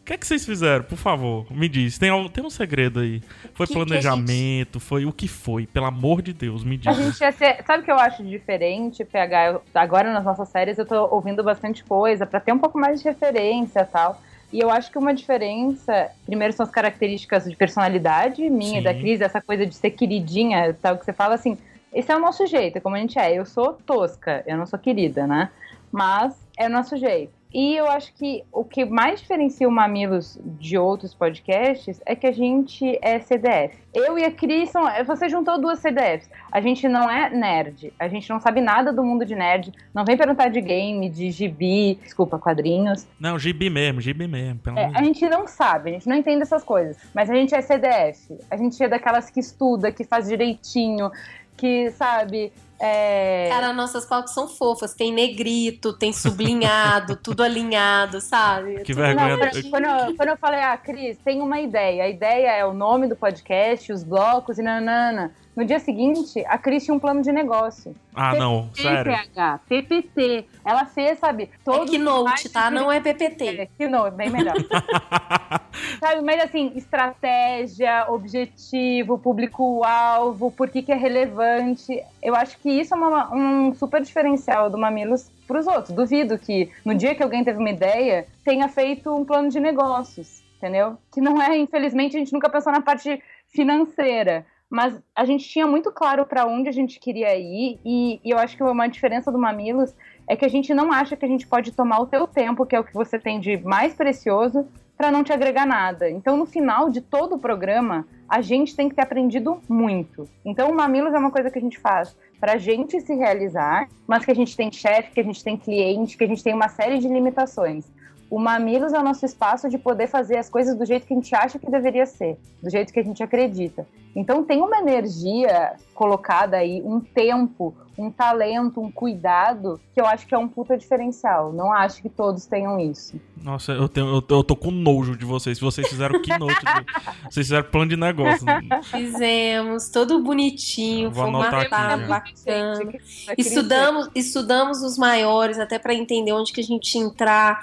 O 0.00 0.04
que 0.10 0.14
é 0.14 0.16
que 0.18 0.26
vocês 0.26 0.44
fizeram? 0.44 0.82
Por 0.84 0.96
favor, 0.98 1.46
me 1.52 1.68
diz. 1.68 1.96
Tem, 1.98 2.10
tem 2.30 2.44
um 2.44 2.50
segredo 2.50 2.98
aí. 3.00 3.22
Foi 3.54 3.66
Que 3.66 3.74
que 3.74 3.78
a 3.80 3.84
planejamento? 3.84 4.80
Foi 4.80 5.04
o 5.06 5.12
que 5.12 5.28
foi? 5.28 5.66
Pelo 5.66 5.86
amor 5.86 6.20
de 6.20 6.32
Deus, 6.32 6.64
me 6.64 6.80
A 6.84 6.92
diz. 6.92 6.96
gente 7.04 7.20
ia 7.20 7.30
ser. 7.32 7.62
Sabe 7.64 7.82
o 7.82 7.84
que 7.84 7.92
eu 7.92 7.98
acho 7.98 8.24
diferente, 8.24 9.04
PH? 9.04 9.46
Eu- 9.46 9.62
agora 9.74 10.12
nas 10.12 10.24
nossas 10.24 10.48
séries 10.48 10.78
eu 10.78 10.86
tô 10.86 11.06
ouvindo 11.14 11.44
bastante 11.44 11.84
coisa 11.84 12.26
pra 12.26 12.40
ter 12.40 12.52
um 12.52 12.58
pouco 12.58 12.76
mais 12.78 13.00
de 13.00 13.08
referência 13.08 13.80
e 13.80 13.84
tal. 13.84 14.20
E 14.52 14.58
eu 14.58 14.70
acho 14.70 14.90
que 14.90 14.98
uma 14.98 15.14
diferença, 15.14 16.10
primeiro, 16.26 16.52
são 16.52 16.64
as 16.64 16.72
características 16.72 17.44
de 17.44 17.54
personalidade 17.54 18.48
minha 18.50 18.78
Sim. 18.78 18.82
da 18.82 18.92
Cris, 18.92 19.20
essa 19.20 19.40
coisa 19.40 19.64
de 19.64 19.74
ser 19.74 19.90
queridinha, 19.90 20.76
tal, 20.80 20.98
que 20.98 21.04
você 21.04 21.12
fala 21.12 21.34
assim. 21.34 21.56
Esse 21.92 22.12
é 22.12 22.16
o 22.16 22.20
nosso 22.20 22.46
jeito, 22.46 22.76
é 22.76 22.80
como 22.80 22.94
a 22.96 22.98
gente 22.98 23.18
é. 23.18 23.36
Eu 23.36 23.44
sou 23.44 23.72
tosca, 23.72 24.44
eu 24.46 24.56
não 24.56 24.66
sou 24.66 24.78
querida, 24.78 25.26
né? 25.26 25.50
Mas 25.90 26.36
é 26.56 26.66
o 26.66 26.70
nosso 26.70 26.96
jeito. 26.96 27.32
E 27.52 27.74
eu 27.76 27.90
acho 27.90 28.14
que 28.14 28.44
o 28.52 28.64
que 28.64 28.84
mais 28.84 29.20
diferencia 29.20 29.68
o 29.68 29.72
Mamilos 29.72 30.38
de 30.44 30.78
outros 30.78 31.12
podcasts 31.12 32.00
é 32.06 32.14
que 32.14 32.26
a 32.26 32.32
gente 32.32 32.98
é 33.02 33.18
CDF. 33.18 33.76
Eu 33.92 34.16
e 34.16 34.24
a 34.24 34.30
Cris, 34.30 34.70
são, 34.70 34.84
você 35.04 35.28
juntou 35.28 35.60
duas 35.60 35.80
CDFs. 35.80 36.30
A 36.52 36.60
gente 36.60 36.88
não 36.88 37.10
é 37.10 37.28
nerd, 37.28 37.92
a 37.98 38.06
gente 38.06 38.30
não 38.30 38.38
sabe 38.38 38.60
nada 38.60 38.92
do 38.92 39.02
mundo 39.02 39.24
de 39.26 39.34
nerd, 39.34 39.72
não 39.92 40.04
vem 40.04 40.16
perguntar 40.16 40.48
de 40.48 40.60
game, 40.60 41.10
de 41.10 41.30
gibi, 41.30 41.98
desculpa, 42.02 42.38
quadrinhos. 42.38 43.06
Não, 43.18 43.36
gibi 43.36 43.68
mesmo, 43.68 44.00
gibi 44.00 44.28
mesmo. 44.28 44.60
Pelo 44.60 44.78
É, 44.78 44.92
a 44.94 45.02
gente 45.02 45.28
não 45.28 45.48
sabe, 45.48 45.90
a 45.90 45.92
gente 45.94 46.08
não 46.08 46.16
entende 46.16 46.42
essas 46.42 46.62
coisas. 46.62 46.96
Mas 47.12 47.28
a 47.28 47.34
gente 47.34 47.52
é 47.54 47.60
CDF. 47.60 48.38
A 48.48 48.56
gente 48.56 48.80
é 48.82 48.88
daquelas 48.88 49.28
que 49.28 49.40
estuda, 49.40 49.90
que 49.90 50.04
faz 50.04 50.28
direitinho, 50.28 51.10
que, 51.56 51.90
sabe. 51.90 52.52
É... 52.80 53.48
Cara, 53.50 53.74
nossas 53.74 54.06
pautas 54.06 54.32
são 54.32 54.48
fofas. 54.48 54.94
Tem 54.94 55.12
negrito, 55.12 55.92
tem 55.92 56.12
sublinhado, 56.14 57.14
tudo 57.22 57.42
alinhado, 57.42 58.20
sabe? 58.22 58.76
Que 58.76 58.94
Tudo 58.94 59.02
vergonha. 59.02 59.36
Não, 59.36 59.38
quando, 59.38 59.70
quando 59.70 59.84
eu, 59.84 60.16
quando 60.16 60.28
eu 60.30 60.36
falei, 60.38 60.60
ah, 60.60 60.76
Cris, 60.78 61.18
tem 61.18 61.42
uma 61.42 61.60
ideia. 61.60 62.04
A 62.04 62.08
ideia 62.08 62.52
é 62.52 62.64
o 62.64 62.72
nome 62.72 63.06
do 63.06 63.14
podcast, 63.14 63.92
os 63.92 64.02
blocos 64.02 64.58
e 64.58 64.62
nanana. 64.62 65.30
No 65.60 65.66
dia 65.66 65.78
seguinte, 65.78 66.42
a 66.48 66.56
Cris 66.56 66.84
tinha 66.86 66.94
um 66.94 66.98
plano 66.98 67.20
de 67.20 67.30
negócio. 67.30 67.94
Ah, 68.14 68.32
não, 68.34 68.70
sério. 68.72 69.12
PPH, 69.12 69.60
PPT. 69.68 70.46
Ela 70.64 70.86
fez, 70.86 71.18
sabe, 71.18 71.50
É 71.52 71.58
todos 71.62 71.84
os 71.84 71.90
Keynote, 71.90 72.48
tá? 72.48 72.70
de- 72.70 72.74
Não 72.76 72.90
é 72.90 72.98
PPT. 72.98 73.44
É, 73.46 73.66
Keynote, 73.76 74.16
bem 74.16 74.30
melhor. 74.30 74.54
Sabe, 76.00 76.22
mas 76.22 76.40
assim, 76.42 76.72
estratégia, 76.74 78.06
objetivo, 78.08 79.18
público-alvo, 79.18 80.50
por 80.50 80.70
que, 80.70 80.80
que 80.80 80.92
é 80.92 80.96
relevante. 80.96 82.02
Eu 82.22 82.34
acho 82.34 82.58
que 82.58 82.70
isso 82.70 82.94
é 82.94 82.96
uma- 82.96 83.34
um 83.34 83.74
super 83.74 84.00
diferencial 84.02 84.70
do 84.70 84.78
Mamilos 84.78 85.30
para 85.46 85.60
os 85.60 85.66
outros. 85.66 85.94
Duvido 85.94 86.38
que 86.38 86.70
no 86.86 86.94
dia 86.94 87.14
que 87.14 87.22
alguém 87.22 87.44
teve 87.44 87.58
uma 87.58 87.68
ideia, 87.68 88.26
tenha 88.42 88.66
feito 88.66 89.14
um 89.14 89.26
plano 89.26 89.50
de 89.50 89.60
negócios, 89.60 90.42
entendeu? 90.56 90.96
Que 91.12 91.20
não 91.20 91.40
é, 91.40 91.54
infelizmente, 91.58 92.16
a 92.16 92.18
gente 92.18 92.32
nunca 92.32 92.48
pensou 92.48 92.72
na 92.72 92.80
parte 92.80 93.22
financeira. 93.48 94.46
Mas 94.70 94.96
a 95.16 95.24
gente 95.24 95.48
tinha 95.48 95.66
muito 95.66 95.90
claro 95.90 96.24
para 96.24 96.46
onde 96.46 96.68
a 96.68 96.72
gente 96.72 97.00
queria 97.00 97.36
ir, 97.36 97.80
e, 97.84 98.20
e 98.24 98.30
eu 98.30 98.38
acho 98.38 98.56
que 98.56 98.62
uma 98.62 98.86
diferença 98.86 99.32
do 99.32 99.38
Mamilos 99.38 99.92
é 100.28 100.36
que 100.36 100.44
a 100.44 100.48
gente 100.48 100.72
não 100.72 100.92
acha 100.92 101.16
que 101.16 101.24
a 101.24 101.28
gente 101.28 101.44
pode 101.44 101.72
tomar 101.72 101.98
o 101.98 102.06
teu 102.06 102.26
tempo, 102.28 102.64
que 102.64 102.76
é 102.76 102.80
o 102.80 102.84
que 102.84 102.94
você 102.94 103.18
tem 103.18 103.40
de 103.40 103.56
mais 103.56 103.94
precioso, 103.94 104.64
para 104.96 105.10
não 105.10 105.24
te 105.24 105.32
agregar 105.32 105.66
nada. 105.66 106.10
Então, 106.10 106.36
no 106.36 106.44
final 106.44 106.90
de 106.90 107.00
todo 107.00 107.34
o 107.34 107.38
programa, 107.38 108.06
a 108.28 108.42
gente 108.42 108.76
tem 108.76 108.86
que 108.86 108.94
ter 108.94 109.00
aprendido 109.00 109.58
muito. 109.66 110.28
Então, 110.44 110.70
o 110.70 110.74
Mamilos 110.74 111.14
é 111.14 111.18
uma 111.18 111.30
coisa 111.30 111.50
que 111.50 111.58
a 111.58 111.62
gente 111.62 111.78
faz 111.78 112.14
para 112.38 112.52
a 112.52 112.58
gente 112.58 113.00
se 113.00 113.14
realizar, 113.14 113.88
mas 114.06 114.24
que 114.24 114.30
a 114.30 114.34
gente 114.34 114.54
tem 114.54 114.70
chefe, 114.70 115.12
que 115.12 115.20
a 115.20 115.24
gente 115.24 115.42
tem 115.42 115.56
cliente, 115.56 116.16
que 116.16 116.24
a 116.24 116.26
gente 116.26 116.44
tem 116.44 116.54
uma 116.54 116.68
série 116.68 116.98
de 116.98 117.08
limitações. 117.08 117.90
O 118.30 118.38
Mamilos 118.38 118.92
é 118.92 118.98
o 118.98 119.02
nosso 119.02 119.26
espaço 119.26 119.68
de 119.68 119.76
poder 119.76 120.06
fazer 120.06 120.36
as 120.36 120.48
coisas 120.48 120.76
do 120.76 120.86
jeito 120.86 121.04
que 121.04 121.12
a 121.12 121.16
gente 121.16 121.34
acha 121.34 121.58
que 121.58 121.68
deveria 121.68 122.06
ser, 122.06 122.38
do 122.62 122.70
jeito 122.70 122.92
que 122.92 123.00
a 123.00 123.02
gente 123.02 123.20
acredita. 123.22 123.84
Então 124.14 124.44
tem 124.44 124.62
uma 124.62 124.78
energia 124.78 125.72
colocada 125.94 126.56
aí, 126.56 126.80
um 126.84 127.00
tempo, 127.00 127.74
um 127.98 128.10
talento, 128.10 128.80
um 128.80 128.90
cuidado, 128.90 129.80
que 129.92 130.00
eu 130.00 130.06
acho 130.06 130.26
que 130.26 130.34
é 130.34 130.38
um 130.38 130.48
puta 130.48 130.76
diferencial. 130.78 131.52
Não 131.52 131.72
acho 131.72 132.00
que 132.00 132.08
todos 132.08 132.46
tenham 132.46 132.78
isso. 132.78 133.20
Nossa, 133.42 133.72
eu, 133.72 133.88
tenho, 133.88 134.06
eu, 134.06 134.36
eu 134.36 134.44
tô 134.44 134.54
com 134.54 134.70
nojo 134.70 135.16
de 135.16 135.24
vocês. 135.24 135.58
Vocês 135.58 135.88
fizeram 135.88 136.20
keynote, 136.22 136.54
de, 136.54 136.86
vocês 137.30 137.46
fizeram 137.46 137.68
plano 137.68 137.90
de 137.90 137.96
negócio. 137.96 138.44
Né? 138.46 138.62
Fizemos, 138.84 139.88
todo 139.88 140.22
bonitinho, 140.22 141.10
Vou 141.10 141.24
anotar 141.24 141.68
formatado, 141.68 142.12
aqui 142.12 142.34
já. 142.36 142.52
bacana. 142.52 142.92
Estudamos, 143.36 144.08
estudamos 144.14 144.82
os 144.82 144.96
maiores 144.96 145.58
até 145.58 145.78
para 145.78 145.94
entender 145.94 146.32
onde 146.32 146.52
que 146.52 146.60
a 146.60 146.64
gente 146.64 146.96
entrar, 146.98 147.60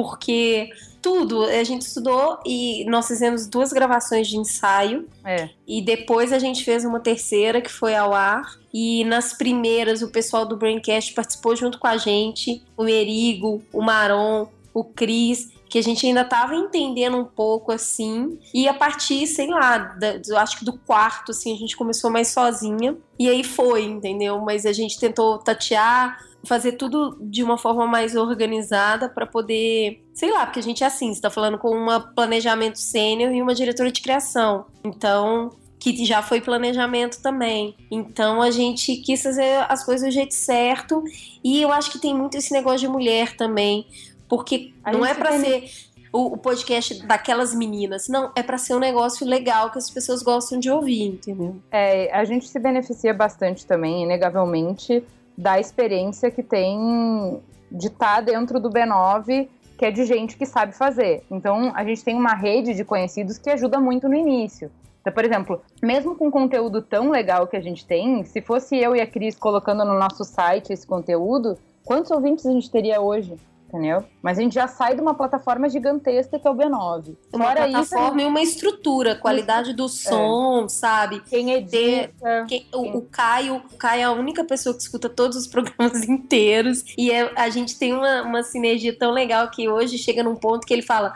porque 0.00 0.68
tudo 1.00 1.44
a 1.44 1.64
gente 1.64 1.80
estudou 1.82 2.38
e 2.44 2.84
nós 2.86 3.06
fizemos 3.08 3.46
duas 3.46 3.72
gravações 3.72 4.28
de 4.28 4.36
ensaio 4.36 5.08
É. 5.24 5.48
e 5.66 5.80
depois 5.80 6.34
a 6.34 6.38
gente 6.38 6.62
fez 6.62 6.84
uma 6.84 7.00
terceira 7.00 7.62
que 7.62 7.72
foi 7.72 7.94
ao 7.94 8.12
ar 8.12 8.42
e 8.74 9.04
nas 9.04 9.32
primeiras 9.32 10.02
o 10.02 10.08
pessoal 10.10 10.44
do 10.44 10.54
Braincast 10.54 11.14
participou 11.14 11.56
junto 11.56 11.78
com 11.78 11.86
a 11.86 11.96
gente, 11.96 12.62
o 12.76 12.84
Merigo, 12.84 13.62
o 13.72 13.80
Maron, 13.80 14.48
o 14.74 14.84
Cris, 14.84 15.48
que 15.70 15.78
a 15.78 15.82
gente 15.82 16.06
ainda 16.06 16.24
tava 16.24 16.54
entendendo 16.54 17.16
um 17.16 17.24
pouco 17.24 17.72
assim. 17.72 18.38
E 18.52 18.68
a 18.68 18.74
partir, 18.74 19.26
sei 19.26 19.48
lá, 19.48 19.78
da- 19.78 20.18
do- 20.18 20.36
acho 20.36 20.58
que 20.58 20.64
do 20.66 20.74
quarto, 20.78 21.30
assim, 21.32 21.54
a 21.54 21.56
gente 21.56 21.74
começou 21.76 22.10
mais 22.10 22.28
sozinha. 22.28 22.94
E 23.18 23.28
aí 23.28 23.42
foi, 23.42 23.84
entendeu? 23.84 24.38
Mas 24.40 24.66
a 24.66 24.72
gente 24.74 25.00
tentou 25.00 25.38
tatear, 25.38 26.18
fazer 26.46 26.72
tudo 26.72 27.18
de 27.20 27.42
uma 27.42 27.58
forma 27.58 27.86
mais 27.86 28.14
organizada 28.16 29.08
para 29.08 29.26
poder, 29.26 30.02
sei 30.14 30.32
lá, 30.32 30.46
porque 30.46 30.60
a 30.60 30.62
gente 30.62 30.82
é 30.82 30.86
assim, 30.86 31.12
você 31.12 31.20
tá 31.20 31.30
falando 31.30 31.58
com 31.58 31.70
uma 31.70 32.00
planejamento 32.00 32.78
sênior 32.78 33.32
e 33.34 33.42
uma 33.42 33.54
diretora 33.54 33.90
de 33.92 34.00
criação. 34.00 34.66
Então, 34.84 35.50
que 35.78 36.04
já 36.04 36.22
foi 36.22 36.40
planejamento 36.40 37.20
também. 37.22 37.76
Então 37.90 38.40
a 38.42 38.50
gente 38.50 38.96
quis 38.96 39.22
fazer 39.22 39.64
as 39.68 39.84
coisas 39.84 40.08
do 40.08 40.12
jeito 40.12 40.34
certo 40.34 41.02
e 41.44 41.60
eu 41.62 41.70
acho 41.70 41.90
que 41.92 41.98
tem 42.00 42.14
muito 42.14 42.36
esse 42.36 42.52
negócio 42.52 42.80
de 42.80 42.88
mulher 42.88 43.36
também, 43.36 43.86
porque 44.28 44.72
A 44.82 44.90
não 44.90 45.04
é 45.04 45.14
pra 45.14 45.30
tem- 45.30 45.40
ser 45.40 45.70
o, 46.12 46.32
o 46.32 46.36
podcast 46.38 47.06
daquelas 47.06 47.54
meninas, 47.54 48.08
não, 48.08 48.32
é 48.34 48.42
pra 48.42 48.56
ser 48.56 48.74
um 48.74 48.78
negócio 48.78 49.26
legal 49.26 49.70
que 49.70 49.76
as 49.78 49.90
pessoas 49.90 50.22
gostam 50.22 50.58
de 50.58 50.70
ouvir, 50.70 51.02
entendeu? 51.08 51.56
É, 51.70 52.10
a 52.12 52.24
gente 52.24 52.48
se 52.48 52.58
beneficia 52.58 53.12
bastante 53.12 53.66
também, 53.66 54.02
inegavelmente, 54.04 55.04
da 55.36 55.60
experiência 55.60 56.30
que 56.30 56.42
tem 56.42 57.40
de 57.70 57.88
estar 57.88 58.20
dentro 58.20 58.58
do 58.60 58.70
B9, 58.70 59.48
que 59.76 59.84
é 59.84 59.90
de 59.90 60.04
gente 60.04 60.36
que 60.36 60.46
sabe 60.46 60.72
fazer. 60.72 61.24
Então, 61.30 61.72
a 61.74 61.84
gente 61.84 62.02
tem 62.02 62.16
uma 62.16 62.34
rede 62.34 62.74
de 62.74 62.84
conhecidos 62.84 63.38
que 63.38 63.50
ajuda 63.50 63.78
muito 63.78 64.08
no 64.08 64.14
início. 64.14 64.70
Então, 65.00 65.12
por 65.12 65.24
exemplo, 65.24 65.60
mesmo 65.82 66.16
com 66.16 66.30
conteúdo 66.30 66.82
tão 66.82 67.10
legal 67.10 67.46
que 67.46 67.56
a 67.56 67.60
gente 67.60 67.86
tem, 67.86 68.24
se 68.24 68.40
fosse 68.40 68.76
eu 68.76 68.96
e 68.96 69.00
a 69.00 69.06
Cris 69.06 69.36
colocando 69.36 69.84
no 69.84 69.98
nosso 69.98 70.24
site 70.24 70.72
esse 70.72 70.86
conteúdo, 70.86 71.56
quantos 71.84 72.10
ouvintes 72.10 72.44
a 72.46 72.52
gente 72.52 72.70
teria 72.70 73.00
hoje? 73.00 73.36
Entendeu? 73.76 74.04
Mas 74.22 74.38
a 74.38 74.42
gente 74.42 74.54
já 74.54 74.66
sai 74.66 74.94
de 74.94 75.02
uma 75.02 75.12
plataforma 75.12 75.68
gigantesca 75.68 76.38
que 76.38 76.48
é 76.48 76.50
o 76.50 76.54
B9. 76.54 77.14
Uma 77.32 77.44
Fora 77.48 77.68
isso, 77.68 77.90
plataforma 77.90 78.22
e 78.22 78.24
uma 78.24 78.40
estrutura, 78.40 79.14
qualidade 79.16 79.74
do 79.74 79.86
som, 79.86 80.66
sabe? 80.68 81.20
quem 81.28 81.52
edita. 81.52 82.46
Quem- 82.48 82.66
o, 82.72 82.98
o 82.98 83.02
Caio, 83.02 83.56
o 83.56 83.76
Caio 83.76 84.00
é 84.00 84.04
a 84.04 84.12
única 84.12 84.44
pessoa 84.44 84.74
que 84.74 84.80
escuta 84.80 85.10
todos 85.10 85.36
os 85.36 85.46
programas 85.46 86.04
inteiros. 86.08 86.84
E 86.96 87.10
é- 87.10 87.30
a 87.36 87.50
gente 87.50 87.78
tem 87.78 87.92
uma, 87.92 88.22
uma 88.22 88.42
sinergia 88.42 88.96
tão 88.98 89.10
legal 89.12 89.50
que 89.50 89.68
hoje 89.68 89.98
chega 89.98 90.22
num 90.22 90.36
ponto 90.36 90.66
que 90.66 90.72
ele 90.72 90.82
fala. 90.82 91.12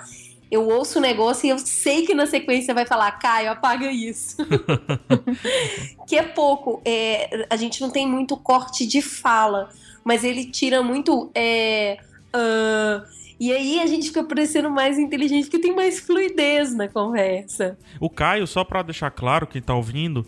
Eu 0.50 0.68
ouço 0.68 0.98
o 0.98 1.00
negócio 1.02 1.46
e 1.46 1.50
eu 1.50 1.58
sei 1.58 2.04
que 2.04 2.12
na 2.14 2.26
sequência 2.26 2.74
vai 2.74 2.84
falar, 2.84 3.12
Caio, 3.12 3.52
apaga 3.52 3.90
isso. 3.90 4.36
que 6.06 6.16
é 6.16 6.22
pouco. 6.22 6.82
É, 6.84 7.46
a 7.48 7.56
gente 7.56 7.80
não 7.80 7.88
tem 7.88 8.06
muito 8.06 8.36
corte 8.36 8.84
de 8.86 9.00
fala, 9.00 9.70
mas 10.04 10.24
ele 10.24 10.44
tira 10.50 10.82
muito. 10.82 11.30
é, 11.34 11.98
ah, 12.32 13.04
e 13.38 13.52
aí 13.52 13.80
a 13.80 13.86
gente 13.86 14.08
fica 14.08 14.22
parecendo 14.22 14.70
mais 14.70 14.98
inteligente, 14.98 15.44
porque 15.44 15.58
tem 15.58 15.74
mais 15.74 15.98
fluidez 15.98 16.74
na 16.74 16.88
conversa. 16.88 17.78
O 17.98 18.10
Caio, 18.10 18.46
só 18.46 18.62
pra 18.64 18.82
deixar 18.82 19.10
claro 19.10 19.46
quem 19.46 19.62
tá 19.62 19.74
ouvindo, 19.74 20.26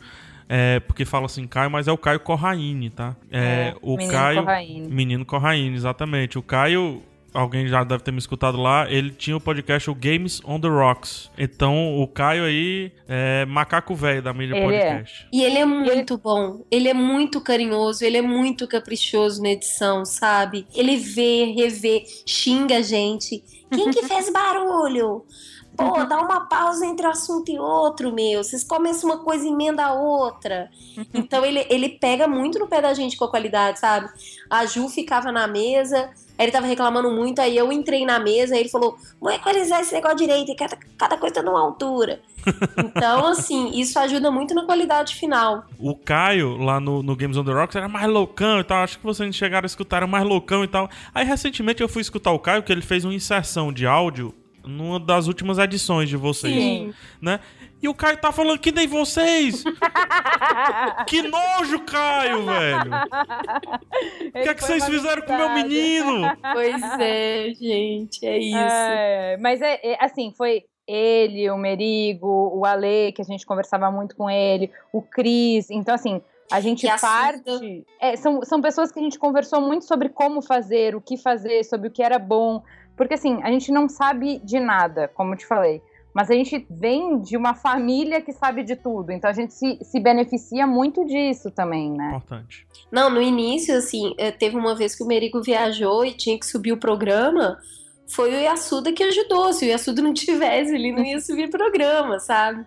é 0.49 0.81
porque 0.81 1.05
fala 1.05 1.27
assim 1.27 1.47
Caio, 1.47 1.71
mas 1.71 1.89
é 1.89 1.93
o 1.93 1.99
Caio 1.99 2.21
Corraine, 2.21 2.91
tá? 2.91 3.15
É, 3.31 3.75
o 3.83 3.97
menino 3.97 4.13
Caio. 4.13 4.41
Corraine. 4.41 4.89
Menino 4.89 5.25
Corraine, 5.27 5.75
exatamente. 5.75 6.39
O 6.39 6.43
Caio. 6.43 7.03
Alguém 7.33 7.67
já 7.67 7.83
deve 7.83 8.03
ter 8.03 8.13
me 8.13 8.19
escutado 8.19 8.61
lá. 8.61 8.91
Ele 8.91 9.11
tinha 9.11 9.37
o 9.37 9.41
podcast 9.41 9.91
o 9.91 9.95
Games 9.95 10.41
on 10.45 10.61
the 10.61 10.69
Rocks. 10.69 11.31
Então, 11.39 11.99
o 11.99 12.07
Caio 12.07 12.45
aí 12.45 12.93
é 13.09 13.45
macaco 13.47 13.95
velho 13.95 14.23
da 14.23 14.33
mídia 14.33 14.55
Ele 14.55 14.65
é. 14.65 14.67
podcast. 14.67 15.29
E 15.33 15.43
ele 15.43 15.59
é 15.59 15.65
muito 15.65 16.19
bom, 16.19 16.65
ele 16.71 16.89
é 16.89 16.95
muito 16.95 17.41
carinhoso, 17.41 18.05
ele 18.05 18.19
é 18.19 18.23
muito 18.23 18.69
caprichoso 18.69 19.43
na 19.43 19.51
edição, 19.51 20.05
sabe? 20.05 20.67
Ele 20.75 20.97
vê, 20.97 21.45
revê, 21.57 22.05
xinga 22.27 22.79
a 22.79 22.83
gente. 22.83 23.43
Quem 23.71 23.91
que 23.91 24.03
fez 24.07 24.31
barulho? 24.31 25.25
Pô, 25.77 26.05
dá 26.05 26.21
uma 26.21 26.41
pausa 26.41 26.85
entre 26.85 27.07
um 27.07 27.11
assunto 27.11 27.51
e 27.51 27.59
outro, 27.59 28.13
meu. 28.13 28.45
Vocês 28.45 28.63
começam 28.63 29.09
uma 29.09 29.19
coisa 29.19 29.47
e 29.47 29.49
emenda 29.49 29.85
a 29.85 29.95
outra. 29.95 30.71
Então 31.15 31.45
ele, 31.45 31.67
ele 31.71 31.89
pega 31.89 32.29
muito 32.29 32.59
no 32.59 32.69
pé 32.69 32.83
da 32.83 32.93
gente 32.93 33.17
com 33.17 33.25
a 33.25 33.31
qualidade, 33.31 33.81
sabe? 33.81 34.11
A 34.51 34.67
Ju 34.67 34.89
ficava 34.89 35.33
na 35.33 35.47
mesa, 35.47 36.11
aí 36.39 36.45
ele 36.45 36.53
tava 36.53 36.67
reclamando 36.67 37.11
muito, 37.11 37.41
aí 37.41 37.57
eu 37.57 37.73
entrei 37.73 38.05
na 38.05 38.19
mesa, 38.19 38.55
aí 38.55 38.61
ele 38.61 38.69
falou: 38.69 38.99
vou 39.19 39.31
equalizar 39.33 39.81
esse 39.81 39.95
negócio 39.95 40.19
direito, 40.19 40.55
cada, 40.57 40.77
cada 40.99 41.17
coisa 41.17 41.37
tá 41.37 41.43
numa 41.43 41.61
altura. 41.61 42.21
Então, 42.77 43.27
assim, 43.27 43.71
isso 43.81 43.99
ajuda 43.99 44.31
muito 44.31 44.53
na 44.55 44.65
qualidade 44.65 45.15
final. 45.15 45.65
O 45.79 45.95
Caio, 45.95 46.57
lá 46.57 46.81
no, 46.81 47.03
no 47.03 47.17
Games 47.17 47.37
on 47.37 47.45
the 47.45 47.53
Rocks, 47.53 47.77
era 47.77 47.89
mais 47.89 48.09
loucão 48.09 48.61
e 48.61 48.65
tal. 48.65 48.83
Acho 48.83 48.99
que 48.99 49.05
vocês 49.05 49.35
chegaram 49.35 49.65
a 49.65 49.67
escutar, 49.67 49.99
era 49.99 50.07
mais 50.07 50.25
loucão 50.25 50.63
e 50.63 50.69
tal. 50.69 50.91
Aí, 51.15 51.25
recentemente, 51.25 51.83
eu 51.83 51.89
fui 51.89 52.03
escutar 52.03 52.33
o 52.33 52.39
Caio, 52.39 52.63
que 52.63 52.73
ele 52.73 52.83
fez 52.83 53.05
uma 53.05 53.15
inserção 53.15 53.73
de 53.73 53.87
áudio 53.87 54.35
numa 54.65 54.99
das 54.99 55.27
últimas 55.27 55.59
edições 55.59 56.09
de 56.09 56.17
vocês, 56.17 56.55
Sim. 56.55 56.95
né? 57.21 57.41
E 57.83 57.89
o 57.89 57.95
Caio 57.95 58.17
tá 58.17 58.31
falando 58.31 58.61
que 58.61 58.71
nem 58.71 58.87
vocês! 58.87 59.65
que 61.09 61.23
nojo, 61.23 61.81
Caio, 61.81 62.45
velho! 62.45 62.91
O 64.29 64.33
que 64.33 64.49
é 64.49 64.55
que 64.55 64.63
vocês 64.63 64.85
fizeram 64.85 65.23
com 65.23 65.33
o 65.33 65.37
meu 65.37 65.51
menino? 65.51 66.37
Pois 66.53 66.83
é, 67.01 67.53
gente, 67.55 68.25
é 68.25 68.39
isso. 68.39 68.57
É, 68.57 69.37
mas 69.39 69.61
é, 69.61 69.81
é, 69.83 70.05
assim, 70.05 70.33
foi 70.37 70.65
ele, 70.87 71.51
o 71.51 71.57
Merigo, 71.57 72.53
o 72.55 72.65
Ale, 72.65 73.13
que 73.13 73.23
a 73.23 73.25
gente 73.25 73.45
conversava 73.45 73.91
muito 73.91 74.15
com 74.15 74.31
ele, 74.31 74.71
o 74.93 75.03
Cris. 75.03 75.69
Então, 75.69 75.95
assim, 75.95 76.21
a 76.53 76.61
gente 76.61 76.85
E 76.85 76.89
a 76.89 76.99
parte. 76.99 77.85
é, 78.01 78.15
são, 78.17 78.43
são 78.43 78.61
pessoas 78.61 78.93
que 78.93 79.01
a 79.01 79.03
gente 79.03 79.19
conversou 79.19 79.61
muito 79.61 79.87
sobre 79.87 80.09
como 80.09 80.43
fazer, 80.43 80.95
o 80.95 81.01
que 81.01 81.17
fazer, 81.17 81.65
sobre 81.65 81.89
o 81.89 81.91
que 81.91 82.03
era 82.03 82.19
bom. 82.19 82.63
Porque, 83.03 83.15
assim, 83.15 83.43
a 83.43 83.51
gente 83.51 83.73
não 83.73 83.89
sabe 83.89 84.41
de 84.45 84.61
nada, 84.61 85.09
como 85.09 85.35
eu 85.35 85.37
te 85.37 85.45
falei. 85.45 85.83
Mas 86.15 86.31
a 86.31 86.35
gente 86.35 86.67
vem 86.71 87.21
de 87.21 87.37
uma 87.37 87.55
família 87.55 88.21
que 88.21 88.33
sabe 88.33 88.63
de 88.63 88.77
tudo. 88.77 89.11
Então 89.11 89.29
a 89.29 89.33
gente 89.33 89.55
se, 89.55 89.79
se 89.83 89.99
beneficia 89.99 90.67
muito 90.67 91.05
disso 91.05 91.51
também, 91.51 91.91
né? 91.91 92.09
Importante. 92.11 92.67
Não, 92.93 93.09
no 93.09 93.21
início, 93.21 93.77
assim, 93.77 94.15
eh, 94.19 94.31
teve 94.31 94.57
uma 94.57 94.75
vez 94.75 94.95
que 94.95 95.03
o 95.03 95.07
Merigo 95.07 95.43
viajou 95.43 96.05
e 96.05 96.13
tinha 96.13 96.39
que 96.39 96.47
subir 96.47 96.73
o 96.73 96.77
programa. 96.77 97.59
Foi 98.07 98.31
o 98.31 98.41
Yasuda 98.41 98.93
que 98.93 99.03
ajudou. 99.03 99.53
Se 99.53 99.65
o 99.65 99.69
Yasuda 99.69 100.03
não 100.03 100.13
tivesse, 100.13 100.75
ele 100.75 100.93
não 100.93 101.03
ia 101.03 101.19
subir 101.19 101.47
o 101.47 101.51
programa, 101.51 102.21
sabe? 102.21 102.65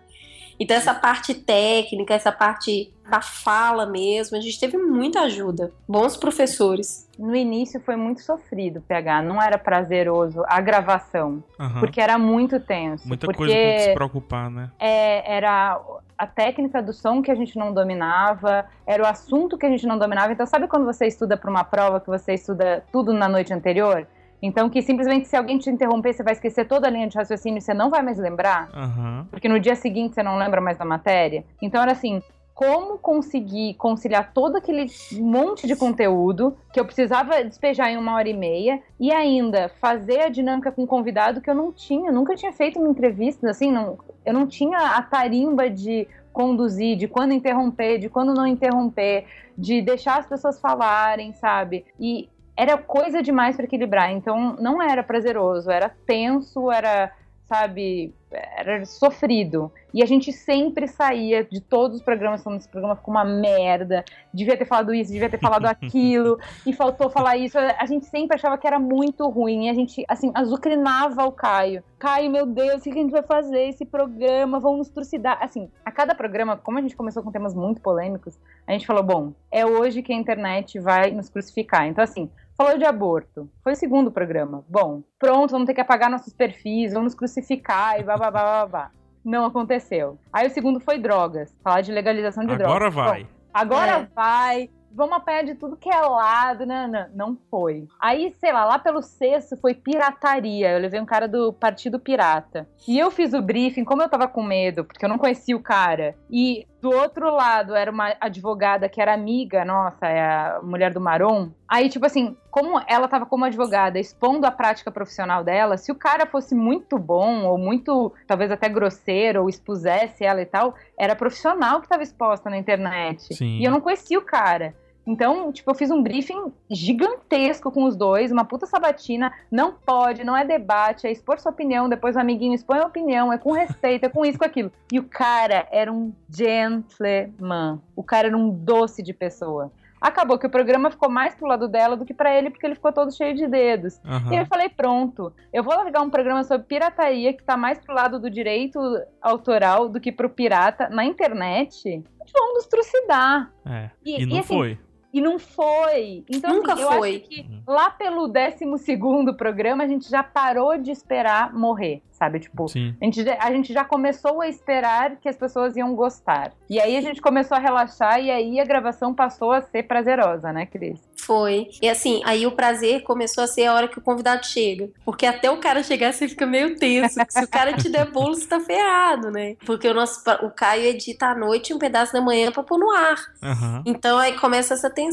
Então, 0.58 0.76
essa 0.76 0.94
parte 0.94 1.34
técnica, 1.34 2.14
essa 2.14 2.32
parte 2.32 2.92
da 3.08 3.20
fala 3.20 3.86
mesmo, 3.86 4.36
a 4.36 4.40
gente 4.40 4.58
teve 4.58 4.76
muita 4.76 5.20
ajuda. 5.20 5.72
Bons 5.88 6.16
professores. 6.16 7.08
No 7.18 7.34
início 7.34 7.80
foi 7.80 7.96
muito 7.96 8.20
sofrido, 8.22 8.80
PH. 8.80 9.22
Não 9.22 9.40
era 9.40 9.56
prazeroso 9.56 10.42
a 10.46 10.60
gravação. 10.60 11.42
Aham. 11.58 11.80
Porque 11.80 12.00
era 12.00 12.18
muito 12.18 12.58
tenso. 12.58 13.06
Muita 13.06 13.26
porque 13.26 13.38
coisa 13.38 13.54
que 13.54 13.78
se 13.80 13.94
preocupar, 13.94 14.50
né? 14.50 14.70
é, 14.78 15.36
era 15.36 15.80
a 16.18 16.26
técnica 16.26 16.82
do 16.82 16.92
som 16.92 17.22
que 17.22 17.30
a 17.30 17.34
gente 17.34 17.58
não 17.58 17.72
dominava, 17.72 18.66
era 18.86 19.02
o 19.02 19.06
assunto 19.06 19.58
que 19.58 19.66
a 19.66 19.68
gente 19.68 19.86
não 19.86 19.98
dominava. 19.98 20.32
Então, 20.32 20.46
sabe 20.46 20.66
quando 20.66 20.84
você 20.84 21.06
estuda 21.06 21.36
para 21.36 21.50
uma 21.50 21.64
prova 21.64 22.00
que 22.00 22.08
você 22.08 22.34
estuda 22.34 22.84
tudo 22.90 23.12
na 23.12 23.28
noite 23.28 23.52
anterior? 23.52 24.06
Então, 24.40 24.68
que 24.68 24.82
simplesmente 24.82 25.28
se 25.28 25.36
alguém 25.36 25.58
te 25.58 25.70
interromper, 25.70 26.12
você 26.12 26.22
vai 26.22 26.34
esquecer 26.34 26.66
toda 26.66 26.86
a 26.86 26.90
linha 26.90 27.08
de 27.08 27.16
raciocínio 27.16 27.58
e 27.58 27.60
você 27.60 27.74
não 27.74 27.90
vai 27.90 28.02
mais 28.02 28.18
lembrar? 28.18 28.68
Aham. 28.74 29.26
Porque 29.30 29.48
no 29.48 29.58
dia 29.58 29.74
seguinte 29.74 30.14
você 30.14 30.22
não 30.22 30.36
lembra 30.36 30.60
mais 30.60 30.76
da 30.76 30.84
matéria. 30.84 31.44
Então, 31.60 31.82
era 31.82 31.92
assim. 31.92 32.22
Como 32.54 32.96
conseguir 32.96 33.74
conciliar 33.74 34.32
todo 34.32 34.56
aquele 34.56 34.86
monte 35.20 35.66
de 35.66 35.76
conteúdo 35.76 36.56
que 36.72 36.80
eu 36.80 36.86
precisava 36.86 37.44
despejar 37.44 37.90
em 37.90 37.98
uma 37.98 38.14
hora 38.14 38.30
e 38.30 38.32
meia 38.32 38.82
e 38.98 39.12
ainda 39.12 39.68
fazer 39.78 40.20
a 40.20 40.30
dinâmica 40.30 40.72
com 40.72 40.84
o 40.84 40.86
convidado 40.86 41.42
que 41.42 41.50
eu 41.50 41.54
não 41.54 41.70
tinha, 41.70 42.10
nunca 42.10 42.34
tinha 42.34 42.54
feito 42.54 42.78
uma 42.78 42.88
entrevista, 42.88 43.50
assim, 43.50 43.70
não, 43.70 43.98
eu 44.24 44.32
não 44.32 44.46
tinha 44.46 44.78
a 44.78 45.02
tarimba 45.02 45.68
de 45.68 46.08
conduzir, 46.32 46.96
de 46.96 47.06
quando 47.06 47.32
interromper, 47.32 47.98
de 47.98 48.08
quando 48.08 48.32
não 48.32 48.46
interromper, 48.46 49.26
de 49.56 49.82
deixar 49.82 50.18
as 50.18 50.26
pessoas 50.26 50.58
falarem, 50.58 51.34
sabe? 51.34 51.84
E 52.00 52.30
era 52.56 52.78
coisa 52.78 53.22
demais 53.22 53.56
para 53.56 53.64
equilibrar. 53.64 54.10
Então 54.12 54.56
não 54.60 54.80
era 54.80 55.02
prazeroso, 55.02 55.70
era 55.70 55.88
tenso, 55.88 56.70
era 56.70 57.12
sabe, 57.46 58.12
era 58.30 58.84
sofrido. 58.84 59.72
E 59.94 60.02
a 60.02 60.06
gente 60.06 60.32
sempre 60.32 60.88
saía 60.88 61.44
de 61.44 61.60
todos 61.60 61.98
os 61.98 62.02
programas 62.02 62.42
falando 62.42 62.58
esse 62.58 62.68
programa 62.68 62.96
ficou 62.96 63.14
uma 63.14 63.24
merda, 63.24 64.04
devia 64.34 64.56
ter 64.56 64.64
falado 64.64 64.92
isso, 64.92 65.12
devia 65.12 65.30
ter 65.30 65.38
falado 65.38 65.64
aquilo, 65.66 66.38
e 66.66 66.72
faltou 66.72 67.08
falar 67.08 67.36
isso. 67.36 67.56
A 67.56 67.86
gente 67.86 68.06
sempre 68.06 68.34
achava 68.34 68.58
que 68.58 68.66
era 68.66 68.78
muito 68.78 69.28
ruim, 69.28 69.66
e 69.66 69.70
a 69.70 69.74
gente, 69.74 70.04
assim, 70.08 70.32
azucrinava 70.34 71.24
o 71.24 71.32
Caio. 71.32 71.82
Caio, 71.98 72.30
meu 72.30 72.46
Deus, 72.46 72.80
o 72.80 72.84
que 72.84 72.90
a 72.90 72.94
gente 72.94 73.12
vai 73.12 73.22
fazer? 73.22 73.68
Esse 73.68 73.84
programa, 73.84 74.58
vamos 74.58 74.78
nos 74.78 74.88
trucidar. 74.88 75.38
Assim, 75.40 75.70
a 75.84 75.92
cada 75.92 76.14
programa, 76.14 76.56
como 76.56 76.78
a 76.78 76.82
gente 76.82 76.96
começou 76.96 77.22
com 77.22 77.30
temas 77.30 77.54
muito 77.54 77.80
polêmicos, 77.80 78.36
a 78.66 78.72
gente 78.72 78.86
falou, 78.86 79.04
bom, 79.04 79.32
é 79.52 79.64
hoje 79.64 80.02
que 80.02 80.12
a 80.12 80.16
internet 80.16 80.80
vai 80.80 81.12
nos 81.12 81.28
crucificar. 81.30 81.86
Então, 81.86 82.02
assim, 82.02 82.28
Falou 82.56 82.78
de 82.78 82.84
aborto. 82.84 83.50
Foi 83.62 83.72
o 83.72 83.76
segundo 83.76 84.10
programa. 84.10 84.64
Bom, 84.68 85.02
pronto, 85.18 85.50
vamos 85.50 85.66
ter 85.66 85.74
que 85.74 85.80
apagar 85.80 86.10
nossos 86.10 86.32
perfis, 86.32 86.92
vamos 86.92 87.12
nos 87.12 87.14
crucificar 87.14 88.00
e 88.00 88.02
blá 88.02 88.16
blá. 88.16 88.90
Não 89.24 89.44
aconteceu. 89.44 90.18
Aí 90.32 90.46
o 90.46 90.50
segundo 90.50 90.80
foi 90.80 90.98
drogas. 90.98 91.54
Falar 91.62 91.80
de 91.82 91.92
legalização 91.92 92.44
de 92.44 92.52
Agora 92.52 92.88
drogas. 92.88 92.96
Agora 92.96 93.10
vai. 93.10 93.22
Bom, 93.24 93.28
agora 93.52 93.92
É. 93.92 94.08
vai. 94.14 94.70
Vamos 94.92 95.16
apanhar 95.18 95.44
de 95.44 95.54
tudo 95.56 95.76
que 95.76 95.90
é 95.90 96.00
lado, 96.00 96.64
né? 96.64 96.86
Não, 96.86 97.26
não 97.28 97.38
foi. 97.50 97.86
Aí, 98.00 98.34
sei 98.38 98.50
lá, 98.50 98.64
lá 98.64 98.78
pelo 98.78 99.02
sexto 99.02 99.54
foi 99.58 99.74
pirataria. 99.74 100.70
Eu 100.70 100.78
levei 100.78 100.98
um 100.98 101.04
cara 101.04 101.28
do 101.28 101.52
Partido 101.52 101.98
Pirata. 101.98 102.66
E 102.88 102.98
eu 102.98 103.10
fiz 103.10 103.34
o 103.34 103.42
briefing, 103.42 103.84
como 103.84 104.00
eu 104.00 104.08
tava 104.08 104.26
com 104.26 104.42
medo, 104.42 104.84
porque 104.86 105.04
eu 105.04 105.08
não 105.08 105.18
conhecia 105.18 105.54
o 105.54 105.60
cara. 105.60 106.14
E 106.30 106.66
do 106.80 106.90
outro 106.90 107.30
lado 107.30 107.74
era 107.74 107.90
uma 107.90 108.14
advogada 108.20 108.88
que 108.88 109.00
era 109.00 109.12
amiga, 109.14 109.64
nossa, 109.64 110.06
é 110.06 110.20
a 110.20 110.60
mulher 110.62 110.92
do 110.92 111.00
Maron. 111.00 111.50
Aí, 111.68 111.88
tipo 111.88 112.06
assim, 112.06 112.36
como 112.50 112.80
ela 112.86 113.08
tava 113.08 113.26
como 113.26 113.44
advogada 113.44 113.98
expondo 113.98 114.46
a 114.46 114.50
prática 114.50 114.90
profissional 114.90 115.42
dela, 115.42 115.76
se 115.76 115.90
o 115.90 115.94
cara 115.94 116.26
fosse 116.26 116.54
muito 116.54 116.98
bom, 116.98 117.44
ou 117.44 117.58
muito, 117.58 118.12
talvez 118.26 118.50
até 118.50 118.68
grosseiro, 118.68 119.42
ou 119.42 119.48
expusesse 119.48 120.24
ela 120.24 120.42
e 120.42 120.46
tal, 120.46 120.74
era 120.98 121.16
profissional 121.16 121.80
que 121.80 121.88
tava 121.88 122.02
exposta 122.02 122.50
na 122.50 122.58
internet. 122.58 123.34
Sim. 123.34 123.58
E 123.58 123.64
eu 123.64 123.70
não 123.70 123.80
conhecia 123.80 124.18
o 124.18 124.22
cara. 124.22 124.74
Então, 125.06 125.52
tipo, 125.52 125.70
eu 125.70 125.74
fiz 125.74 125.90
um 125.90 126.02
briefing 126.02 126.52
gigantesco 126.68 127.70
com 127.70 127.84
os 127.84 127.94
dois, 127.96 128.32
uma 128.32 128.44
puta 128.44 128.66
sabatina. 128.66 129.32
Não 129.50 129.72
pode, 129.72 130.24
não 130.24 130.36
é 130.36 130.44
debate, 130.44 131.06
é 131.06 131.12
expor 131.12 131.38
sua 131.38 131.52
opinião, 131.52 131.88
depois 131.88 132.16
o 132.16 132.18
amiguinho 132.18 132.54
expõe 132.54 132.78
a 132.80 132.86
opinião, 132.86 133.32
é 133.32 133.38
com 133.38 133.52
respeito, 133.52 134.04
é 134.04 134.08
com 134.08 134.24
isso, 134.24 134.38
com 134.38 134.44
aquilo. 134.44 134.72
E 134.92 134.98
o 134.98 135.04
cara 135.04 135.66
era 135.70 135.92
um 135.92 136.12
gentleman. 136.28 137.80
O 137.94 138.02
cara 138.02 138.28
era 138.28 138.36
um 138.36 138.50
doce 138.50 139.02
de 139.02 139.12
pessoa. 139.12 139.70
Acabou 139.98 140.38
que 140.38 140.46
o 140.46 140.50
programa 140.50 140.90
ficou 140.90 141.08
mais 141.08 141.34
pro 141.34 141.46
lado 141.48 141.66
dela 141.68 141.96
do 141.96 142.04
que 142.04 142.12
pra 142.12 142.32
ele, 142.36 142.50
porque 142.50 142.66
ele 142.66 142.74
ficou 142.74 142.92
todo 142.92 143.10
cheio 143.14 143.34
de 143.34 143.46
dedos. 143.46 143.98
Aham. 144.04 144.32
E 144.32 144.36
eu 144.36 144.46
falei, 144.46 144.68
pronto, 144.68 145.32
eu 145.52 145.64
vou 145.64 145.74
largar 145.74 146.02
um 146.02 146.10
programa 146.10 146.44
sobre 146.44 146.66
pirataria 146.66 147.32
que 147.32 147.42
tá 147.42 147.56
mais 147.56 147.78
pro 147.78 147.94
lado 147.94 148.18
do 148.20 148.28
direito 148.30 148.78
autoral 149.22 149.88
do 149.88 149.98
que 149.98 150.12
pro 150.12 150.28
pirata 150.28 150.88
na 150.90 151.04
internet. 151.04 152.02
Vamos 152.32 152.54
nos 152.54 152.66
trucidar. 152.66 153.50
É. 153.64 153.90
E- 154.04 154.22
E, 154.22 154.26
não 154.26 154.36
e 154.36 154.40
assim, 154.40 154.54
foi. 154.54 154.78
E 155.16 155.20
não 155.22 155.38
foi. 155.38 156.24
Então, 156.28 156.54
Nunca 156.56 156.74
assim, 156.74 156.82
eu 156.82 156.92
foi. 156.92 157.10
acho 157.16 157.20
que 157.20 157.46
lá 157.66 157.88
pelo 157.88 158.28
12 158.28 159.34
programa 159.36 159.84
a 159.84 159.88
gente 159.88 160.10
já 160.10 160.22
parou 160.22 160.76
de 160.76 160.90
esperar 160.90 161.54
morrer, 161.54 162.02
sabe? 162.12 162.38
Tipo, 162.40 162.68
Sim. 162.68 162.94
a 163.00 163.04
gente, 163.06 163.24
já- 163.24 163.38
a 163.40 163.50
gente 163.50 163.72
já 163.72 163.82
começou 163.82 164.42
a 164.42 164.48
esperar 164.48 165.16
que 165.16 165.26
as 165.26 165.36
pessoas 165.36 165.74
iam 165.74 165.94
gostar. 165.94 166.52
E 166.68 166.78
aí 166.78 166.98
a 166.98 167.00
gente 167.00 167.22
começou 167.22 167.56
a 167.56 167.60
relaxar 167.60 168.20
e 168.20 168.30
aí 168.30 168.60
a 168.60 168.64
gravação 168.66 169.14
passou 169.14 169.52
a 169.52 169.62
ser 169.62 169.84
prazerosa, 169.84 170.52
né, 170.52 170.66
Cris? 170.66 171.00
Foi. 171.16 171.68
E 171.82 171.88
assim, 171.88 172.20
aí 172.24 172.46
o 172.46 172.52
prazer 172.52 173.02
começou 173.02 173.42
a 173.42 173.46
ser 173.46 173.64
a 173.64 173.74
hora 173.74 173.88
que 173.88 173.98
o 173.98 174.02
convidado 174.02 174.46
chega. 174.46 174.90
Porque 175.04 175.24
até 175.26 175.50
o 175.50 175.56
cara 175.56 175.82
chegar, 175.82 176.12
você 176.12 176.28
fica 176.28 176.46
meio 176.46 176.76
tenso. 176.76 177.18
Se 177.28 177.42
o 177.42 177.48
cara 177.48 177.72
te 177.72 177.88
der 177.88 178.10
bolo, 178.12 178.34
você 178.34 178.46
tá 178.46 178.60
ferrado, 178.60 179.30
né? 179.30 179.56
Porque 179.66 179.88
o 179.88 179.94
nosso 179.94 180.20
o 180.42 180.50
Caio 180.50 180.84
edita 180.84 181.26
à 181.26 181.34
noite 181.34 181.70
e 181.70 181.74
um 181.74 181.78
pedaço 181.78 182.12
da 182.12 182.20
manhã 182.20 182.52
pra 182.52 182.62
pôr 182.62 182.78
no 182.78 182.90
ar. 182.92 183.16
Aham. 183.42 183.82
Então 183.86 184.18
aí 184.18 184.34
começa 184.38 184.74
essa 184.74 184.88
tensão. 184.90 185.05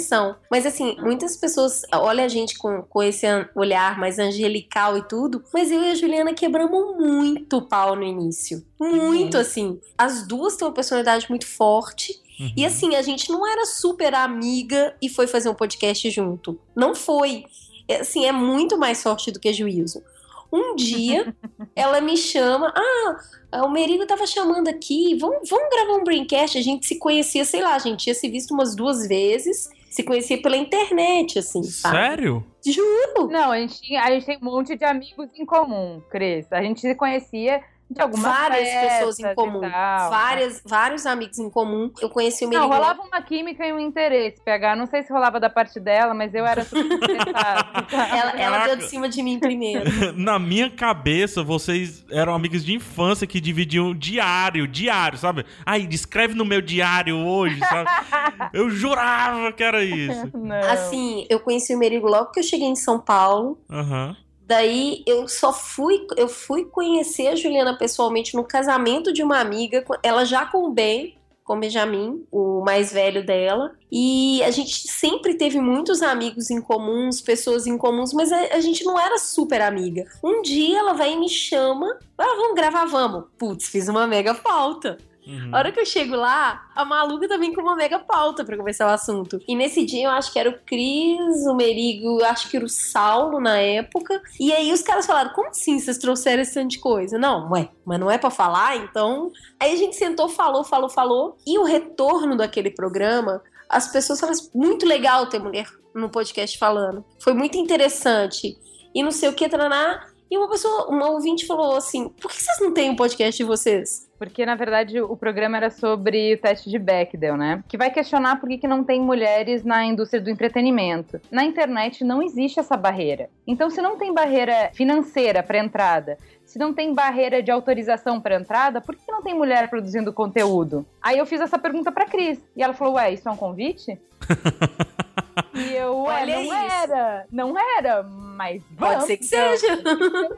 Mas 0.49 0.65
assim, 0.65 0.95
muitas 0.99 1.35
pessoas 1.37 1.81
olham 1.93 2.25
a 2.25 2.27
gente 2.27 2.57
com, 2.57 2.81
com 2.83 3.03
esse 3.03 3.25
olhar 3.55 3.99
mais 3.99 4.19
angelical 4.19 4.97
e 4.97 5.07
tudo, 5.07 5.43
mas 5.53 5.71
eu 5.71 5.81
e 5.81 5.91
a 5.91 5.95
Juliana 5.95 6.33
quebramos 6.33 6.97
muito 6.97 7.61
pau 7.61 7.95
no 7.95 8.03
início. 8.03 8.63
Muito, 8.79 9.37
assim. 9.37 9.79
As 9.97 10.27
duas 10.27 10.55
têm 10.55 10.67
uma 10.67 10.73
personalidade 10.73 11.27
muito 11.29 11.47
forte. 11.47 12.13
Uhum. 12.39 12.51
E 12.57 12.65
assim, 12.65 12.95
a 12.95 13.01
gente 13.01 13.31
não 13.31 13.47
era 13.47 13.65
super 13.65 14.13
amiga 14.15 14.95
e 15.01 15.07
foi 15.09 15.27
fazer 15.27 15.49
um 15.49 15.53
podcast 15.53 16.09
junto. 16.09 16.59
Não 16.75 16.93
foi. 16.95 17.45
É, 17.87 18.01
Assim, 18.01 18.25
é 18.25 18.31
muito 18.31 18.77
mais 18.77 19.01
forte 19.01 19.31
do 19.31 19.39
que 19.39 19.53
juízo. 19.53 20.03
Um 20.51 20.75
dia, 20.75 21.35
ela 21.75 21.99
me 22.01 22.15
chama. 22.17 22.73
Ah, 22.75 23.65
o 23.65 23.69
Merigo 23.69 24.05
tava 24.05 24.27
chamando 24.27 24.67
aqui. 24.67 25.15
Vamos, 25.15 25.49
vamos 25.49 25.69
gravar 25.69 25.93
um 25.93 26.03
Braincast. 26.03 26.57
A 26.57 26.61
gente 26.61 26.85
se 26.85 26.97
conhecia, 26.97 27.45
sei 27.45 27.61
lá, 27.61 27.75
a 27.75 27.79
gente 27.79 28.03
tinha 28.03 28.15
se 28.15 28.29
visto 28.29 28.53
umas 28.53 28.75
duas 28.75 29.07
vezes. 29.07 29.69
Se 29.93 30.01
conhecia 30.01 30.41
pela 30.41 30.57
internet, 30.57 31.37
assim, 31.37 31.61
sabe? 31.61 31.95
Sério? 31.97 32.43
Juro. 32.65 33.27
Não, 33.31 33.51
a 33.51 33.59
gente, 33.59 33.79
tinha- 33.79 34.01
a 34.03 34.09
gente 34.09 34.25
tem 34.25 34.39
um 34.41 34.45
monte 34.45 34.75
de 34.75 34.83
amigos 34.83 35.27
em 35.37 35.45
comum, 35.45 36.01
Cris. 36.09 36.51
A 36.51 36.63
gente 36.63 36.81
se 36.81 36.95
conhecia 36.95 37.61
de 37.89 38.01
algumas 38.01 38.25
Várias 38.35 38.69
pessoas 38.69 39.19
em 39.19 39.35
comum. 39.35 39.61
tal. 39.61 40.09
Várias, 40.09 40.61
vários 40.65 41.05
amigos 41.05 41.37
em 41.39 41.49
comum. 41.49 41.91
Eu 42.01 42.09
conheci 42.09 42.45
o 42.45 42.49
Não, 42.49 42.57
Merigo. 42.61 42.73
rolava 42.73 43.01
uma 43.03 43.21
química 43.21 43.65
e 43.65 43.71
um 43.73 43.79
interesse, 43.79 44.41
PH. 44.43 44.75
Não 44.75 44.87
sei 44.87 45.03
se 45.03 45.11
rolava 45.13 45.39
da 45.39 45.49
parte 45.49 45.79
dela, 45.79 46.13
mas 46.13 46.33
eu 46.33 46.45
era 46.45 46.63
super 46.65 46.85
interessada. 46.85 47.63
Ela, 48.13 48.31
ela 48.39 48.65
deu 48.67 48.75
de 48.77 48.85
cima 48.85 49.07
de 49.09 49.21
mim 49.21 49.39
primeiro. 49.39 49.83
Na 50.15 50.39
minha 50.39 50.69
cabeça, 50.69 51.43
vocês 51.43 52.03
eram 52.09 52.33
amigos 52.33 52.63
de 52.65 52.73
infância 52.73 53.27
que 53.27 53.39
dividiam 53.39 53.93
diário, 53.93 54.67
diário, 54.67 55.17
sabe? 55.17 55.45
Aí, 55.65 55.87
escreve 55.91 56.33
no 56.33 56.45
meu 56.45 56.61
diário 56.61 57.17
hoje, 57.17 57.59
sabe? 57.59 57.89
Eu 58.53 58.69
jurava 58.69 59.51
que 59.51 59.63
era 59.63 59.83
isso. 59.83 60.29
Não. 60.33 60.55
Assim, 60.71 61.25
eu 61.29 61.39
conheci 61.39 61.73
o 61.75 61.77
Merigo 61.77 62.07
logo 62.07 62.31
que 62.31 62.39
eu 62.39 62.43
cheguei 62.43 62.67
em 62.67 62.75
São 62.75 62.99
Paulo. 62.99 63.59
Aham. 63.69 64.15
Daí 64.45 65.03
eu 65.07 65.27
só 65.27 65.53
fui, 65.53 66.05
eu 66.17 66.27
fui 66.27 66.65
conhecer 66.65 67.27
a 67.27 67.35
Juliana 67.35 67.77
pessoalmente 67.77 68.35
no 68.35 68.43
casamento 68.43 69.13
de 69.13 69.23
uma 69.23 69.39
amiga, 69.39 69.85
ela 70.03 70.25
já 70.25 70.45
com 70.45 70.65
o 70.65 70.71
Ben, 70.71 71.15
com 71.43 71.55
o 71.55 71.59
Benjamin, 71.59 72.25
o 72.31 72.61
mais 72.61 72.91
velho 72.91 73.25
dela. 73.25 73.73
E 73.91 74.41
a 74.43 74.51
gente 74.51 74.87
sempre 74.87 75.35
teve 75.35 75.59
muitos 75.59 76.01
amigos 76.01 76.49
em 76.49 76.61
comuns, 76.61 77.21
pessoas 77.21 77.67
em 77.67 77.77
comuns, 77.77 78.13
mas 78.13 78.31
a, 78.31 78.55
a 78.55 78.59
gente 78.59 78.83
não 78.83 78.99
era 78.99 79.17
super 79.17 79.61
amiga. 79.61 80.05
Um 80.23 80.41
dia 80.41 80.79
ela 80.79 80.93
vai 80.93 81.13
e 81.13 81.17
me 81.17 81.29
chama, 81.29 81.97
ah, 82.17 82.35
vamos 82.37 82.55
gravar, 82.55 82.85
vamos. 82.85 83.25
Putz, 83.37 83.67
fiz 83.67 83.87
uma 83.87 84.07
mega 84.07 84.33
falta. 84.33 84.97
Uhum. 85.25 85.49
A 85.51 85.57
hora 85.57 85.71
que 85.71 85.79
eu 85.79 85.85
chego 85.85 86.15
lá, 86.15 86.69
a 86.75 86.83
maluca 86.83 87.27
também 87.27 87.53
com 87.53 87.61
uma 87.61 87.75
mega 87.75 87.99
pauta 87.99 88.43
pra 88.43 88.57
começar 88.57 88.87
o 88.87 88.93
assunto. 88.93 89.39
E 89.47 89.55
nesse 89.55 89.85
dia 89.85 90.05
eu 90.05 90.11
acho 90.11 90.31
que 90.31 90.39
era 90.39 90.49
o 90.49 90.59
Cris, 90.65 91.45
o 91.45 91.55
Merigo, 91.55 92.23
acho 92.23 92.49
que 92.49 92.57
era 92.57 92.65
o 92.65 92.69
Saulo 92.69 93.39
na 93.39 93.57
época. 93.57 94.21
E 94.39 94.51
aí 94.51 94.71
os 94.71 94.81
caras 94.81 95.05
falaram: 95.05 95.31
como 95.33 95.49
assim 95.49 95.79
vocês 95.79 95.97
trouxeram 95.97 96.41
esse 96.41 96.53
tanto 96.53 96.71
de 96.71 96.79
coisa? 96.79 97.17
Não, 97.17 97.49
ué, 97.51 97.69
mas 97.85 97.99
não 97.99 98.11
é 98.11 98.17
pra 98.17 98.29
falar, 98.29 98.77
então. 98.77 99.31
Aí 99.59 99.73
a 99.73 99.77
gente 99.77 99.95
sentou, 99.95 100.27
falou, 100.27 100.63
falou, 100.63 100.89
falou. 100.89 101.37
E 101.45 101.57
o 101.57 101.63
retorno 101.63 102.35
daquele 102.35 102.69
programa, 102.69 103.41
as 103.69 103.91
pessoas 103.91 104.19
falaram 104.19 104.39
assim, 104.39 104.49
muito 104.53 104.85
legal 104.85 105.27
ter 105.27 105.39
mulher 105.39 105.67
no 105.93 106.09
podcast 106.09 106.57
falando. 106.57 107.03
Foi 107.19 107.33
muito 107.33 107.57
interessante. 107.57 108.57
E 108.93 109.03
não 109.03 109.11
sei 109.11 109.29
o 109.29 109.33
que, 109.33 109.47
taraná. 109.47 110.05
E 110.29 110.37
uma 110.37 110.49
pessoa, 110.49 110.87
uma 110.87 111.11
ouvinte 111.11 111.45
falou 111.45 111.75
assim: 111.75 112.09
por 112.09 112.31
que 112.31 112.41
vocês 112.41 112.59
não 112.59 112.73
têm 112.73 112.89
um 112.89 112.95
podcast 112.95 113.37
de 113.37 113.47
vocês? 113.47 114.09
Porque, 114.23 114.45
na 114.45 114.55
verdade, 114.55 115.01
o 115.01 115.17
programa 115.17 115.57
era 115.57 115.69
sobre 115.69 116.35
o 116.35 116.37
teste 116.37 116.69
de 116.69 116.79
Bechdel, 116.79 117.35
né? 117.35 117.61
Que 117.67 117.77
vai 117.77 117.91
questionar 117.91 118.39
por 118.39 118.47
que, 118.47 118.57
que 118.57 118.67
não 118.67 118.81
tem 118.81 119.01
mulheres 119.01 119.65
na 119.65 119.83
indústria 119.83 120.21
do 120.21 120.29
entretenimento. 120.29 121.19
Na 121.29 121.43
internet 121.43 122.05
não 122.05 122.23
existe 122.23 122.57
essa 122.57 122.77
barreira. 122.77 123.29
Então, 123.45 123.69
se 123.69 123.81
não 123.81 123.97
tem 123.97 124.13
barreira 124.13 124.71
financeira 124.73 125.43
para 125.43 125.59
entrada, 125.59 126.17
se 126.45 126.57
não 126.57 126.73
tem 126.73 126.93
barreira 126.93 127.43
de 127.43 127.51
autorização 127.51 128.21
para 128.21 128.35
entrada, 128.35 128.79
por 128.79 128.95
que 128.95 129.05
que 129.05 129.11
não 129.11 129.21
tem 129.21 129.33
mulher 129.33 129.69
produzindo 129.69 130.13
conteúdo? 130.13 130.85
Aí 131.01 131.17
eu 131.17 131.25
fiz 131.25 131.41
essa 131.41 131.59
pergunta 131.59 131.91
pra 131.91 132.05
Cris. 132.05 132.39
E 132.55 132.63
ela 132.63 132.73
falou: 132.73 132.93
Ué, 132.93 133.11
isso 133.11 133.27
é 133.27 133.31
um 133.31 133.35
convite? 133.35 133.99
e 135.53 135.73
eu, 135.73 136.03
ué, 136.03 136.21
Olha 136.21 136.35
não 136.35 136.43
isso. 136.43 136.53
era. 136.53 137.25
Não 137.29 137.59
era, 137.77 138.03
mas. 138.03 138.63
Pode 138.77 138.93
vamos, 138.93 139.03
ser 139.03 139.17
que 139.17 139.25
seja. 139.25 139.67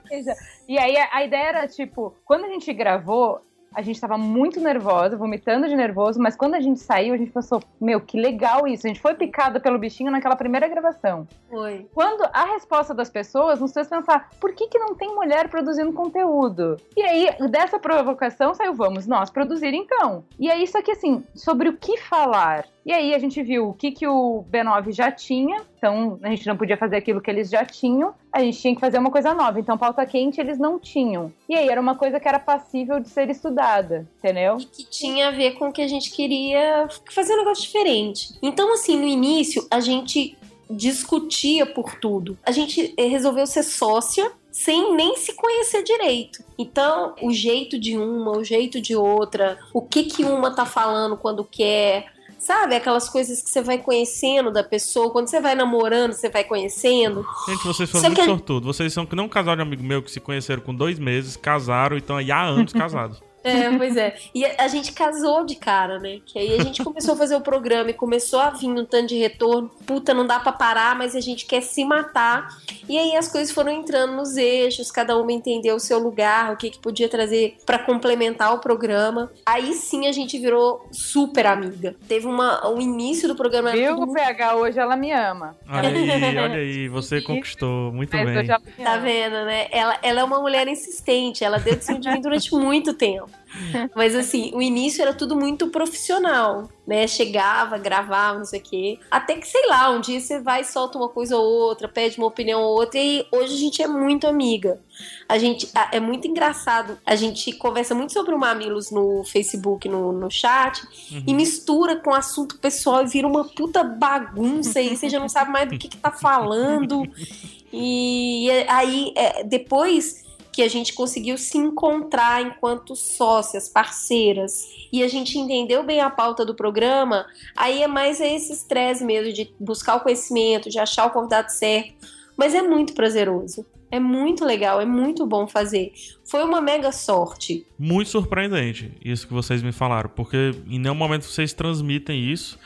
Seja. 0.08 0.34
E 0.68 0.80
aí 0.80 0.98
a, 0.98 1.10
a 1.12 1.24
ideia 1.24 1.50
era, 1.50 1.68
tipo, 1.68 2.16
quando 2.26 2.46
a 2.46 2.50
gente 2.50 2.74
gravou, 2.74 3.42
a 3.76 3.82
gente 3.82 4.00
tava 4.00 4.18
muito 4.18 4.60
nervosa, 4.62 5.18
vomitando 5.18 5.68
de 5.68 5.76
nervoso, 5.76 6.20
mas 6.20 6.36
quando 6.36 6.56
a 6.56 6.62
gente 6.62 6.80
saiu, 6.80 7.14
a 7.14 7.18
gente 7.18 7.32
pensou, 7.32 7.62
meu, 7.80 8.00
que 8.00 8.20
legal 8.20 8.66
isso. 8.68 8.88
A 8.88 8.90
gente 8.90 9.02
foi 9.02 9.14
picada 9.14 9.60
pelo 9.60 9.78
bichinho 9.78 10.10
naquela 10.10 10.36
primeira 10.36 10.68
gravação. 10.68 11.28
Foi. 11.50 11.86
Quando 11.94 12.24
a 12.32 12.46
resposta 12.54 12.94
das 12.94 13.10
pessoas 13.10 13.60
nos 13.60 13.74
fez 13.74 13.88
pensar, 13.88 14.30
por 14.40 14.54
que, 14.54 14.68
que 14.68 14.80
não 14.80 14.96
tem 14.96 15.14
mulher 15.14 15.50
produzindo 15.50 15.92
conteúdo? 15.92 16.78
E 16.96 17.02
aí, 17.02 17.30
dessa 17.50 17.78
provocação 17.78 18.54
saiu, 18.54 18.74
vamos 18.74 19.06
nós 19.06 19.30
produzir 19.30 19.74
então. 19.74 20.24
E 20.40 20.50
é 20.50 20.58
isso 20.58 20.78
aqui, 20.78 20.92
assim, 20.92 21.24
sobre 21.34 21.68
o 21.68 21.78
que 21.78 21.98
falar. 21.98 22.66
E 22.86 22.94
aí 22.94 23.16
a 23.16 23.20
gente 23.20 23.42
viu 23.42 23.70
o 23.70 23.74
que, 23.74 23.92
que 23.92 24.08
o 24.08 24.46
B9 24.52 24.92
já 24.92 25.12
tinha, 25.12 25.60
então 25.76 26.20
a 26.22 26.30
gente 26.30 26.46
não 26.46 26.56
podia 26.56 26.78
fazer 26.78 26.98
aquilo 26.98 27.20
que 27.20 27.32
eles 27.32 27.50
já 27.50 27.66
tinham, 27.66 28.14
a 28.32 28.40
gente 28.42 28.62
tinha 28.62 28.76
que 28.76 28.82
fazer 28.82 29.00
uma 29.00 29.10
coisa 29.10 29.34
nova. 29.34 29.60
Então, 29.60 29.76
pauta 29.76 30.06
quente 30.06 30.40
eles 30.40 30.60
não 30.60 30.78
tinham. 30.78 31.34
E 31.50 31.56
aí 31.56 31.68
era 31.68 31.82
uma 31.82 31.96
coisa 31.96 32.20
que 32.20 32.28
era 32.28 32.38
passível 32.38 33.00
de 33.00 33.10
ser 33.10 33.28
estudada, 33.30 34.08
entendeu? 34.20 34.58
E 34.60 34.66
que 34.66 34.84
tinha 34.84 35.30
a 35.30 35.32
ver 35.32 35.54
com 35.54 35.70
o 35.70 35.72
que 35.74 35.82
a 35.82 35.88
gente 35.88 36.12
queria 36.12 36.88
fazer 37.12 37.34
um 37.34 37.38
negócio 37.38 37.64
diferente. 37.64 38.36
Então, 38.40 38.72
assim, 38.72 38.98
no 38.98 39.08
início, 39.08 39.66
a 39.72 39.80
gente 39.80 40.38
discutia 40.70 41.66
por 41.66 41.96
tudo. 41.96 42.38
A 42.44 42.52
gente 42.52 42.94
eh, 42.98 43.08
resolveu 43.08 43.48
ser 43.48 43.64
sócia 43.64 44.32
sem 44.52 44.96
nem 44.96 45.18
se 45.18 45.34
conhecer 45.34 45.84
direito. 45.84 46.44
Então, 46.58 47.14
o 47.22 47.32
jeito 47.32 47.78
de 47.78 47.98
uma, 47.98 48.38
o 48.38 48.44
jeito 48.44 48.80
de 48.80 48.96
outra, 48.96 49.60
o 49.74 49.82
que 49.82 50.04
que 50.04 50.24
uma 50.24 50.50
tá 50.50 50.66
falando 50.66 51.18
quando 51.18 51.44
quer, 51.44 52.15
sabe? 52.46 52.76
Aquelas 52.76 53.10
coisas 53.10 53.42
que 53.42 53.50
você 53.50 53.62
vai 53.62 53.78
conhecendo 53.80 54.52
da 54.52 54.64
pessoa, 54.64 55.10
quando 55.12 55.28
você 55.28 55.42
vai 55.42 55.56
namorando, 55.56 56.14
você 56.14 56.30
vai 56.30 56.44
conhecendo. 56.44 57.26
Gente, 57.48 57.66
vocês 57.66 57.90
foram 57.90 58.02
Só 58.04 58.08
muito 58.10 58.20
que- 58.20 58.26
sortudos. 58.26 58.76
Vocês 58.78 58.94
são 58.94 59.06
que 59.06 59.16
nem 59.16 59.26
um 59.26 59.30
casal 59.30 59.56
de 59.56 59.62
amigo 59.64 59.84
meu 59.84 60.02
que 60.04 60.12
se 60.12 60.20
conheceram 60.20 60.62
com 60.62 60.74
dois 60.74 61.00
meses, 61.00 61.36
casaram 61.36 61.96
e 61.96 62.00
estão 62.00 62.18
aí 62.18 62.32
há 62.32 62.44
anos 62.44 62.72
casados. 62.74 63.22
É, 63.46 63.78
pois 63.78 63.96
é. 63.96 64.16
E 64.34 64.44
a, 64.44 64.68
gente 64.68 64.92
casou 64.92 65.46
de 65.46 65.56
cara, 65.56 66.00
né? 66.00 66.20
Que 66.26 66.40
aí 66.40 66.60
a 66.60 66.64
gente 66.64 66.84
começou 66.84 67.14
a 67.14 67.18
fazer 67.18 67.36
o 67.36 67.42
programa 67.42 67.92
e 67.92 67.94
começou 67.94 68.40
a 68.40 68.50
vir 68.50 68.68
um 68.68 68.84
tanto 68.84 69.10
de 69.10 69.18
retorno. 69.18 69.70
Puta, 69.86 70.14
não 70.14 70.26
dá 70.26 70.40
pra 70.40 70.52
parar, 70.52 70.96
mas 70.96 71.16
a 71.16 71.22
gente 71.22 71.46
quer 71.46 71.62
se 71.62 71.86
matar. 71.86 72.48
E 72.90 72.98
aí 72.98 73.16
as 73.16 73.28
coisas 73.28 73.54
foram 73.54 73.72
entrando 73.72 74.14
nos 74.14 74.36
eixos, 74.36 74.92
cada 74.92 75.16
uma 75.18 75.32
entendeu 75.32 75.76
o 75.76 75.80
seu 75.80 76.00
lugar, 76.00 76.54
o 76.54 76.58
que, 76.58 76.72
que 76.72 76.80
podia 76.80 77.08
trazer 77.08 77.58
pra 77.66 77.78
complementar 77.78 78.54
o 78.54 78.60
programa. 78.60 79.32
Aí 79.46 79.74
sim 79.74 80.08
a 80.08 80.12
gente 80.12 80.40
virou 80.40 80.88
super 80.92 81.46
amiga. 81.46 81.96
Teve 82.08 82.26
uma, 82.26 82.68
o 82.68 82.82
início 82.82 83.28
do 83.28 83.36
programa 83.36 83.72
Viu? 83.72 83.96
tudo 83.96 84.12
O 84.12 84.14
PH 84.14 84.56
hoje 84.56 84.80
ela 84.80 84.96
me 84.96 85.12
ama. 85.12 85.56
Olha 85.70 85.90
aí, 85.90 86.38
olha 86.38 86.56
aí, 86.56 86.88
você 86.88 87.22
conquistou. 87.22 87.92
Muito 87.92 88.16
Mas 88.16 88.26
bem. 88.26 88.48
Tá 88.48 88.98
vendo, 88.98 89.46
né? 89.46 89.68
Ela, 89.72 90.00
ela 90.02 90.22
é 90.22 90.24
uma 90.24 90.40
mulher 90.40 90.68
insistente, 90.68 91.44
ela 91.44 91.60
deu 91.60 91.76
de 91.76 91.84
cima 91.84 92.00
de 92.00 92.10
mim 92.10 92.22
durante 92.22 92.54
muito 92.54 92.94
tempo. 92.94 93.30
Mas 93.96 94.16
assim, 94.16 94.52
o 94.54 94.62
início 94.62 95.02
era 95.02 95.14
tudo 95.14 95.36
muito 95.36 95.68
profissional, 95.68 96.70
né? 96.86 97.08
Chegava, 97.08 97.78
gravava, 97.78 98.38
não 98.38 98.46
sei 98.46 98.60
o 98.60 98.64
quê. 98.64 99.00
Até 99.10 99.36
que, 99.36 99.48
sei 99.48 99.68
lá, 99.68 99.90
um 99.92 100.02
dia 100.02 100.20
você 100.20 100.40
vai 100.40 100.62
e 100.62 100.66
solta 100.66 100.98
uma 100.98 101.10
coisa 101.10 101.38
ou 101.38 101.46
outra, 101.46 101.88
pede 101.88 102.18
uma 102.18 102.28
opinião 102.28 102.62
ou 102.62 102.78
outra, 102.78 103.00
e 103.00 103.26
hoje 103.32 103.54
a 103.54 103.58
gente 103.58 103.82
é 103.82 103.88
muito 103.88 104.28
amiga. 104.28 104.80
A 105.28 105.38
gente 105.38 105.70
é 105.92 106.00
muito 106.00 106.28
engraçado. 106.28 106.98
A 107.06 107.16
gente 107.16 107.52
conversa 107.54 107.96
muito 107.96 108.14
sobre 108.14 108.34
o 108.34 108.40
Mamilos 108.40 108.92
no 108.92 109.24
Facebook, 109.24 109.88
no, 109.90 110.12
no 110.12 110.30
chat, 110.30 110.82
e 111.26 111.34
mistura 111.34 111.96
com 111.98 112.14
assunto 112.14 112.58
pessoal 112.60 113.04
e 113.04 113.08
vira 113.08 113.28
uma 113.28 113.46
puta 113.46 113.84
bagunça 113.84 114.82
e 114.82 114.96
você 114.96 115.10
já 115.10 115.20
não 115.20 115.30
sabe 115.30 115.52
mais 115.52 115.70
do 115.70 115.78
que, 115.78 115.88
que 115.88 115.98
tá 115.98 116.12
falando. 116.12 117.04
E 117.78 118.48
aí, 118.70 119.12
é, 119.18 119.44
depois 119.44 120.25
que 120.56 120.62
a 120.62 120.70
gente 120.70 120.94
conseguiu 120.94 121.38
se 121.38 121.58
encontrar 121.58 122.42
enquanto 122.42 122.96
sócias, 122.96 123.68
parceiras, 123.68 124.70
e 124.90 125.04
a 125.04 125.08
gente 125.10 125.38
entendeu 125.38 125.84
bem 125.84 126.00
a 126.00 126.10
pauta 126.10 126.46
do 126.46 126.56
programa, 126.56 127.26
aí 127.58 127.84
é 127.84 127.88
mais 127.88 128.22
esse 128.22 128.54
estresse 128.54 129.04
mesmo 129.04 129.34
de 129.34 129.54
buscar 129.60 129.98
o 129.98 130.00
conhecimento, 130.00 130.70
de 130.70 130.80
achar 130.80 131.08
o 131.08 131.10
convidado 131.10 131.52
certo. 131.52 131.94
Mas 132.38 132.56
é 132.56 132.62
muito 132.62 132.94
prazeroso. 132.94 133.66
É 133.92 134.00
muito 134.00 134.46
legal, 134.46 134.80
é 134.80 134.86
muito 134.86 135.26
bom 135.26 135.46
fazer. 135.46 135.94
Foi 136.24 136.44
uma 136.44 136.60
mega 136.62 136.92
sorte. 136.92 137.66
Muito 137.78 138.10
surpreendente 138.10 138.92
isso 139.04 139.28
que 139.28 139.34
vocês 139.34 139.62
me 139.62 139.72
falaram, 139.72 140.10
porque 140.10 140.52
em 140.68 140.80
nenhum 140.80 140.96
momento 140.96 141.24
vocês 141.24 141.54
transmitem 141.54 142.32
isso. 142.32 142.58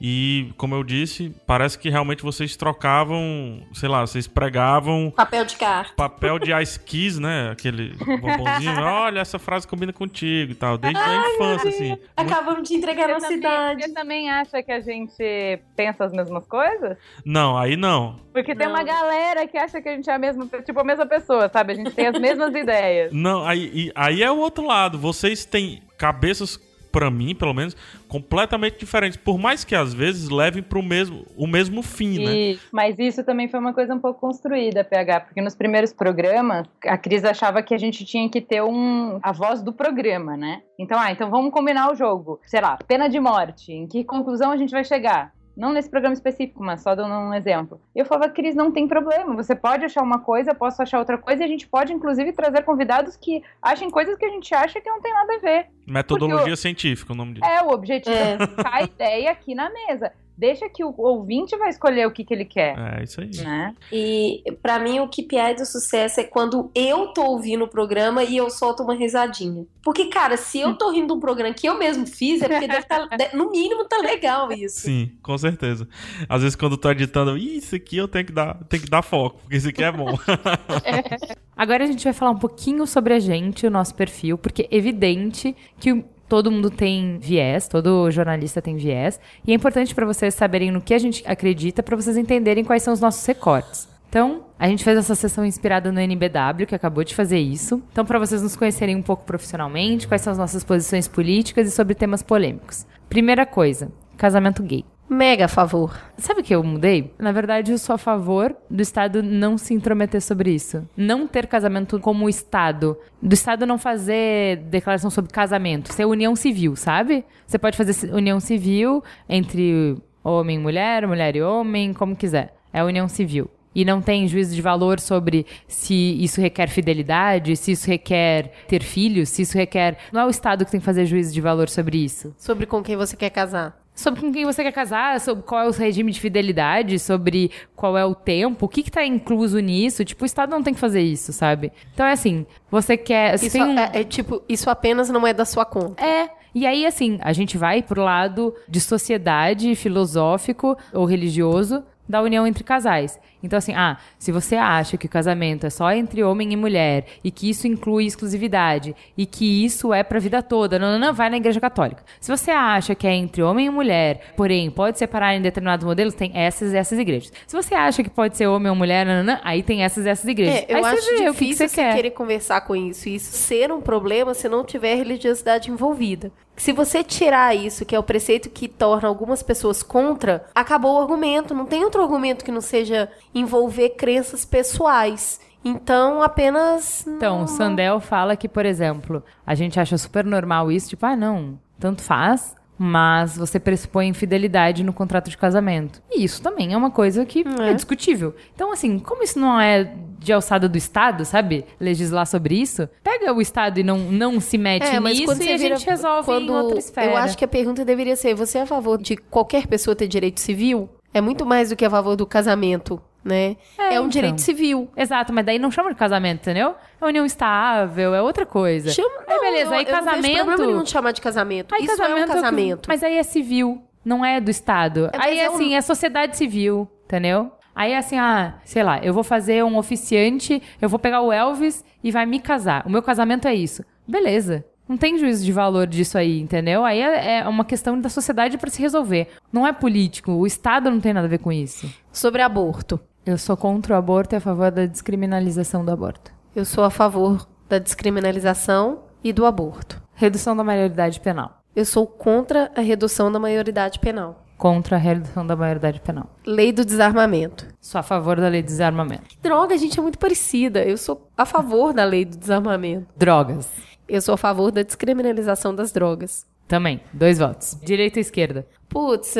E, 0.00 0.52
como 0.56 0.74
eu 0.74 0.82
disse, 0.84 1.34
parece 1.46 1.78
que 1.78 1.88
realmente 1.88 2.22
vocês 2.22 2.56
trocavam, 2.56 3.62
sei 3.72 3.88
lá, 3.88 4.00
vocês 4.06 4.26
pregavam 4.26 5.12
Papel 5.14 5.44
de 5.44 5.56
carta. 5.56 5.92
papel 5.96 6.38
de 6.38 6.52
ice 6.62 6.78
keys, 6.78 7.18
né? 7.18 7.50
Aquele 7.50 7.94
bombonzinho. 7.96 8.80
Olha, 8.84 9.20
essa 9.20 9.38
frase 9.38 9.66
combina 9.66 9.92
contigo 9.92 10.52
e 10.52 10.54
tal. 10.54 10.76
Desde 10.78 10.98
a 11.00 11.30
infância, 11.34 11.68
assim. 11.70 11.88
Muito- 11.88 12.04
Acabamos 12.16 12.68
de 12.68 12.74
entregar 12.74 13.04
a 13.10 13.14
Você 13.14 13.14
nossa 13.14 13.26
também, 13.26 13.38
idade. 13.38 13.82
você 13.82 13.92
também 13.92 14.30
acha 14.30 14.62
que 14.62 14.72
a 14.72 14.80
gente 14.80 15.60
pensa 15.76 16.04
as 16.04 16.12
mesmas 16.12 16.46
coisas? 16.46 16.96
Não, 17.24 17.56
aí 17.56 17.76
não. 17.76 18.20
Porque 18.32 18.54
tem 18.54 18.66
Não. 18.66 18.74
uma 18.74 18.82
galera 18.82 19.46
que 19.46 19.56
acha 19.56 19.80
que 19.80 19.88
a 19.88 19.94
gente 19.96 20.10
é 20.10 20.14
a 20.14 20.18
mesma, 20.18 20.46
tipo, 20.64 20.80
a 20.80 20.84
mesma 20.84 21.06
pessoa, 21.06 21.48
sabe? 21.52 21.72
A 21.72 21.76
gente 21.76 21.92
tem 21.92 22.06
as 22.08 22.18
mesmas 22.18 22.52
ideias. 22.54 23.12
Não, 23.12 23.44
aí, 23.46 23.92
aí 23.94 24.22
é 24.22 24.30
o 24.30 24.36
outro 24.38 24.66
lado. 24.66 24.98
Vocês 24.98 25.44
têm 25.44 25.82
cabeças, 25.96 26.58
pra 26.94 27.10
mim, 27.10 27.34
pelo 27.34 27.52
menos, 27.52 27.76
completamente 28.06 28.78
diferentes. 28.78 29.16
Por 29.16 29.36
mais 29.36 29.64
que 29.64 29.74
às 29.74 29.92
vezes 29.92 30.28
levem 30.28 30.62
pro 30.62 30.80
mesmo, 30.80 31.26
o 31.36 31.44
mesmo 31.44 31.82
fim, 31.82 32.24
né? 32.24 32.32
E- 32.32 32.58
mas 32.70 32.96
isso 33.00 33.24
também 33.24 33.48
foi 33.48 33.58
uma 33.58 33.74
coisa 33.74 33.92
um 33.92 33.98
pouco 33.98 34.20
construída, 34.20 34.84
PH, 34.84 35.20
porque 35.22 35.42
nos 35.42 35.56
primeiros 35.56 35.92
programas, 35.92 36.68
a 36.86 36.96
Cris 36.96 37.24
achava 37.24 37.60
que 37.64 37.74
a 37.74 37.78
gente 37.78 38.04
tinha 38.04 38.28
que 38.30 38.40
ter 38.40 38.62
um, 38.62 39.18
a 39.20 39.32
voz 39.32 39.60
do 39.60 39.72
programa, 39.72 40.36
né? 40.36 40.62
Então, 40.78 40.96
ah, 40.98 41.10
então 41.10 41.28
vamos 41.30 41.50
combinar 41.52 41.90
o 41.90 41.96
jogo. 41.96 42.40
Sei 42.46 42.60
lá, 42.60 42.78
pena 42.86 43.08
de 43.08 43.18
morte. 43.18 43.72
Em 43.72 43.88
que 43.88 44.04
conclusão 44.04 44.52
a 44.52 44.56
gente 44.56 44.70
vai 44.70 44.84
chegar? 44.84 45.32
Não 45.56 45.72
nesse 45.72 45.88
programa 45.88 46.14
específico, 46.14 46.62
mas 46.62 46.80
só 46.82 46.94
dando 46.94 47.14
um 47.14 47.32
exemplo. 47.32 47.80
E 47.94 48.00
eu 48.00 48.04
falava, 48.04 48.32
Cris, 48.32 48.54
não 48.54 48.72
tem 48.72 48.88
problema. 48.88 49.34
Você 49.36 49.54
pode 49.54 49.84
achar 49.84 50.02
uma 50.02 50.18
coisa, 50.18 50.50
eu 50.50 50.54
posso 50.54 50.82
achar 50.82 50.98
outra 50.98 51.16
coisa, 51.16 51.42
e 51.42 51.44
a 51.44 51.48
gente 51.48 51.66
pode, 51.68 51.92
inclusive, 51.92 52.32
trazer 52.32 52.62
convidados 52.62 53.16
que 53.16 53.42
achem 53.62 53.88
coisas 53.88 54.16
que 54.16 54.24
a 54.24 54.30
gente 54.30 54.52
acha 54.54 54.80
que 54.80 54.90
não 54.90 55.00
tem 55.00 55.12
nada 55.12 55.34
a 55.34 55.38
ver. 55.38 55.66
Metodologia 55.86 56.56
científica, 56.56 57.12
o 57.12 57.16
nome 57.16 57.34
disso. 57.34 57.46
É, 57.46 57.62
o 57.62 57.70
objetivo 57.70 58.14
É. 58.16 58.32
é 58.32 58.36
colocar 58.46 58.74
a 58.74 58.82
ideia 58.82 59.30
aqui 59.30 59.54
na 59.54 59.70
mesa. 59.70 60.12
Deixa 60.36 60.68
que 60.68 60.82
o 60.84 60.92
ouvinte 60.96 61.56
vai 61.56 61.68
escolher 61.68 62.06
o 62.06 62.10
que, 62.10 62.24
que 62.24 62.34
ele 62.34 62.44
quer. 62.44 62.76
É, 62.76 63.04
isso 63.04 63.20
aí. 63.20 63.30
Né? 63.36 63.74
E 63.92 64.42
pra 64.62 64.78
mim 64.80 64.98
o 65.00 65.06
KPI 65.08 65.54
do 65.58 65.64
sucesso 65.64 66.20
é 66.20 66.24
quando 66.24 66.70
eu 66.74 67.08
tô 67.08 67.22
ouvindo 67.24 67.64
o 67.64 67.68
programa 67.68 68.24
e 68.24 68.36
eu 68.36 68.50
solto 68.50 68.82
uma 68.82 68.94
risadinha. 68.94 69.64
Porque, 69.82 70.06
cara, 70.06 70.36
se 70.36 70.58
eu 70.60 70.74
tô 70.74 70.90
rindo 70.90 71.06
de 71.08 71.12
um 71.12 71.20
programa 71.20 71.54
que 71.54 71.68
eu 71.68 71.78
mesmo 71.78 72.06
fiz, 72.06 72.42
é 72.42 72.48
porque 72.48 72.66
deve 72.66 72.82
tá, 72.86 73.06
de- 73.06 73.30
no 73.36 73.50
mínimo 73.50 73.84
tá 73.84 73.98
legal 73.98 74.50
isso. 74.52 74.80
Sim, 74.80 75.12
com 75.22 75.36
certeza. 75.38 75.86
Às 76.28 76.42
vezes 76.42 76.56
quando 76.56 76.72
eu 76.72 76.78
tô 76.78 76.90
editando, 76.90 77.36
"Ih, 77.38 77.58
isso 77.58 77.76
aqui 77.76 77.96
eu 77.96 78.08
tenho 78.08 78.24
que 78.26 78.32
dar, 78.32 78.54
tenho 78.64 78.82
que 78.82 78.90
dar 78.90 79.02
foco, 79.02 79.38
porque 79.42 79.56
isso 79.56 79.68
aqui 79.68 79.84
é 79.84 79.92
bom. 79.92 80.06
Agora 81.56 81.84
a 81.84 81.86
gente 81.86 82.02
vai 82.04 82.12
falar 82.12 82.32
um 82.32 82.38
pouquinho 82.38 82.86
sobre 82.86 83.14
a 83.14 83.20
gente, 83.20 83.66
o 83.66 83.70
nosso 83.70 83.94
perfil, 83.94 84.36
porque 84.36 84.68
é 84.70 84.76
evidente 84.76 85.54
que 85.78 85.92
o- 85.92 86.04
todo 86.28 86.50
mundo 86.50 86.70
tem 86.70 87.18
viés, 87.18 87.68
todo 87.68 88.10
jornalista 88.10 88.62
tem 88.62 88.76
viés, 88.76 89.20
e 89.46 89.52
é 89.52 89.54
importante 89.54 89.94
para 89.94 90.06
vocês 90.06 90.34
saberem 90.34 90.70
no 90.70 90.80
que 90.80 90.94
a 90.94 90.98
gente 90.98 91.22
acredita, 91.26 91.82
para 91.82 91.96
vocês 91.96 92.16
entenderem 92.16 92.64
quais 92.64 92.82
são 92.82 92.92
os 92.92 93.00
nossos 93.00 93.24
recortes. 93.26 93.88
Então, 94.08 94.44
a 94.56 94.68
gente 94.68 94.84
fez 94.84 94.96
essa 94.96 95.16
sessão 95.16 95.44
inspirada 95.44 95.90
no 95.90 95.98
NBW, 95.98 96.66
que 96.68 96.74
acabou 96.74 97.02
de 97.02 97.16
fazer 97.16 97.38
isso. 97.38 97.82
Então, 97.90 98.04
para 98.04 98.18
vocês 98.18 98.40
nos 98.42 98.54
conhecerem 98.54 98.94
um 98.94 99.02
pouco 99.02 99.24
profissionalmente, 99.24 100.06
quais 100.06 100.22
são 100.22 100.30
as 100.30 100.38
nossas 100.38 100.62
posições 100.62 101.08
políticas 101.08 101.66
e 101.66 101.72
sobre 101.72 101.96
temas 101.96 102.22
polêmicos. 102.22 102.86
Primeira 103.08 103.44
coisa, 103.44 103.90
casamento 104.16 104.62
gay. 104.62 104.93
Mega 105.08 105.44
a 105.44 105.48
favor. 105.48 105.94
Sabe 106.16 106.40
o 106.40 106.44
que 106.44 106.54
eu 106.54 106.62
mudei? 106.62 107.12
Na 107.18 107.30
verdade, 107.30 107.72
eu 107.72 107.78
sou 107.78 107.94
a 107.94 107.98
favor 107.98 108.56
do 108.70 108.80
Estado 108.80 109.22
não 109.22 109.58
se 109.58 109.74
intrometer 109.74 110.20
sobre 110.22 110.50
isso. 110.50 110.88
Não 110.96 111.26
ter 111.26 111.46
casamento 111.46 112.00
como 112.00 112.28
Estado. 112.28 112.96
Do 113.20 113.34
Estado 113.34 113.66
não 113.66 113.78
fazer 113.78 114.56
declaração 114.68 115.10
sobre 115.10 115.30
casamento. 115.30 115.92
Ser 115.92 116.06
união 116.06 116.34
civil, 116.34 116.74
sabe? 116.74 117.24
Você 117.46 117.58
pode 117.58 117.76
fazer 117.76 118.12
união 118.14 118.40
civil 118.40 119.04
entre 119.28 119.96
homem 120.22 120.56
e 120.56 120.60
mulher, 120.60 121.06
mulher 121.06 121.36
e 121.36 121.42
homem, 121.42 121.92
como 121.92 122.16
quiser. 122.16 122.54
É 122.72 122.82
união 122.82 123.06
civil. 123.06 123.50
E 123.74 123.84
não 123.84 124.00
tem 124.00 124.26
juízo 124.28 124.54
de 124.54 124.62
valor 124.62 125.00
sobre 125.00 125.44
se 125.66 125.94
isso 126.22 126.40
requer 126.40 126.68
fidelidade, 126.68 127.56
se 127.56 127.72
isso 127.72 127.88
requer 127.88 128.52
ter 128.68 128.82
filhos, 128.82 129.28
se 129.28 129.42
isso 129.42 129.58
requer. 129.58 129.98
Não 130.12 130.20
é 130.20 130.26
o 130.26 130.30
Estado 130.30 130.64
que 130.64 130.70
tem 130.70 130.80
que 130.80 130.86
fazer 130.86 131.04
juízo 131.06 131.34
de 131.34 131.40
valor 131.40 131.68
sobre 131.68 131.98
isso 131.98 132.32
Sobre 132.38 132.66
com 132.66 132.82
quem 132.82 132.96
você 132.96 133.16
quer 133.16 133.30
casar. 133.30 133.83
Sobre 133.94 134.20
com 134.20 134.32
quem 134.32 134.44
você 134.44 134.62
quer 134.62 134.72
casar, 134.72 135.20
sobre 135.20 135.44
qual 135.44 135.62
é 135.62 135.68
o 135.68 135.70
regime 135.70 136.10
de 136.10 136.20
fidelidade, 136.20 136.98
sobre 136.98 137.50
qual 137.76 137.96
é 137.96 138.04
o 138.04 138.14
tempo, 138.14 138.66
o 138.66 138.68
que 138.68 138.82
que 138.82 138.90
tá 138.90 139.04
incluso 139.04 139.58
nisso. 139.60 140.04
Tipo, 140.04 140.24
o 140.24 140.26
Estado 140.26 140.50
não 140.50 140.62
tem 140.62 140.74
que 140.74 140.80
fazer 140.80 141.00
isso, 141.00 141.32
sabe? 141.32 141.72
Então 141.92 142.04
é 142.04 142.12
assim, 142.12 142.44
você 142.70 142.96
quer... 142.96 143.38
Você 143.38 143.46
Isso 143.46 143.58
um... 143.58 143.78
é, 143.78 143.90
é 143.94 144.04
tipo, 144.04 144.42
isso 144.48 144.68
apenas 144.68 145.08
não 145.08 145.26
é 145.26 145.32
da 145.32 145.44
sua 145.44 145.64
conta. 145.64 146.04
É. 146.04 146.28
E 146.54 146.66
aí, 146.66 146.86
assim, 146.86 147.18
a 147.20 147.32
gente 147.32 147.58
vai 147.58 147.82
pro 147.82 148.02
lado 148.02 148.54
de 148.68 148.80
sociedade, 148.80 149.74
filosófico 149.74 150.76
ou 150.92 151.04
religioso 151.04 151.82
da 152.08 152.22
união 152.22 152.46
entre 152.46 152.62
casais. 152.62 153.18
Então, 153.44 153.58
assim, 153.58 153.74
ah, 153.74 153.98
se 154.18 154.32
você 154.32 154.56
acha 154.56 154.96
que 154.96 155.06
o 155.06 155.08
casamento 155.08 155.66
é 155.66 155.70
só 155.70 155.92
entre 155.92 156.22
homem 156.22 156.52
e 156.52 156.56
mulher 156.56 157.04
e 157.22 157.30
que 157.30 157.48
isso 157.48 157.66
inclui 157.66 158.06
exclusividade 158.06 158.96
e 159.16 159.26
que 159.26 159.64
isso 159.64 159.92
é 159.92 160.02
pra 160.02 160.18
vida 160.18 160.42
toda, 160.42 160.78
não, 160.78 160.92
não, 160.92 160.98
não, 160.98 161.14
vai 161.14 161.30
na 161.30 161.36
igreja 161.36 161.60
católica. 161.60 162.02
Se 162.20 162.30
você 162.30 162.50
acha 162.50 162.94
que 162.94 163.06
é 163.06 163.14
entre 163.14 163.42
homem 163.42 163.66
e 163.66 163.70
mulher, 163.70 164.32
porém 164.36 164.70
pode 164.70 164.98
separar 164.98 165.34
em 165.34 165.42
determinados 165.42 165.84
modelos, 165.84 166.14
tem 166.14 166.32
essas 166.34 166.72
e 166.72 166.76
essas 166.76 166.98
igrejas. 166.98 167.32
Se 167.46 167.54
você 167.54 167.74
acha 167.74 168.02
que 168.02 168.10
pode 168.10 168.36
ser 168.36 168.46
homem 168.46 168.70
ou 168.70 168.76
mulher, 168.76 169.06
não, 169.06 169.22
não, 169.22 169.34
não, 169.34 169.40
aí 169.44 169.62
tem 169.62 169.84
essas 169.84 170.06
e 170.06 170.08
essas 170.08 170.26
igrejas. 170.26 170.64
É, 170.66 170.66
eu 170.68 170.78
aí 170.78 170.84
acho 170.84 171.02
você 171.02 171.16
vê 171.16 171.28
o 171.28 171.32
que 171.34 171.38
que 171.38 171.44
difícil 171.44 171.68
você 171.68 171.74
você 171.74 171.82
quer. 171.82 171.94
querer 171.94 172.10
conversar 172.10 172.60
com 172.62 172.74
isso. 172.74 173.08
e 173.08 173.16
Isso 173.16 173.32
ser 173.36 173.70
um 173.70 173.80
problema 173.80 174.34
se 174.34 174.48
não 174.48 174.64
tiver 174.64 174.94
religiosidade 174.94 175.70
envolvida. 175.70 176.32
Se 176.56 176.72
você 176.72 177.02
tirar 177.02 177.54
isso, 177.54 177.84
que 177.84 177.96
é 177.96 177.98
o 177.98 178.02
preceito 178.02 178.48
que 178.48 178.68
torna 178.68 179.08
algumas 179.08 179.42
pessoas 179.42 179.82
contra, 179.82 180.46
acabou 180.54 180.94
o 180.94 181.00
argumento. 181.00 181.52
Não 181.52 181.66
tem 181.66 181.84
outro 181.84 182.00
argumento 182.00 182.44
que 182.44 182.52
não 182.52 182.60
seja 182.60 183.10
envolver 183.34 183.90
crenças 183.90 184.44
pessoais. 184.44 185.40
Então, 185.64 186.22
apenas. 186.22 187.06
Então, 187.06 187.46
Sandel 187.46 187.98
fala 187.98 188.36
que, 188.36 188.48
por 188.48 188.66
exemplo, 188.66 189.22
a 189.46 189.54
gente 189.54 189.80
acha 189.80 189.96
super 189.96 190.24
normal 190.24 190.70
isso, 190.70 190.90
tipo, 190.90 191.06
ah, 191.06 191.16
não, 191.16 191.58
tanto 191.78 192.02
faz, 192.02 192.54
mas 192.76 193.36
você 193.36 193.58
pressupõe 193.58 194.08
infidelidade 194.08 194.84
no 194.84 194.92
contrato 194.92 195.30
de 195.30 195.38
casamento. 195.38 196.02
E 196.10 196.22
isso 196.22 196.42
também 196.42 196.74
é 196.74 196.76
uma 196.76 196.90
coisa 196.90 197.24
que 197.24 197.44
é, 197.60 197.72
discutível. 197.72 198.34
Então, 198.54 198.72
assim, 198.72 198.98
como 198.98 199.22
isso 199.22 199.38
não 199.38 199.58
é 199.58 199.90
de 200.18 200.32
alçada 200.32 200.68
do 200.68 200.76
Estado, 200.76 201.24
sabe? 201.24 201.64
Legislar 201.80 202.26
sobre 202.26 202.56
isso, 202.60 202.88
pega 203.02 203.32
o 203.32 203.40
Estado 203.40 203.80
e 203.80 203.82
não, 203.82 203.98
não 203.98 204.40
se 204.40 204.58
mete 204.58 204.86
É, 204.86 205.00
nisso 205.00 205.42
e 205.42 205.52
a 205.52 205.56
vira, 205.56 205.76
gente 205.76 205.86
resolve 205.88 206.24
quando 206.26 206.52
em 206.52 206.56
outra 206.56 206.78
esfera. 206.78 207.10
Eu 207.10 207.16
acho 207.16 207.38
que 207.38 207.44
a 207.44 207.48
pergunta 207.48 207.84
deveria 207.84 208.16
ser: 208.16 208.34
você 208.34 208.58
é 208.58 208.62
a 208.62 208.66
favor 208.66 209.00
de 209.00 209.16
qualquer 209.16 209.66
pessoa 209.66 209.94
ter 209.94 210.08
direito 210.08 210.40
civil? 210.40 210.88
É 211.12 211.20
muito 211.20 211.46
mais 211.46 211.70
do 211.70 211.76
que 211.76 211.84
a 211.84 211.90
favor 211.90 212.16
do 212.16 212.26
casamento, 212.26 213.00
né? 213.24 213.56
É, 213.78 213.82
É, 213.86 213.88
um 213.92 213.94
então. 213.94 214.08
direito 214.08 214.40
civil. 214.40 214.88
Exato, 214.96 215.32
mas 215.32 215.46
daí 215.46 215.58
não 215.58 215.70
chama 215.70 215.90
de 215.90 215.96
casamento, 215.96 216.40
entendeu? 216.42 216.74
É 217.00 217.04
união 217.06 217.24
estável, 217.24 218.14
é 218.14 218.20
outra 218.22 218.44
coisa. 218.44 218.90
Chama, 218.90 219.08
aí 219.26 219.34
não, 219.34 219.40
beleza, 219.40 219.70
eu, 219.70 219.78
aí 219.78 219.84
eu 219.86 219.92
Não 219.92 219.98
casamento. 220.04 220.44
problema 220.44 220.66
nenhum 220.66 220.82
de 220.82 220.90
chamar 220.90 221.12
de 221.12 221.20
casamento. 221.20 221.74
Aí 221.74 221.84
Isso 221.84 222.02
é 222.02 222.14
um 222.14 222.26
casamento. 222.26 222.86
Mas 222.88 223.02
aí 223.02 223.16
é 223.16 223.22
civil, 223.22 223.82
não 224.04 224.24
é 224.24 224.40
do 224.40 224.50
Estado. 224.50 225.10
É, 225.12 225.18
aí, 225.18 225.38
é 225.40 225.50
um- 225.50 225.54
assim, 225.54 225.74
é 225.74 225.80
sociedade 225.80 226.36
civil, 226.36 226.88
entendeu? 227.06 227.50
Aí, 227.74 227.92
assim, 227.94 228.16
ah, 228.18 228.54
sei 228.64 228.82
lá, 228.84 229.00
eu 229.02 229.12
vou 229.12 229.24
fazer 229.24 229.64
um 229.64 229.76
oficiante, 229.78 230.62
eu 230.80 230.88
vou 230.88 230.98
pegar 230.98 231.20
o 231.22 231.32
Elvis 231.32 231.84
e 232.04 232.12
vai 232.12 232.24
me 232.24 232.38
casar. 232.38 232.86
O 232.86 232.90
meu 232.90 233.02
casamento 233.02 233.48
é 233.48 233.54
isso. 233.54 233.84
Beleza. 234.06 234.64
Não 234.86 234.98
tem 234.98 235.16
juízo 235.18 235.42
de 235.44 235.50
valor 235.50 235.86
disso 235.86 236.18
aí, 236.18 236.38
entendeu? 236.40 236.84
Aí 236.84 237.00
é, 237.00 237.38
é 237.38 237.48
uma 237.48 237.64
questão 237.64 237.98
da 237.98 238.10
sociedade 238.10 238.58
pra 238.58 238.68
se 238.70 238.80
resolver. 238.82 239.28
Não 239.50 239.66
é 239.66 239.72
político, 239.72 240.30
o 240.32 240.46
Estado 240.46 240.90
não 240.90 241.00
tem 241.00 241.14
nada 241.14 241.26
a 241.26 241.30
ver 241.30 241.38
com 241.38 241.50
isso. 241.50 241.90
Sobre 242.12 242.42
aborto. 242.42 243.00
Eu 243.26 243.38
sou 243.38 243.56
contra 243.56 243.94
o 243.94 243.96
aborto 243.96 244.34
e 244.34 244.36
a 244.36 244.40
favor 244.40 244.70
da 244.70 244.84
descriminalização 244.84 245.82
do 245.82 245.90
aborto. 245.90 246.30
Eu 246.54 246.66
sou 246.66 246.84
a 246.84 246.90
favor 246.90 247.48
da 247.66 247.78
descriminalização 247.78 248.98
e 249.22 249.32
do 249.32 249.46
aborto. 249.46 250.02
Redução 250.14 250.54
da 250.54 250.62
maioridade 250.62 251.18
penal. 251.20 251.62
Eu 251.74 251.86
sou 251.86 252.06
contra 252.06 252.70
a 252.76 252.82
redução 252.82 253.32
da 253.32 253.40
maioridade 253.40 253.98
penal. 253.98 254.44
Contra 254.58 254.96
a 254.96 254.98
redução 254.98 255.46
da 255.46 255.56
maioridade 255.56 256.00
penal. 256.00 256.28
Lei 256.46 256.70
do 256.70 256.84
desarmamento. 256.84 257.66
Sou 257.80 257.98
a 257.98 258.02
favor 258.02 258.38
da 258.38 258.46
lei 258.46 258.60
de 258.60 258.68
desarmamento. 258.68 259.36
Droga, 259.42 259.74
a 259.74 259.78
gente 259.78 259.98
é 259.98 260.02
muito 260.02 260.18
parecida. 260.18 260.84
Eu 260.84 260.98
sou 260.98 261.30
a 261.34 261.46
favor 261.46 261.94
da 261.94 262.04
lei 262.04 262.26
do 262.26 262.36
desarmamento. 262.36 263.06
Drogas. 263.16 263.70
Eu 264.06 264.20
sou 264.20 264.34
a 264.34 264.38
favor 264.38 264.70
da 264.70 264.82
descriminalização 264.82 265.74
das 265.74 265.90
drogas. 265.90 266.46
Também. 266.68 267.00
Dois 267.10 267.38
votos. 267.38 267.78
Direita 267.82 268.18
e 268.18 268.22
esquerda. 268.22 268.66
Putz, 268.88 269.34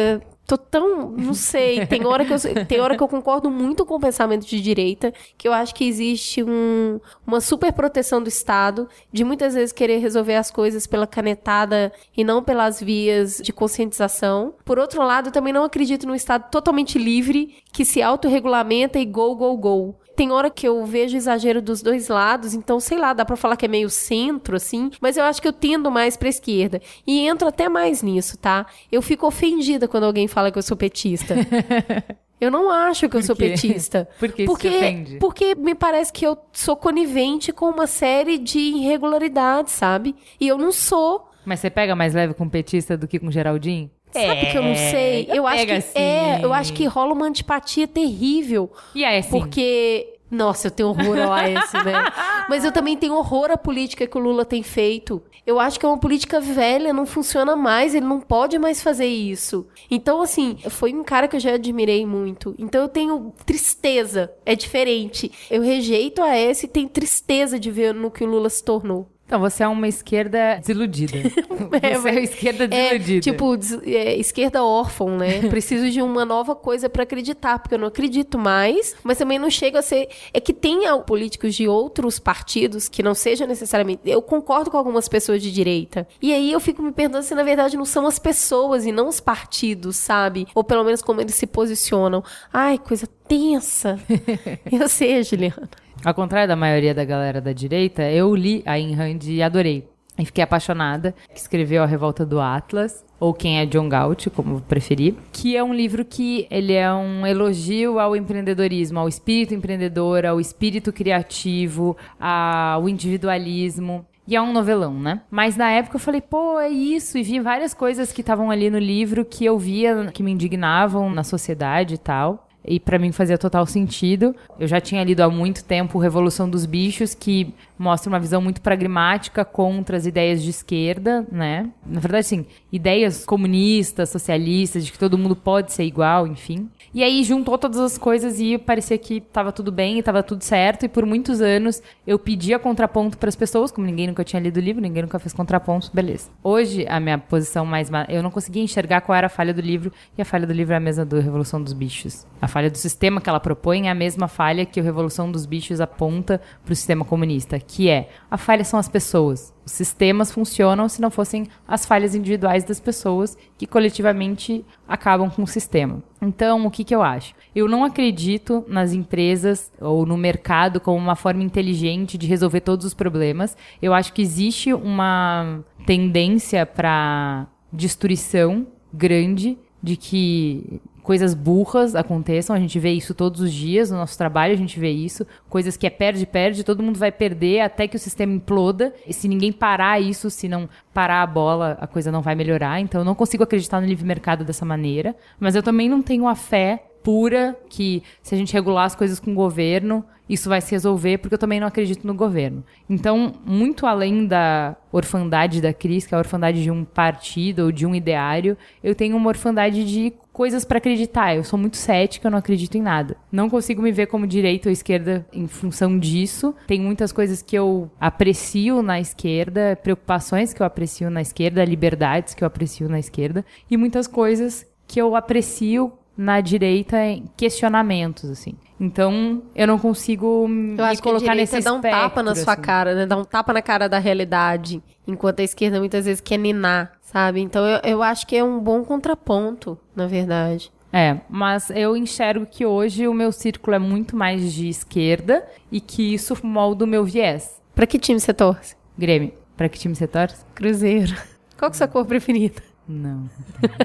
tô 0.47 0.57
tão. 0.57 1.11
Não 1.11 1.35
sei. 1.35 1.87
Tem 1.87 2.05
hora, 2.07 2.25
que 2.25 2.33
eu, 2.33 2.67
tem 2.67 2.81
hora 2.81 2.97
que 2.97 3.03
eu 3.03 3.09
concordo 3.09 3.51
muito 3.51 3.85
com 3.85 3.95
o 3.95 4.01
pensamento 4.01 4.47
de 4.47 4.61
direita, 4.61 5.13
que 5.37 5.49
eu 5.49 5.53
acho 5.53 5.75
que 5.75 5.87
existe 5.87 6.43
um, 6.43 7.01
uma 7.27 7.41
super 7.41 7.73
proteção 7.73 8.23
do 8.23 8.29
Estado, 8.29 8.89
de 9.13 9.25
muitas 9.25 9.55
vezes 9.55 9.73
querer 9.73 9.99
resolver 9.99 10.37
as 10.37 10.51
coisas 10.51 10.87
pela 10.87 11.07
canetada 11.07 11.93
e 12.17 12.25
não 12.25 12.43
pelas 12.43 12.81
vias 12.81 13.39
de 13.39 13.53
conscientização. 13.53 14.55
Por 14.65 14.79
outro 14.79 15.03
lado, 15.03 15.29
eu 15.29 15.33
também 15.33 15.53
não 15.53 15.65
acredito 15.65 16.07
num 16.07 16.15
Estado 16.15 16.51
totalmente 16.51 16.99
livre, 16.99 17.63
que 17.73 17.85
se 17.85 18.03
autorregulamenta 18.03 18.99
e 18.99 19.05
go, 19.05 19.35
go, 19.35 19.57
go. 19.57 20.04
Tem 20.17 20.31
hora 20.31 20.51
que 20.51 20.67
eu 20.67 20.85
vejo 20.85 21.17
exagero 21.17 21.61
dos 21.61 21.83
dois 21.83 22.09
lados, 22.09 22.55
então 22.55 22.79
sei 22.79 22.99
lá, 22.99 23.13
dá 23.13 23.25
pra 23.25 23.37
falar 23.37 23.57
que 23.57 23.65
é 23.65 23.69
meio 23.69 23.91
centro, 23.91 24.57
assim, 24.57 24.91
mas 25.01 25.17
eu 25.17 25.25
acho 25.25 25.43
que 25.43 25.49
eu 25.49 25.53
tendo 25.53 25.91
mais 25.91 26.17
pra 26.17 26.29
esquerda. 26.29 26.81
E 27.07 27.27
entro 27.27 27.49
até 27.49 27.69
mais 27.69 28.03
nisso, 28.03 28.39
tá? 28.39 28.67
Eu 28.91 29.03
fico 29.03 29.27
ofendida 29.27 29.89
quando 29.89 30.05
alguém 30.05 30.29
fala 30.29 30.51
que 30.51 30.59
eu 30.59 30.63
sou 30.63 30.77
petista. 30.77 31.35
Eu 32.41 32.51
não 32.51 32.69
acho 32.71 33.09
que 33.09 33.17
eu 33.17 33.23
sou 33.23 33.35
quê? 33.35 33.51
petista. 33.51 34.09
Por 34.19 34.33
que 34.33 34.43
isso 34.43 34.53
porque, 34.53 34.69
te 34.69 34.77
ofende? 34.77 35.17
Porque 35.19 35.55
me 35.55 35.75
parece 35.75 36.13
que 36.13 36.27
eu 36.27 36.37
sou 36.53 36.77
conivente 36.77 37.53
com 37.53 37.71
uma 37.71 37.87
série 37.87 38.37
de 38.37 38.59
irregularidades, 38.59 39.73
sabe? 39.73 40.15
E 40.39 40.49
eu 40.49 40.59
não 40.59 40.73
sou. 40.73 41.31
Mas 41.45 41.61
você 41.61 41.71
pega 41.71 41.95
mais 41.95 42.13
leve 42.13 42.35
com 42.35 42.49
petista 42.49 42.97
do 42.99 43.07
que 43.07 43.19
com 43.19 43.31
Geraldinho? 43.31 43.91
Sabe 44.23 44.47
que 44.47 44.59
eu 44.59 44.63
não 44.63 44.75
sei? 44.75 45.29
Eu 45.29 45.47
acho 45.47 45.61
que 45.61 45.67
pega 45.67 45.81
sim. 45.81 45.99
é, 45.99 46.41
eu 46.43 46.53
acho 46.53 46.73
que 46.73 46.85
rola 46.87 47.13
uma 47.13 47.27
antipatia 47.27 47.87
terrível. 47.89 48.71
E 48.95 49.05
aí, 49.05 49.19
assim, 49.19 49.31
Porque. 49.31 50.11
Nossa, 50.31 50.67
eu 50.67 50.71
tenho 50.71 50.89
horror 50.89 51.17
ao 51.19 51.33
AS, 51.33 51.73
né? 51.85 51.93
Mas 52.49 52.65
eu 52.65 52.73
também 52.73 52.97
tenho 52.97 53.15
horror 53.15 53.53
à 53.53 53.57
política 53.57 54.07
que 54.07 54.19
o 54.19 54.21
Lula 54.21 54.45
tem 54.45 54.63
feito. 54.65 55.23
Eu 55.47 55.61
acho 55.61 55.79
que 55.79 55.85
é 55.85 55.89
uma 55.89 55.99
política 55.99 56.41
velha, 56.41 56.93
não 56.93 57.05
funciona 57.05 57.55
mais, 57.55 57.95
ele 57.95 58.07
não 58.07 58.19
pode 58.19 58.59
mais 58.59 58.83
fazer 58.83 59.07
isso. 59.07 59.67
Então, 59.91 60.23
assim, 60.23 60.57
foi 60.71 60.93
um 60.95 61.05
cara 61.05 61.29
que 61.29 61.37
eu 61.37 61.41
já 61.41 61.55
admirei 61.55 62.07
muito. 62.07 62.55
Então 62.59 62.81
eu 62.83 62.89
tenho 62.89 63.33
tristeza, 63.45 64.33
é 64.45 64.57
diferente. 64.57 65.31
Eu 65.51 65.63
rejeito 65.63 66.23
a 66.23 66.33
AS 66.33 66.65
e 66.65 66.69
tenho 66.69 66.89
tristeza 66.89 67.61
de 67.61 67.71
ver 67.71 67.95
no 67.95 68.11
que 68.11 68.25
o 68.25 68.27
Lula 68.27 68.49
se 68.49 68.65
tornou. 68.65 69.14
Então, 69.27 69.41
você 69.41 69.63
é 69.63 69.69
uma 69.69 69.89
esquerda 69.89 70.59
desiludida. 70.61 71.17
você 71.71 71.87
é 71.87 71.99
uma 71.99 72.11
esquerda 72.11 72.69
desiludida. 72.69 73.19
É, 73.19 73.21
tipo, 73.33 73.57
des- 73.57 73.83
é, 73.85 74.17
esquerda 74.17 74.63
órfã, 74.63 75.07
né? 75.17 75.41
Preciso 75.49 75.89
de 75.91 76.03
uma 76.03 76.25
nova 76.27 76.55
coisa 76.55 76.91
pra 76.91 77.05
acreditar, 77.05 77.59
porque 77.59 77.75
eu 77.75 77.79
não 77.79 77.89
acredito 77.89 78.39
mais, 78.39 78.95
mas 79.03 79.17
também 79.17 79.39
não 79.39 79.49
chego 79.49 79.79
a 79.79 79.83
ser. 79.83 80.09
É 80.33 80.41
que 80.41 80.53
tem 80.53 80.85
políticos 81.07 81.55
de 81.55 81.67
outros 81.67 82.19
partidos 82.19 82.89
que 82.89 83.03
não 83.03 83.15
sejam 83.15 83.47
necessariamente. 83.47 84.03
Eu 84.05 84.21
concordo 84.21 84.71
com 84.71 84.77
algumas 84.77 85.09
pessoas 85.09 85.43
de 85.43 85.51
direita. 85.51 86.07
E 86.21 86.33
aí 86.33 86.53
eu 86.53 86.61
fico 86.61 86.83
me 86.83 86.93
perguntando 86.93 87.25
se 87.25 87.35
na 87.35 87.43
verdade 87.43 87.77
não 87.77 87.85
são 87.87 88.07
as 88.07 88.19
pessoas 88.19 88.85
e 88.85 88.93
não 88.93 89.09
os 89.09 89.21
partidos, 89.21 89.97
sabe? 89.97 90.47
Ou 90.55 90.63
pelo 90.63 90.85
menos 90.85 91.01
como 91.01 91.21
eles 91.23 91.35
se 91.35 91.47
posicionam. 91.47 92.23
Ai, 92.53 92.79
coisa 92.79 93.09
tensa. 93.27 93.99
eu 94.71 94.89
sei, 94.89 95.23
Juliana. 95.23 95.69
Ao 96.05 96.13
contrário 96.13 96.47
da 96.47 96.55
maioria 96.55 96.93
da 96.95 97.03
galera 97.03 97.41
da 97.41 97.55
direita, 97.55 98.03
eu 98.03 98.35
li 98.35 98.63
a 98.67 98.73
Ayn 98.73 98.93
Rand 98.93 99.21
e 99.25 99.43
adorei. 99.43 99.89
E 100.19 100.25
fiquei 100.27 100.45
apaixonada. 100.45 101.15
Que 101.33 101.41
escreveu 101.41 101.83
A 101.83 101.87
Revolta 101.87 102.27
do 102.27 102.41
Atlas, 102.41 103.03
ou 103.19 103.33
Quem 103.33 103.59
é 103.59 103.65
John 103.65 103.89
Galt, 103.89 104.29
como 104.29 104.61
preferir. 104.61 105.15
Que 105.33 105.57
é 105.57 105.65
um 105.65 105.73
livro 105.73 106.05
que 106.05 106.47
ele 106.51 106.75
é 106.75 106.93
um 106.93 107.27
elogio 107.27 107.99
ao 107.99 108.15
empreendedorismo, 108.15 108.99
ao 108.99 109.09
espírito 109.09 109.55
empreendedor, 109.55 110.27
ao 110.27 110.39
espírito 110.39 110.93
criativo, 110.93 111.97
ao 112.21 112.87
individualismo. 112.87 114.05
E 114.29 114.37
é 114.37 114.41
um 114.43 114.53
novelão, 114.53 114.95
né? 114.95 115.23
Mas 115.31 115.57
na 115.57 115.71
época 115.71 115.97
eu 115.97 116.01
falei, 116.01 116.21
pô, 116.21 116.61
é 116.61 116.69
isso. 116.69 117.17
E 117.17 117.23
vi 117.23 117.41
várias 117.41 117.73
coisas 117.73 118.13
que 118.13 118.21
estavam 118.21 118.51
ali 118.51 118.69
no 118.69 118.79
livro 118.79 119.25
que 119.25 119.45
eu 119.45 119.59
via 119.59 120.11
que 120.13 120.23
me 120.23 120.33
indignavam 120.33 121.11
na 121.11 121.25
sociedade 121.25 121.95
e 121.95 121.99
tal. 121.99 122.44
E 122.67 122.81
pra 122.81 122.99
mim 122.99 123.13
fazia 123.13 123.37
total 123.37 123.67
sentido. 123.67 124.35
Eu 124.59 124.67
já 124.67 124.81
tinha 124.81 125.05
lido 125.05 125.21
há 125.21 125.29
muito 125.29 125.63
tempo 125.65 125.99
Revolução 125.99 126.49
dos 126.49 126.65
Bichos, 126.67 127.15
que 127.15 127.53
mostra 127.79 128.09
uma 128.09 128.21
visão 128.21 128.41
muito 128.41 128.61
pragmática 128.61 129.45
contra 129.45 129.97
as 129.97 130.07
ideias 130.07 130.43
de 130.43 130.51
esquerda, 130.51 131.27
né? 131.31 131.69
Na 131.85 132.01
verdade, 132.01 132.27
sim, 132.27 132.47
ideias 132.73 133.25
comunistas, 133.25 134.09
socialistas, 134.11 134.85
de 134.87 134.93
que 134.93 134.99
todo 134.99 135.19
mundo 135.19 135.35
pode 135.37 135.73
ser 135.73 135.85
igual, 135.85 136.27
enfim. 136.27 136.69
E 136.95 137.03
aí 137.03 137.25
juntou 137.25 137.59
todas 137.59 137.79
as 137.81 137.99
coisas 137.99 138.39
e 138.41 138.57
parecia 138.57 138.97
que 138.97 139.21
tava 139.21 139.51
tudo 139.51 139.73
bem 139.73 139.99
e 139.99 140.03
tava 140.03 140.23
tudo 140.23 140.43
certo. 140.43 140.85
E 140.85 140.89
por 140.89 141.05
muitos 141.05 141.41
anos 141.41 141.83
eu 142.07 142.19
pedia 142.19 142.59
contraponto 142.59 143.19
para 143.19 143.29
as 143.29 143.37
pessoas, 143.37 143.71
como 143.73 143.87
ninguém 143.87 144.07
nunca 144.07 144.23
tinha 144.25 144.41
lido 144.41 144.57
o 144.59 144.61
livro, 144.61 144.81
ninguém 144.81 145.03
nunca 145.03 145.19
fez 145.19 145.33
contraponto, 145.33 145.91
beleza. 145.93 146.31
Hoje 146.43 146.87
a 146.89 147.01
minha 147.01 147.19
posição 147.19 147.67
mais 147.67 147.91
ma- 147.91 148.07
eu 148.09 148.23
não 148.23 148.31
conseguia 148.31 148.63
enxergar 148.63 149.01
qual 149.01 149.17
era 149.17 149.27
a 149.27 149.31
falha 149.31 149.53
do 149.53 149.61
livro 149.61 149.93
e 150.17 150.23
a 150.23 150.25
falha 150.25 150.47
do 150.47 150.53
livro 150.53 150.73
é 150.73 150.77
a 150.77 150.81
mesma 150.81 151.05
do 151.05 151.19
Revolução 151.19 151.61
dos 151.61 151.73
Bichos. 151.73 152.25
A 152.41 152.47
falha 152.55 152.71
do 152.71 152.79
sistema 152.79 153.21
que 153.21 153.29
ela 153.29 153.41
propõe 153.41 153.89
é 153.89 153.91
a 153.91 153.95
mesma 153.97 154.29
falha 154.29 154.65
que 154.65 154.81
o 154.81 154.85
Revolução 154.85 155.29
dos 155.29 155.45
Bichos 155.45 155.81
aponta 155.81 156.41
para 156.65 156.73
o 156.73 156.77
sistema 156.77 157.05
comunista, 157.05 157.59
que 157.59 157.89
é 157.91 158.09
a 158.31 158.39
falha 158.39 158.63
são 158.63 158.79
as 158.79 158.89
pessoas. 158.89 159.53
Os 159.67 159.73
sistemas 159.73 160.31
funcionam 160.31 160.89
se 160.89 161.01
não 161.01 161.11
fossem 161.11 161.49
as 161.67 161.85
falhas 161.85 162.15
individuais 162.15 162.63
das 162.63 162.79
pessoas 162.79 163.37
que 163.59 163.67
coletivamente 163.67 164.65
acabam 164.87 165.29
com 165.29 165.43
o 165.43 165.49
sistema. 165.49 166.01
Então, 166.23 166.65
o 166.65 166.71
que, 166.71 166.85
que 166.85 166.95
eu 166.95 167.03
acho? 167.03 167.35
Eu 167.57 167.67
não 167.67 167.83
acredito 167.83 168.65
nas 168.69 168.93
empresas 168.93 169.73
ou 169.81 170.07
no 170.07 170.17
mercado 170.17 170.79
como 170.79 170.97
uma 170.97 171.17
forma 171.17 171.43
inteligente 171.43 172.17
de 172.17 172.29
resolver 172.29 172.61
todos 172.61 172.87
os 172.87 172.95
problemas. 172.95 173.57
Eu 173.83 173.93
acho 173.93 174.13
que 174.13 174.23
existe 174.23 174.73
uma 174.73 175.59
tendência 175.85 176.65
para 176.65 177.49
destruição 177.73 178.65
grande 178.93 179.59
de 179.83 179.97
que 179.97 180.81
coisas 181.05 181.35
burras 181.35 181.95
aconteçam, 181.95 182.57
a 182.57 182.59
gente 182.59 182.79
vê 182.81 182.91
isso 182.91 183.13
todos 183.15 183.43
os 183.43 183.53
dias 183.53 183.91
no 183.91 183.99
nosso 183.99 184.17
trabalho, 184.17 184.55
a 184.55 184.57
gente 184.57 184.81
vê 184.81 184.91
isso, 184.91 185.27
coisas 185.51 185.77
que 185.77 185.87
é 185.87 185.91
perde, 185.91 186.25
perde, 186.25 186.65
todo 186.65 186.83
mundo 186.83 186.99
vai 186.99 187.13
perder 187.13 187.61
até 187.61 187.87
que 187.87 187.95
o 187.95 187.99
sistema 187.99 188.33
imploda, 188.33 188.93
e 189.07 189.13
se 189.13 189.29
ninguém 189.29 189.53
parar 189.53 190.01
isso, 190.01 190.31
se 190.31 190.49
não 190.49 190.67
parar 190.95 191.23
a 191.23 191.27
bola, 191.27 191.77
a 191.79 191.87
coisa 191.87 192.11
não 192.11 192.23
vai 192.23 192.35
melhorar, 192.35 192.81
então 192.81 193.03
eu 193.03 193.05
não 193.05 193.15
consigo 193.15 193.45
acreditar 193.45 193.83
no 193.83 193.87
livre 193.87 194.07
mercado 194.07 194.45
dessa 194.45 194.65
maneira, 194.65 195.15
mas 195.39 195.55
eu 195.55 195.63
também 195.63 195.91
não 195.91 196.01
tenho 196.01 196.27
a 196.27 196.35
fé 196.35 196.83
pura 197.03 197.55
que 197.69 198.03
se 198.23 198.35
a 198.35 198.39
gente 198.39 198.55
regular 198.55 198.87
as 198.87 198.97
coisas 198.97 199.21
com 199.21 199.33
o 199.33 199.35
governo, 199.35 200.03
isso 200.27 200.49
vai 200.49 200.63
se 200.63 200.71
resolver, 200.71 201.19
porque 201.19 201.35
eu 201.35 201.39
também 201.39 201.61
não 201.61 201.67
acredito 201.67 202.07
no 202.07 202.15
governo. 202.15 202.65
Então, 202.89 203.35
muito 203.45 203.87
além 203.87 204.27
da 204.27 204.75
orfandade 204.91 205.61
da 205.61 205.75
Cris, 205.75 206.07
que 206.07 206.15
é 206.15 206.17
a 206.17 206.19
orfandade 206.19 206.63
de 206.63 206.71
um 206.71 206.83
partido 206.83 207.65
ou 207.65 207.73
de 207.73 207.85
um 207.85 207.95
ideário, 207.95 208.57
eu 208.83 208.95
tenho 208.95 209.19
uma 209.19 209.29
orfandade 209.29 209.85
de 209.85 210.15
coisas 210.35 210.65
para 210.65 210.79
acreditar. 210.79 211.35
Eu 211.37 211.45
sou 211.45 211.57
muito 211.57 211.77
cética, 211.77 212.27
eu 212.27 212.31
não 212.31 212.39
acredito 212.39 212.77
em 212.77 212.83
nada. 212.83 213.17
Não 213.31 213.49
consigo 213.49 213.81
me 213.81 213.93
ver 213.93 214.09
como 214.09 214.27
direita 214.27 214.69
ou 214.69 214.73
esquerda 214.73 215.25
em 215.33 215.47
função 215.47 215.97
disso. 215.97 216.55
Tem 216.67 216.81
muitas 216.81 217.13
coisas 217.13 217.41
que 217.41 217.57
eu 217.57 217.89
aprecio 218.01 218.83
na 218.83 219.01
esquerda, 219.01 219.79
preocupações 219.81 220.53
que 220.53 220.61
eu 220.61 220.67
aprecio 220.67 221.09
na 221.09 221.23
esquerda, 221.23 221.65
liberdades 221.65 222.35
que 222.35 222.43
eu 222.43 222.49
aprecio 222.49 222.89
na 222.89 222.99
esquerda, 222.99 223.45
e 223.71 223.77
muitas 223.77 224.09
coisas 224.09 224.67
que 224.89 225.01
eu 225.01 225.15
aprecio 225.15 225.93
na 226.17 226.41
direita 226.41 227.03
em 227.05 227.25
questionamentos, 227.37 228.29
assim. 228.29 228.55
Então, 228.79 229.43
eu 229.55 229.67
não 229.67 229.79
consigo 229.79 230.49
me 230.49 230.77
Eu 230.77 230.85
acho 230.85 231.01
que 231.01 231.09
a 231.09 231.13
colocar 231.13 231.35
nesse 231.35 231.61
dá 231.61 231.73
um 231.73 231.81
tapa 231.81 232.23
na 232.23 232.33
espectro, 232.33 232.45
sua 232.45 232.53
assim. 232.55 232.63
cara, 232.63 232.95
né? 232.95 233.07
Dá 233.07 233.17
um 233.17 233.25
tapa 233.25 233.53
na 233.53 233.63
cara 233.63 233.89
da 233.89 233.99
realidade. 233.99 234.83
Enquanto 235.07 235.41
a 235.41 235.43
esquerda 235.43 235.79
muitas 235.79 236.07
vezes 236.07 236.21
quer 236.21 236.39
ninar, 236.39 236.93
sabe? 237.15 237.41
Então 237.41 237.65
eu, 237.65 237.81
eu 237.85 238.03
acho 238.03 238.27
que 238.27 238.35
é 238.35 238.43
um 238.43 238.59
bom 238.59 238.85
contraponto, 238.85 239.79
na 239.95 240.09
verdade. 240.09 240.73
É, 240.93 241.21
mas 241.29 241.71
eu 241.71 241.97
enxergo 241.97 242.45
que 242.45 242.67
hoje 242.67 243.07
o 243.07 243.15
meu 243.15 243.31
círculo 243.31 243.77
é 243.77 243.79
muito 243.79 244.17
mais 244.17 244.53
de 244.53 244.69
esquerda 244.69 245.47
e 245.71 245.81
que 245.81 246.13
isso 246.15 246.37
molda 246.45 246.85
o 246.85 246.89
meu 246.89 247.05
viés. 247.05 247.63
Pra 247.73 247.87
que 247.87 248.01
time 248.01 248.19
você 248.19 248.35
torce? 248.35 248.77
Grêmio, 248.99 249.33
pra 249.57 249.69
que 249.69 249.79
time 249.79 249.95
você 249.95 250.09
torce? 250.09 250.45
Cruzeiro. 250.57 251.15
Qual 251.57 251.71
que 251.71 251.77
é 251.77 251.77
a 251.77 251.79
sua 251.79 251.89
cor 251.89 252.05
preferida? 252.05 252.61
Não. 252.87 253.31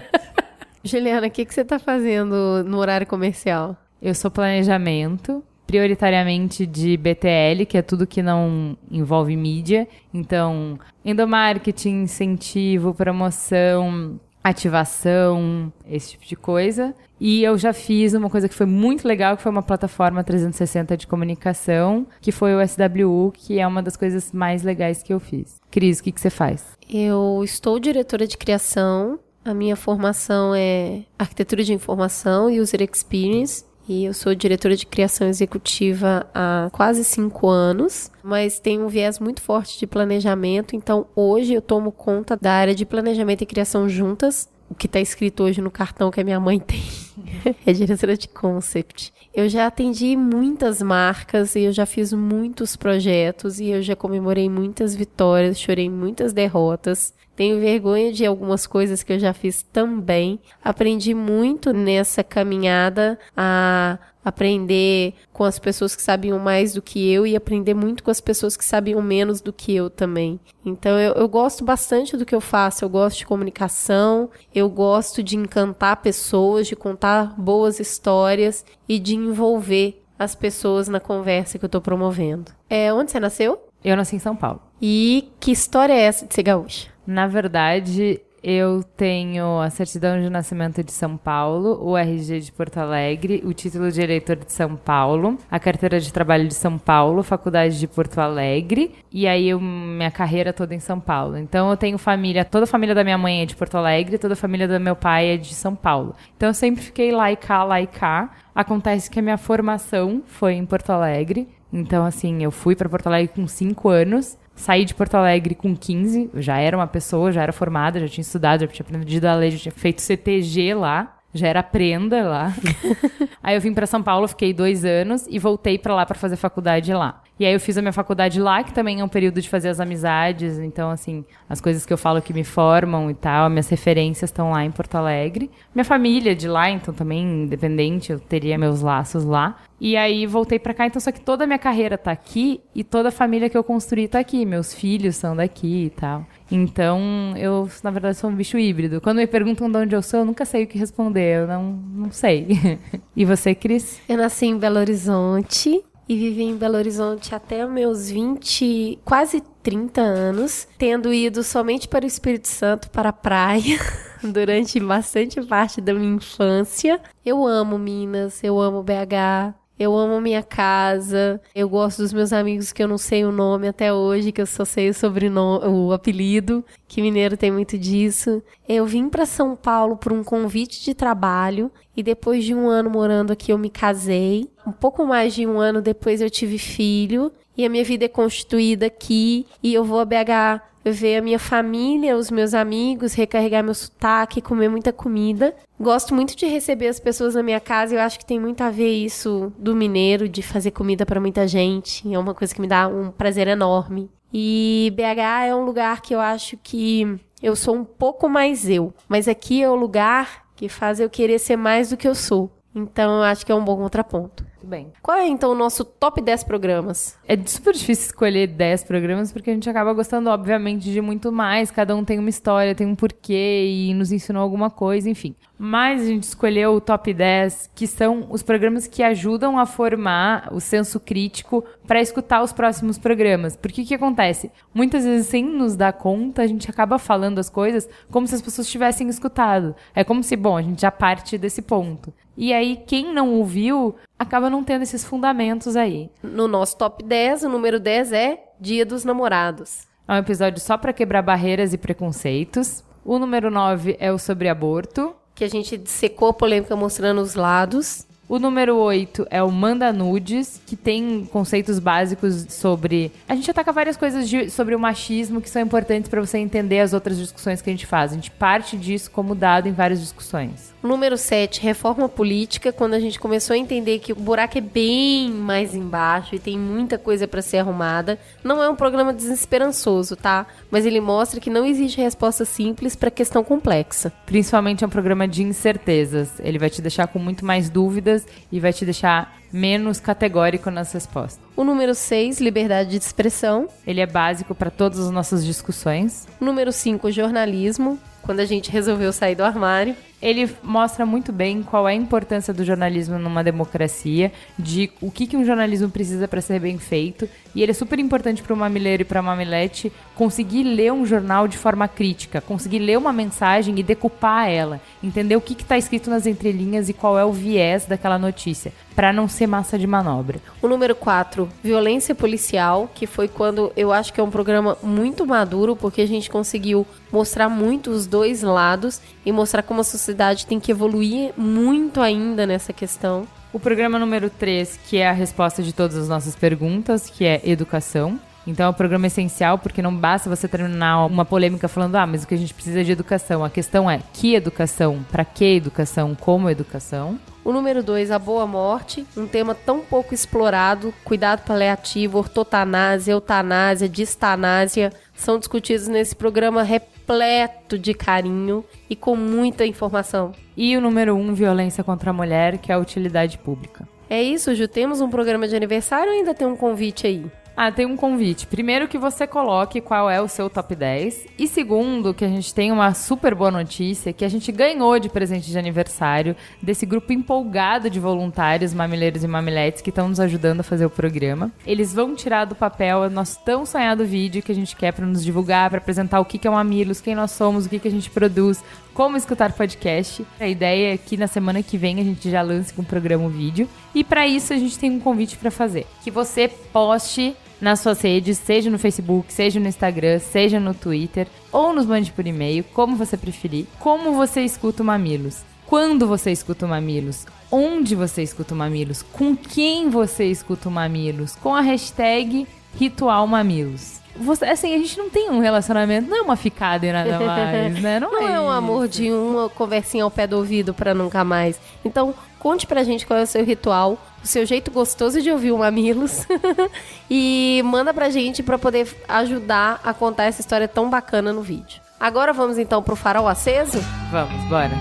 Juliana, 0.84 1.28
o 1.28 1.32
que, 1.32 1.46
que 1.46 1.54
você 1.54 1.64
tá 1.64 1.78
fazendo 1.78 2.64
no 2.64 2.78
horário 2.78 3.06
comercial? 3.06 3.78
Eu 4.02 4.16
sou 4.16 4.32
planejamento, 4.32 5.44
prioritariamente 5.70 6.66
de 6.66 6.98
BTL, 6.98 7.64
que 7.68 7.78
é 7.78 7.84
tudo 7.84 8.08
que 8.08 8.24
não 8.24 8.76
envolve 8.90 9.36
mídia. 9.36 9.88
Então, 10.12 10.80
endomarketing, 11.06 12.02
incentivo, 12.02 12.92
promoção, 12.92 14.20
ativação, 14.44 15.72
esse 15.88 16.14
tipo 16.14 16.26
de 16.26 16.36
coisa. 16.36 16.96
E 17.20 17.44
eu 17.44 17.56
já 17.56 17.72
fiz 17.72 18.16
uma 18.16 18.32
coisa 18.32 18.50
que 18.50 18.56
foi 18.56 18.66
muito 18.66 19.08
legal, 19.08 19.38
que 19.38 19.44
foi 19.44 19.52
uma 19.52 19.62
plataforma 19.62 20.24
360 20.24 20.98
de 20.98 21.06
comunicação, 21.06 22.08
que 22.20 22.32
foi 22.32 22.56
o 22.56 22.68
SWU, 22.68 23.32
que 23.32 23.60
é 23.60 23.68
uma 23.68 23.84
das 23.84 23.96
coisas 23.96 24.32
mais 24.32 24.64
legais 24.64 25.04
que 25.04 25.14
eu 25.14 25.20
fiz. 25.20 25.58
Cris, 25.70 26.00
o 26.00 26.04
que, 26.04 26.12
que 26.12 26.20
você 26.20 26.32
faz? 26.32 26.66
Eu 26.90 27.44
estou 27.44 27.80
diretora 27.80 28.26
de 28.26 28.38
criação. 28.38 29.20
A 29.46 29.54
minha 29.54 29.76
formação 29.76 30.56
é 30.56 31.04
arquitetura 31.18 31.64
de 31.64 31.74
informação 31.74 32.50
e 32.50 32.60
user 32.60 32.82
experience. 32.82 33.69
E 33.90 34.06
eu 34.06 34.14
sou 34.14 34.36
diretora 34.36 34.76
de 34.76 34.86
criação 34.86 35.28
executiva 35.28 36.30
há 36.32 36.70
quase 36.72 37.04
cinco 37.04 37.50
anos, 37.50 38.12
mas 38.22 38.60
tenho 38.60 38.86
um 38.86 38.88
viés 38.88 39.18
muito 39.18 39.42
forte 39.42 39.80
de 39.80 39.88
planejamento. 39.88 40.76
Então, 40.76 41.08
hoje 41.16 41.56
eu 41.56 41.62
tomo 41.62 41.92
conta 41.92 42.38
da 42.38 42.54
área 42.54 42.76
de 42.76 42.86
planejamento 42.86 43.42
e 43.42 43.48
criação 43.48 43.90
juntas. 43.90 44.48
O 44.70 44.76
que 44.76 44.86
está 44.86 45.00
escrito 45.00 45.42
hoje 45.42 45.60
no 45.60 45.72
cartão 45.72 46.12
que 46.12 46.22
a 46.22 46.24
minha 46.24 46.40
mãe 46.40 46.60
tem 46.62 46.84
é 47.66 47.74
diretora 47.74 48.16
de 48.16 48.28
concept. 48.28 49.12
Eu 49.34 49.50
já 49.50 49.66
atendi 49.66 50.16
muitas 50.16 50.84
marcas 50.84 51.56
e 51.56 51.62
eu 51.62 51.72
já 51.72 51.88
fiz 51.88 52.14
muitos 52.14 52.76
projetos 52.76 53.60
e 53.60 53.70
eu 53.70 53.82
já 53.82 53.96
comemorei 53.96 54.48
muitas 54.48 54.94
vitórias, 54.94 55.60
chorei 55.60 55.90
muitas 55.90 56.32
derrotas. 56.32 57.12
Tenho 57.40 57.58
vergonha 57.58 58.12
de 58.12 58.26
algumas 58.26 58.68
coisas 58.68 59.02
que 59.02 59.14
eu 59.14 59.18
já 59.18 59.32
fiz 59.32 59.64
também. 59.64 60.42
Aprendi 60.62 61.14
muito 61.14 61.72
nessa 61.72 62.22
caminhada 62.22 63.18
a 63.34 63.98
aprender 64.26 65.14
com 65.32 65.46
as 65.46 65.58
pessoas 65.58 65.96
que 65.96 66.02
sabiam 66.02 66.38
mais 66.38 66.74
do 66.74 66.82
que 66.82 67.10
eu 67.10 67.26
e 67.26 67.38
aprender 67.38 67.74
muito 67.74 68.04
com 68.04 68.12
as 68.12 68.20
pessoas 68.20 68.58
que 68.58 68.66
sabiam 68.66 69.02
menos 69.02 69.40
do 69.40 69.54
que 69.54 69.74
eu 69.74 69.90
também. 69.90 70.38
Então 70.66 71.00
eu, 71.00 71.14
eu 71.14 71.30
gosto 71.30 71.64
bastante 71.64 72.18
do 72.18 72.26
que 72.26 72.36
eu 72.36 72.42
faço. 72.42 72.84
Eu 72.84 72.90
gosto 72.90 73.20
de 73.20 73.26
comunicação, 73.26 74.30
eu 74.54 74.70
gosto 74.70 75.24
de 75.24 75.38
encantar 75.38 76.02
pessoas, 76.02 76.68
de 76.68 76.76
contar 76.76 77.40
boas 77.40 77.80
histórias 77.80 78.66
e 78.86 79.00
de 79.00 79.16
envolver 79.16 80.04
as 80.20 80.36
pessoas 80.36 80.90
na 80.90 81.00
conversa 81.00 81.58
que 81.58 81.64
eu 81.64 81.70
tô 81.70 81.80
promovendo. 81.80 82.52
É, 82.70 82.94
onde 82.94 83.12
você 83.12 83.20
nasceu? 83.22 83.64
Eu 83.82 83.96
nasci 83.96 84.18
em 84.18 84.20
São 84.20 84.36
Paulo. 84.36 84.62
E 84.82 85.30
que 85.40 85.52
história 85.52 85.94
é 85.94 86.02
essa 86.02 86.26
de 86.26 86.34
ser 86.34 86.44
gaúcha? 86.44 86.89
Na 87.10 87.26
verdade, 87.26 88.22
eu 88.44 88.84
tenho 88.84 89.60
a 89.60 89.72
certidão 89.72 90.22
de 90.22 90.30
nascimento 90.30 90.84
de 90.84 90.92
São 90.92 91.18
Paulo, 91.18 91.80
o 91.84 91.98
RG 91.98 92.40
de 92.40 92.52
Porto 92.52 92.78
Alegre, 92.78 93.42
o 93.44 93.52
título 93.52 93.92
de 93.92 94.00
eleitor 94.00 94.36
de 94.36 94.54
São 94.54 94.76
Paulo, 94.76 95.36
a 95.50 95.60
carteira 95.60 96.00
de 96.00 96.14
trabalho 96.14 96.48
de 96.48 96.54
São 96.54 96.78
Paulo, 96.78 97.24
faculdade 97.24 97.80
de 97.80 97.88
Porto 97.88 98.20
Alegre, 98.20 98.94
e 99.12 99.28
aí 99.28 99.50
eu- 99.50 99.60
minha 99.60 100.12
carreira 100.12 100.54
toda 100.54 100.76
em 100.76 100.80
São 100.80 101.00
Paulo. 101.00 101.36
Então 101.36 101.72
eu 101.72 101.76
tenho 101.76 101.98
família, 101.98 102.46
toda 102.46 102.66
a 102.66 102.68
família 102.68 102.94
da 102.94 103.04
minha 103.04 103.18
mãe 103.18 103.42
é 103.42 103.46
de 103.48 103.56
Porto 103.56 103.76
Alegre, 103.76 104.20
toda 104.20 104.36
a 104.36 104.38
família 104.38 104.68
do 104.68 104.80
meu 104.80 104.96
pai 104.96 105.30
é 105.34 105.38
de 105.38 105.56
São 105.56 105.74
Paulo. 105.76 106.14
Então 106.38 106.50
eu 106.50 106.54
sempre 106.54 106.84
fiquei 106.84 107.12
lá 107.12 107.32
e 107.32 107.36
cá, 107.36 107.64
lá 107.64 107.82
e 107.82 107.88
cá. 107.88 108.30
Acontece 108.54 109.10
que 109.10 109.18
a 109.18 109.24
minha 109.24 109.38
formação 109.38 110.22
foi 110.28 110.54
em 110.54 110.66
Porto 110.66 110.92
Alegre. 110.92 111.48
Então, 111.72 112.04
assim, 112.04 112.44
eu 112.44 112.50
fui 112.50 112.76
para 112.76 112.90
Porto 112.90 113.08
Alegre 113.08 113.32
com 113.36 113.48
5 113.48 113.90
anos, 113.90 114.36
saí 114.60 114.84
de 114.84 114.94
Porto 114.94 115.16
Alegre 115.16 115.56
com 115.56 115.76
15, 115.76 116.32
eu 116.34 116.42
já 116.42 116.58
era 116.58 116.76
uma 116.76 116.86
pessoa, 116.86 117.32
já 117.32 117.42
era 117.42 117.54
formada, 117.54 118.00
já 118.00 118.08
tinha 118.08 118.22
estudado, 118.22 118.62
já 118.62 118.68
tinha 118.68 118.86
aprendido 118.86 119.26
a 119.26 119.34
ler, 119.34 119.52
já 119.52 119.58
tinha 119.58 119.72
feito 119.72 120.02
CTG 120.02 120.74
lá, 120.74 121.16
já 121.34 121.48
era 121.48 121.64
prenda 121.64 122.24
lá. 122.24 122.54
aí 123.42 123.56
eu 123.56 123.62
vim 123.62 123.74
para 123.74 123.88
São 123.88 124.04
Paulo, 124.04 124.28
fiquei 124.28 124.54
dois 124.54 124.84
anos 124.84 125.26
e 125.30 125.40
voltei 125.40 125.78
para 125.78 125.96
lá 125.96 126.06
para 126.06 126.18
fazer 126.18 126.36
faculdade 126.36 126.94
lá. 126.94 127.22
E 127.40 127.46
aí 127.46 127.54
eu 127.54 127.60
fiz 127.60 127.78
a 127.78 127.82
minha 127.82 127.94
faculdade 127.94 128.38
lá, 128.42 128.62
que 128.64 128.74
também 128.74 129.00
é 129.00 129.04
um 129.04 129.08
período 129.08 129.42
de 129.42 129.48
fazer 129.48 129.70
as 129.70 129.80
amizades, 129.80 130.60
então 130.60 130.92
assim, 130.92 131.24
as 131.48 131.62
coisas 131.62 131.86
que 131.86 131.94
eu 131.94 131.98
falo 131.98 132.22
que 132.22 132.34
me 132.34 132.44
formam 132.44 133.10
e 133.10 133.14
tal, 133.14 133.50
minhas 133.50 133.70
referências 133.70 134.30
estão 134.30 134.52
lá 134.52 134.66
em 134.66 134.72
Porto 134.72 134.96
Alegre. 134.96 135.50
Minha 135.74 135.86
família 135.86 136.34
é 136.34 136.36
de 136.36 136.50
lá, 136.50 136.70
então 136.70 136.94
também 136.94 137.44
independente, 137.44 138.12
eu 138.12 138.20
teria 138.20 138.58
meus 138.58 138.82
laços 138.82 139.24
lá. 139.24 139.56
E 139.80 139.96
aí 139.96 140.26
voltei 140.26 140.60
pra 140.60 140.74
cá, 140.74 140.86
então 140.86 141.00
só 141.00 141.12
que 141.12 141.22
toda 141.22 141.44
a 141.44 141.48
minha 141.48 141.60
carreira 141.60 141.98
tá 141.98 142.12
aqui 142.12 142.62
e 142.76 142.84
toda 142.84 143.10
a 143.10 143.12
família 143.12 143.50
que 143.50 143.58
eu 143.58 143.64
construí 143.64 144.08
tá 144.08 144.20
aqui, 144.20 144.46
meus 144.46 144.74
filhos 144.74 145.16
são 145.16 145.36
daqui 145.36 145.86
e 145.86 145.90
tal. 145.90 146.26
Então, 146.52 147.34
eu, 147.38 147.70
na 147.84 147.92
verdade, 147.92 148.18
sou 148.18 148.30
um 148.30 148.36
bicho 148.36 148.58
híbrido. 148.58 149.00
Quando 149.00 149.18
me 149.18 149.28
perguntam 149.28 149.70
de 149.70 149.78
onde 149.78 149.96
eu 149.96 150.02
sou, 150.02 150.22
eu 150.22 150.26
nunca 150.26 150.46
sei 150.46 150.64
o 150.64 150.68
que 150.68 150.78
responder. 150.78 151.42
Eu 151.42 151.48
não, 151.48 151.64
não 151.64 152.12
sei. 152.12 152.48
e 153.16 153.24
você, 153.24 153.54
Cris? 153.54 154.02
Eu 154.10 154.18
nasci 154.18 154.48
em 154.48 154.58
Belo 154.58 154.80
Horizonte 154.80 155.84
e 156.10 156.18
vivi 156.18 156.42
em 156.42 156.58
Belo 156.58 156.76
Horizonte 156.76 157.36
até 157.36 157.68
meus 157.68 158.10
20, 158.10 159.00
quase 159.06 159.44
30 159.62 160.02
anos, 160.02 160.68
tendo 160.76 161.14
ido 161.14 161.44
somente 161.44 161.88
para 161.88 162.04
o 162.04 162.08
Espírito 162.08 162.48
Santo, 162.48 162.90
para 162.90 163.10
a 163.10 163.14
praia, 163.14 163.78
durante 164.24 164.80
bastante 164.80 165.40
parte 165.44 165.80
da 165.80 165.94
minha 165.94 166.16
infância. 166.16 167.00
Eu 167.24 167.46
amo 167.46 167.78
Minas, 167.78 168.44
eu 168.44 168.60
amo 168.60 168.82
BH. 168.82 169.54
Eu 169.80 169.96
amo 169.96 170.20
minha 170.20 170.44
casa. 170.44 171.40
Eu 171.56 171.70
gosto 171.70 172.02
dos 172.02 172.12
meus 172.12 172.34
amigos 172.34 172.74
que 172.74 172.84
eu 172.84 172.88
não 172.88 172.98
sei 172.98 173.24
o 173.24 173.32
nome 173.32 173.66
até 173.66 173.94
hoje, 173.94 174.34
que 174.34 174.42
eu 174.42 174.46
só 174.46 174.66
sei 174.66 174.90
o 174.90 174.94
sobrenome, 174.94 175.66
o 175.68 175.94
apelido, 175.94 176.66
que 176.86 177.02
mineiro 177.02 177.38
tem 177.38 177.50
muito 177.50 177.78
disso. 177.78 178.44
Eu 178.68 178.86
vim 178.86 179.08
para 179.08 179.26
São 179.26 179.56
Paulo 179.56 179.96
por 179.96 180.12
um 180.12 180.22
convite 180.22 180.84
de 180.84 180.94
trabalho 180.94 181.72
e 181.96 182.04
depois 182.04 182.44
de 182.44 182.54
um 182.54 182.68
ano 182.68 182.90
morando 182.90 183.32
aqui 183.32 183.54
eu 183.54 183.58
me 183.58 183.70
casei. 183.70 184.50
Um 184.68 184.74
pouco 184.74 185.06
mais 185.06 185.34
de 185.34 185.48
um 185.48 185.58
ano 185.58 185.82
depois 185.82 186.20
eu 186.20 186.30
tive 186.30 186.58
filho 186.58 187.32
e 187.56 187.66
a 187.66 187.70
minha 187.70 187.84
vida 187.86 188.04
é 188.04 188.10
constituída 188.10 188.88
aqui 188.88 189.46
e 189.64 189.74
eu 189.74 189.86
vou 189.86 190.02
a 190.02 190.06
BH 190.06 190.62
ver 190.92 191.18
a 191.18 191.22
minha 191.22 191.40
família, 191.40 192.16
os 192.18 192.32
meus 192.32 192.54
amigos, 192.54 193.14
recarregar 193.14 193.64
meu 193.64 193.74
sotaque, 193.74 194.42
comer 194.42 194.70
muita 194.70 194.92
comida. 194.92 195.56
Gosto 195.80 196.14
muito 196.14 196.36
de 196.36 196.46
receber 196.46 196.88
as 196.88 197.00
pessoas 197.00 197.36
na 197.36 197.44
minha 197.44 197.60
casa 197.60 197.94
e 197.94 197.98
eu 197.98 198.02
acho 198.02 198.20
que 198.20 198.26
tem 198.26 198.40
muito 198.40 198.62
a 198.62 198.70
ver 198.70 198.92
isso 198.92 199.52
do 199.58 199.76
mineiro, 199.76 200.28
de 200.28 200.42
fazer 200.42 200.72
comida 200.72 201.06
para 201.06 201.20
muita 201.20 201.48
gente. 201.48 202.14
É 202.14 202.20
uma 202.20 202.34
coisa 202.34 202.54
que 202.54 202.62
me 202.62 202.68
dá 202.68 202.88
um 202.88 203.12
prazer 203.12 203.48
enorme. 203.48 204.10
E 204.34 204.94
BH 204.96 205.48
é 205.48 205.56
um 205.56 205.66
lugar 205.66 206.02
que 206.02 206.14
eu 206.14 206.20
acho 206.20 206.58
que 206.58 207.20
eu 207.42 207.56
sou 207.56 207.76
um 207.76 207.84
pouco 207.84 208.30
mais 208.30 208.70
eu, 208.70 208.94
mas 209.08 209.28
aqui 209.28 209.64
é 209.64 209.70
o 209.70 209.76
lugar 209.76 210.46
que 210.56 210.68
faz 210.70 211.00
eu 211.00 211.10
querer 211.10 211.40
ser 211.40 211.56
mais 211.56 211.90
do 211.90 211.98
que 211.98 212.08
eu 212.08 212.14
sou. 212.14 212.52
Então 212.76 213.18
eu 213.18 213.24
acho 213.24 213.46
que 213.46 213.52
é 213.52 213.56
um 213.56 213.64
bom 213.64 213.78
contraponto. 213.78 214.46
Tudo 214.60 214.70
bem. 214.70 214.92
Qual 215.02 215.18
é 215.18 215.26
então 215.26 215.52
o 215.52 215.56
nosso 215.56 215.86
top 215.86 216.22
10 216.22 216.44
programas? 216.44 217.18
É 217.26 217.38
super 217.46 217.74
difícil 217.74 218.08
escolher 218.08 218.46
10 218.46 218.84
programas 218.84 219.32
porque 219.32 219.50
a 219.50 219.54
gente 219.54 219.70
acaba 219.70 219.94
gostando, 219.94 220.30
obviamente, 220.30 220.92
de 220.92 221.00
muito 221.00 221.32
mais. 221.32 221.72
Cada 221.72 221.96
um 221.96 222.04
tem 222.04 222.20
uma 222.20 222.30
história, 222.30 222.76
tem 222.76 222.86
um 222.86 222.96
porquê 222.96 223.66
e 223.68 223.94
nos 223.94 224.12
ensinou 224.12 224.44
alguma 224.44 224.70
coisa, 224.70 225.10
enfim. 225.10 225.34
Mas 225.58 226.02
a 226.02 226.06
gente 226.06 226.24
escolheu 226.24 226.74
o 226.74 226.82
top 226.82 227.14
10, 227.14 227.72
que 227.74 227.88
são 227.88 228.28
os 228.30 228.44
programas 228.44 228.86
que 228.86 229.02
ajudam 229.02 229.58
a 229.58 229.66
formar 229.66 230.50
o 230.52 230.60
senso 230.60 231.00
crítico 231.00 231.64
para 231.88 232.02
escutar 232.02 232.42
os 232.44 232.52
próximos 232.52 232.98
programas. 232.98 233.56
Porque 233.56 233.82
o 233.82 233.86
que 233.86 233.96
acontece? 233.96 234.52
Muitas 234.74 235.06
vezes, 235.06 235.28
sem 235.28 235.44
nos 235.44 235.76
dar 235.76 235.94
conta, 235.94 236.42
a 236.42 236.48
gente 236.48 236.70
acaba 236.70 237.00
falando 237.00 237.40
as 237.40 237.50
coisas 237.50 237.88
como 238.12 238.28
se 238.28 238.36
as 238.36 238.42
pessoas 238.42 238.70
tivessem 238.70 239.08
escutado. 239.08 239.74
É 239.96 240.04
como 240.04 240.22
se, 240.22 240.36
bom, 240.36 240.58
a 240.58 240.62
gente 240.62 240.82
já 240.82 240.92
parte 240.92 241.38
desse 241.38 241.62
ponto. 241.62 242.14
E 242.42 242.54
aí, 242.54 242.78
quem 242.88 243.14
não 243.14 243.34
ouviu, 243.34 243.98
acaba 244.18 244.50
não 244.50 244.64
tendo 244.64 244.84
esses 244.84 245.04
fundamentos 245.04 245.76
aí. 245.76 246.10
No 246.24 246.48
nosso 246.48 246.78
top 246.78 247.04
10, 247.04 247.44
o 247.44 247.50
número 247.50 247.82
10 247.82 248.14
é 248.14 248.42
Dia 248.58 248.86
dos 248.86 249.04
Namorados. 249.04 249.82
É 250.08 250.14
um 250.14 250.18
episódio 250.18 250.62
só 250.62 250.78
para 250.78 250.94
quebrar 250.94 251.22
barreiras 251.22 251.74
e 251.74 251.78
preconceitos. 251.78 252.82
O 253.04 253.20
número 253.20 253.52
9 253.52 253.98
é 254.00 254.10
o 254.12 254.18
sobre 254.18 254.48
aborto. 254.48 255.14
Que 255.36 255.44
a 255.44 255.50
gente 255.50 255.78
dissecou 255.78 256.30
a 256.30 256.34
polêmica 256.34 256.76
mostrando 256.78 257.20
os 257.22 257.36
lados. 257.36 258.08
O 258.28 258.38
número 258.38 258.76
8 258.78 259.26
é 259.32 259.42
o 259.42 259.52
Manda 259.52 259.92
Nudes, 259.92 260.62
que 260.68 260.76
tem 260.76 261.28
conceitos 261.32 261.80
básicos 261.80 262.46
sobre. 262.50 263.12
A 263.28 263.34
gente 263.36 263.50
ataca 263.50 263.72
várias 263.72 263.98
coisas 263.98 264.30
de- 264.30 264.52
sobre 264.52 264.76
o 264.76 264.80
machismo 264.80 265.42
que 265.42 265.50
são 265.50 265.60
importantes 265.62 266.08
para 266.08 266.22
você 266.22 266.38
entender 266.38 266.80
as 266.80 266.94
outras 266.94 267.18
discussões 267.18 267.60
que 267.60 267.70
a 267.72 267.74
gente 267.74 267.88
faz. 267.88 268.12
A 268.12 268.16
gente 268.16 268.30
parte 268.30 268.78
disso 268.78 269.10
como 269.10 269.34
dado 269.34 269.68
em 269.68 269.72
várias 269.74 270.00
discussões. 270.00 270.76
Número 270.82 271.18
7, 271.18 271.62
reforma 271.62 272.08
política, 272.08 272.72
quando 272.72 272.94
a 272.94 273.00
gente 273.00 273.20
começou 273.20 273.54
a 273.54 273.58
entender 273.58 274.00
que 274.00 274.14
o 274.14 274.16
buraco 274.16 274.58
é 274.58 274.62
bem 274.62 275.30
mais 275.30 275.76
embaixo 275.76 276.36
e 276.36 276.40
tem 276.40 276.58
muita 276.58 276.98
coisa 276.98 277.28
para 277.28 277.42
ser 277.42 277.58
arrumada. 277.58 278.18
Não 278.42 278.64
é 278.64 278.70
um 278.70 278.76
programa 278.76 279.14
desesperançoso, 279.14 280.16
tá? 280.16 280.48
Mas 280.72 280.86
ele 280.86 281.02
mostra 281.02 281.42
que 281.42 281.50
não 281.50 281.66
existe 281.66 282.00
resposta 282.00 282.46
simples 282.46 282.96
para 282.96 283.12
questão 283.12 283.44
complexa. 283.44 284.14
Principalmente 284.26 284.84
é 284.84 284.88
um 284.88 284.90
programa 284.90 285.28
de 285.28 285.44
incertezas. 285.44 286.40
Ele 286.40 286.58
vai 286.58 286.70
te 286.70 286.82
deixar 286.82 287.08
com 287.08 287.20
muito 287.20 287.46
mais 287.46 287.70
dúvidas 287.70 288.26
e 288.50 288.60
vai 288.60 288.72
te 288.72 288.86
deixar 288.86 289.38
menos 289.52 290.00
categórico 290.00 290.72
nas 290.72 290.94
respostas. 290.94 291.44
O 291.56 291.64
número 291.64 291.94
6, 291.94 292.40
liberdade 292.40 292.92
de 292.92 293.04
expressão. 293.04 293.68
Ele 293.86 294.00
é 294.00 294.06
básico 294.06 294.56
para 294.56 294.70
todas 294.70 295.00
as 295.00 295.12
nossas 295.12 295.46
discussões. 295.46 296.28
O 296.40 296.46
número 296.46 296.72
5, 296.72 297.12
jornalismo, 297.12 298.00
quando 298.22 298.40
a 298.40 298.46
gente 298.46 298.72
resolveu 298.72 299.12
sair 299.12 299.36
do 299.36 299.44
armário. 299.44 299.96
Ele 300.22 300.50
mostra 300.62 301.06
muito 301.06 301.32
bem 301.32 301.64
qual 301.64 301.88
é 301.88 301.94
a 301.94 301.96
importância 301.96 302.54
do 302.54 302.66
jornalismo 302.66 303.18
numa 303.18 303.44
democracia, 303.44 304.32
de 304.58 304.92
o 305.02 305.10
que, 305.10 305.26
que 305.26 305.38
um 305.38 305.46
jornalismo 305.46 305.90
precisa 305.90 306.28
para 306.28 306.42
ser 306.42 306.60
bem 306.60 306.78
feito. 306.78 307.30
E 307.56 307.64
ele 307.64 307.72
é 307.72 307.74
super 307.74 308.00
importante 308.00 308.44
para 308.44 308.54
o 308.54 308.58
mamileiro 308.58 309.02
e 309.02 309.06
para 309.06 309.20
a 309.20 309.24
mamilete 309.24 309.92
conseguir 310.16 310.64
ler 310.64 310.92
um 310.92 311.06
jornal 311.06 311.48
de 311.48 311.58
forma 311.58 311.88
crítica, 311.88 312.42
conseguir 312.42 312.80
ler 312.80 312.98
uma 312.98 313.14
mensagem 313.14 313.80
e 313.80 313.84
decupar 313.84 314.50
ela, 314.50 314.82
entender 315.02 315.36
o 315.36 315.42
que 315.42 315.54
está 315.54 315.78
escrito 315.78 316.10
nas 316.10 316.26
entrelinhas 316.26 316.90
e 316.90 316.94
qual 316.94 317.18
é 317.18 317.24
o 317.24 317.32
viés 317.32 317.86
daquela 317.86 318.20
notícia, 318.20 318.74
para 318.94 319.14
não 319.14 319.30
ser 319.30 319.48
massa 319.48 319.80
de 319.80 319.88
manobra. 319.88 320.40
O 320.62 320.68
número 320.68 320.94
4, 320.94 321.48
violência 321.64 322.14
policial, 322.14 322.92
que 322.94 323.08
foi 323.08 323.30
quando 323.30 323.72
eu 323.78 323.94
acho 323.94 324.12
que 324.12 324.20
é 324.20 324.24
um 324.24 324.30
programa 324.30 324.78
muito 324.84 325.26
maduro, 325.26 325.76
porque 325.76 326.02
a 326.02 326.08
gente 326.08 326.30
conseguiu 326.30 326.86
mostrar 327.12 327.48
muito 327.48 327.90
os 327.90 328.06
dois 328.06 328.44
lados 328.44 329.02
e 329.30 329.32
mostrar 329.32 329.62
como 329.62 329.82
a 329.82 329.84
sociedade 329.84 330.48
tem 330.48 330.60
que 330.60 330.72
evoluir 330.72 331.34
muito 331.38 332.02
ainda 332.02 332.48
nessa 332.48 332.74
questão. 332.74 333.28
O 333.54 333.60
programa 333.60 334.00
número 334.00 334.28
3, 334.28 334.80
que 334.88 334.98
é 334.98 335.08
a 335.08 335.14
resposta 335.14 335.62
de 335.62 335.72
todas 335.72 335.96
as 335.96 336.10
nossas 336.10 336.36
perguntas, 336.36 337.10
que 337.10 337.26
é 337.26 337.40
educação. 337.44 338.20
Então 338.48 338.66
é 338.66 338.70
um 338.70 338.74
programa 338.74 339.06
essencial, 339.06 339.60
porque 339.60 339.84
não 339.84 339.96
basta 339.96 340.30
você 340.30 340.48
terminar 340.48 341.06
uma 341.06 341.24
polêmica 341.26 341.68
falando, 341.68 341.96
ah, 341.96 342.08
mas 342.08 342.24
o 342.24 342.28
que 342.28 342.34
a 342.34 342.38
gente 342.38 342.56
precisa 342.56 342.82
é 342.82 342.84
de 342.84 342.92
educação. 342.92 343.46
A 343.46 343.50
questão 343.52 343.90
é 343.90 344.00
que 344.14 344.34
educação, 344.34 345.06
para 345.12 345.24
que 345.24 345.46
educação, 345.46 346.16
como 346.16 346.50
educação. 346.50 347.20
O 347.50 347.52
número 347.52 347.82
2, 347.82 348.12
a 348.12 348.20
boa 348.20 348.46
morte, 348.46 349.08
um 349.18 349.26
tema 349.26 349.56
tão 349.56 349.80
pouco 349.80 350.14
explorado, 350.14 350.94
cuidado 351.04 351.44
paliativo, 351.44 352.20
ortotanásia, 352.20 353.14
eutanásia, 353.14 353.90
distanásia, 353.90 354.94
são 355.16 355.40
discutidos 355.40 355.88
nesse 355.88 356.16
programa 356.16 356.62
repleto 356.62 357.76
de 357.80 357.96
carinho 357.96 358.64
e 358.88 358.96
com 358.96 359.16
muita 359.16 359.66
informação. 359.66 360.32
E 360.56 360.78
o 360.78 360.82
número 360.82 361.16
1, 361.16 361.20
um, 361.20 361.34
violência 361.34 361.84
contra 361.84 362.12
a 362.12 362.14
mulher, 362.14 362.60
que 362.60 362.72
é 362.72 362.76
a 362.76 362.78
utilidade 362.78 363.40
pública. 363.40 363.90
É 364.08 364.22
isso, 364.22 364.54
Ju, 364.54 364.68
temos 364.68 365.02
um 365.02 365.10
programa 365.10 365.48
de 365.48 365.56
aniversário 365.56 366.12
ou 366.12 366.20
ainda 366.20 366.36
tem 366.36 366.46
um 366.46 366.56
convite 366.56 367.08
aí? 367.08 367.26
Ah, 367.62 367.74
tem 367.74 367.86
um 367.86 367.98
convite. 367.98 368.48
Primeiro 368.48 368.88
que 368.88 368.98
você 368.98 369.28
coloque 369.28 369.82
qual 369.82 370.10
é 370.10 370.22
o 370.22 370.30
seu 370.30 370.50
top 370.50 370.74
10. 370.74 371.26
E 371.38 371.46
segundo, 371.46 372.14
que 372.14 372.24
a 372.24 372.30
gente 372.30 372.54
tem 372.54 372.72
uma 372.72 372.94
super 372.94 373.36
boa 373.36 373.52
notícia 373.52 374.14
que 374.14 374.24
a 374.24 374.30
gente 374.30 374.50
ganhou 374.50 374.98
de 374.98 375.10
presente 375.10 375.52
de 375.52 375.60
aniversário 375.60 376.38
desse 376.62 376.86
grupo 376.86 377.12
empolgado 377.12 377.90
de 377.90 378.00
voluntários, 378.00 378.74
mamileiros 378.74 379.26
e 379.26 379.28
mamiletes 379.28 379.82
que 379.82 379.90
estão 379.90 380.08
nos 380.08 380.22
ajudando 380.22 380.62
a 380.62 380.64
fazer 380.64 380.86
o 380.86 380.90
programa. 380.90 381.52
Eles 381.68 381.94
vão 381.94 382.16
tirar 382.16 382.46
do 382.46 382.56
papel 382.56 383.00
o 383.00 383.10
nosso 383.10 383.38
tão 383.44 383.66
sonhado 383.66 384.06
vídeo 384.06 384.42
que 384.42 384.54
a 384.54 384.56
gente 384.56 384.74
quer 384.74 384.94
para 384.94 385.06
nos 385.06 385.22
divulgar, 385.22 385.70
para 385.70 385.80
apresentar 385.80 386.22
o 386.22 386.26
que 386.26 386.48
é 386.48 386.50
o 386.50 386.54
Mamilos, 386.54 387.02
quem 387.02 387.14
nós 387.14 387.32
somos, 387.32 387.66
o 387.66 387.70
que 387.70 387.80
que 387.80 387.90
a 387.90 387.92
gente 387.92 388.10
produz, 388.10 388.64
como 388.94 389.18
escutar 389.18 389.52
podcast. 389.52 390.26
A 390.40 390.48
ideia 390.48 390.94
é 390.94 390.98
que 390.98 391.18
na 391.18 391.28
semana 391.28 391.62
que 391.62 391.78
vem 391.78 392.00
a 392.00 392.04
gente 392.06 392.32
já 392.32 392.42
lance 392.42 392.74
com 392.74 392.84
o 392.84 392.86
programa 392.86 393.26
o 393.26 393.30
vídeo. 393.30 393.68
E 393.94 394.02
para 394.02 394.26
isso 394.26 394.54
a 394.54 394.58
gente 394.58 394.80
tem 394.80 394.90
um 394.90 395.00
convite 395.02 395.36
para 395.36 395.52
fazer. 395.52 395.86
Que 396.02 396.10
você 396.10 396.48
poste 396.48 397.36
nas 397.60 397.80
suas 397.80 398.02
redes, 398.02 398.38
seja 398.38 398.70
no 398.70 398.80
Facebook, 398.80 399.32
seja 399.34 399.60
no 399.60 399.68
Instagram, 399.68 400.20
seja 400.20 400.60
no 400.60 400.74
Twitter, 400.74 401.28
ou 401.52 401.74
nos 401.74 401.86
mande 401.86 402.12
por 402.12 402.26
e-mail, 402.26 402.64
como 402.74 402.96
você 402.96 403.18
preferir, 403.18 403.66
como 403.80 404.14
você 404.14 404.42
escuta 404.42 404.82
o 404.84 404.86
Mamilos. 404.86 405.44
Quando 405.66 406.08
você 406.08 406.32
escuta 406.32 406.66
o 406.66 406.70
Mamilos? 406.70 407.26
Onde 407.52 407.96
você 407.96 408.24
escuta 408.24 408.54
o 408.54 408.58
Mamilos? 408.58 409.04
Com 409.04 409.36
quem 409.36 409.90
você 409.90 410.26
escuta 410.26 410.68
o 410.68 410.72
Mamilos? 410.72 411.36
Com 411.36 411.54
a 411.54 411.62
hashtag 411.62 412.48
Ritual 412.76 413.28
Mamilos. 413.28 414.00
Você, 414.16 414.46
assim, 414.46 414.74
a 414.74 414.78
gente 414.78 414.98
não 414.98 415.10
tem 415.10 415.30
um 415.30 415.40
relacionamento, 415.40 416.10
não 416.10 416.18
é 416.18 416.22
uma 416.22 416.36
ficada 416.36 416.86
e 416.86 416.92
nada 416.92 417.20
mais, 417.24 417.80
né? 417.82 418.00
Não, 418.00 418.12
Não 418.12 418.28
é 418.28 418.40
um 418.40 418.44
isso. 418.44 418.52
amor 418.52 418.88
de 418.88 419.12
uma 419.12 419.48
conversinha 419.50 420.04
ao 420.04 420.12
pé 420.12 420.28
do 420.28 420.38
ouvido 420.38 420.74
pra 420.74 420.94
nunca 420.94 421.24
mais. 421.24 421.60
Então, 421.86 422.14
conte 422.40 422.66
pra 422.66 422.84
gente 422.84 423.06
qual 423.06 423.20
é 423.20 423.24
o 423.24 423.28
seu 423.28 423.44
ritual, 423.44 424.00
o 424.24 424.28
seu 424.28 424.46
jeito 424.46 424.72
gostoso 424.72 425.22
de 425.22 425.30
ouvir 425.30 425.52
o 425.52 425.58
Mamilos. 425.58 426.26
e 427.12 427.62
manda 427.66 427.94
pra 427.94 428.10
gente 428.10 428.42
pra 428.42 428.58
poder 428.58 428.88
ajudar 429.08 429.80
a 429.84 429.94
contar 429.94 430.24
essa 430.24 430.42
história 430.42 430.68
tão 430.68 430.90
bacana 430.90 431.34
no 431.34 431.42
vídeo. 431.42 431.82
Agora 432.00 432.32
vamos 432.32 432.58
então 432.58 432.82
pro 432.82 432.96
farol 432.96 433.28
aceso? 433.28 433.80
Vamos, 434.10 434.50
bora. 434.50 434.72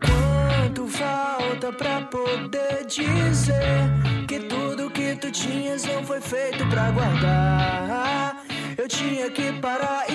Quanto 0.00 0.86
falta 0.86 1.72
pra 1.72 2.02
poder 2.02 2.86
dizer 2.86 3.90
que 4.28 4.38
tudo 4.40 4.90
que 4.90 5.16
tu 5.16 5.32
tinhas 5.32 5.84
não 5.84 6.04
foi 6.04 6.20
feito 6.20 6.64
pra 6.68 6.92
guardar? 6.92 8.42
Eu 8.78 8.88
tinha 8.88 9.30
que 9.30 9.52
parar 9.60 10.10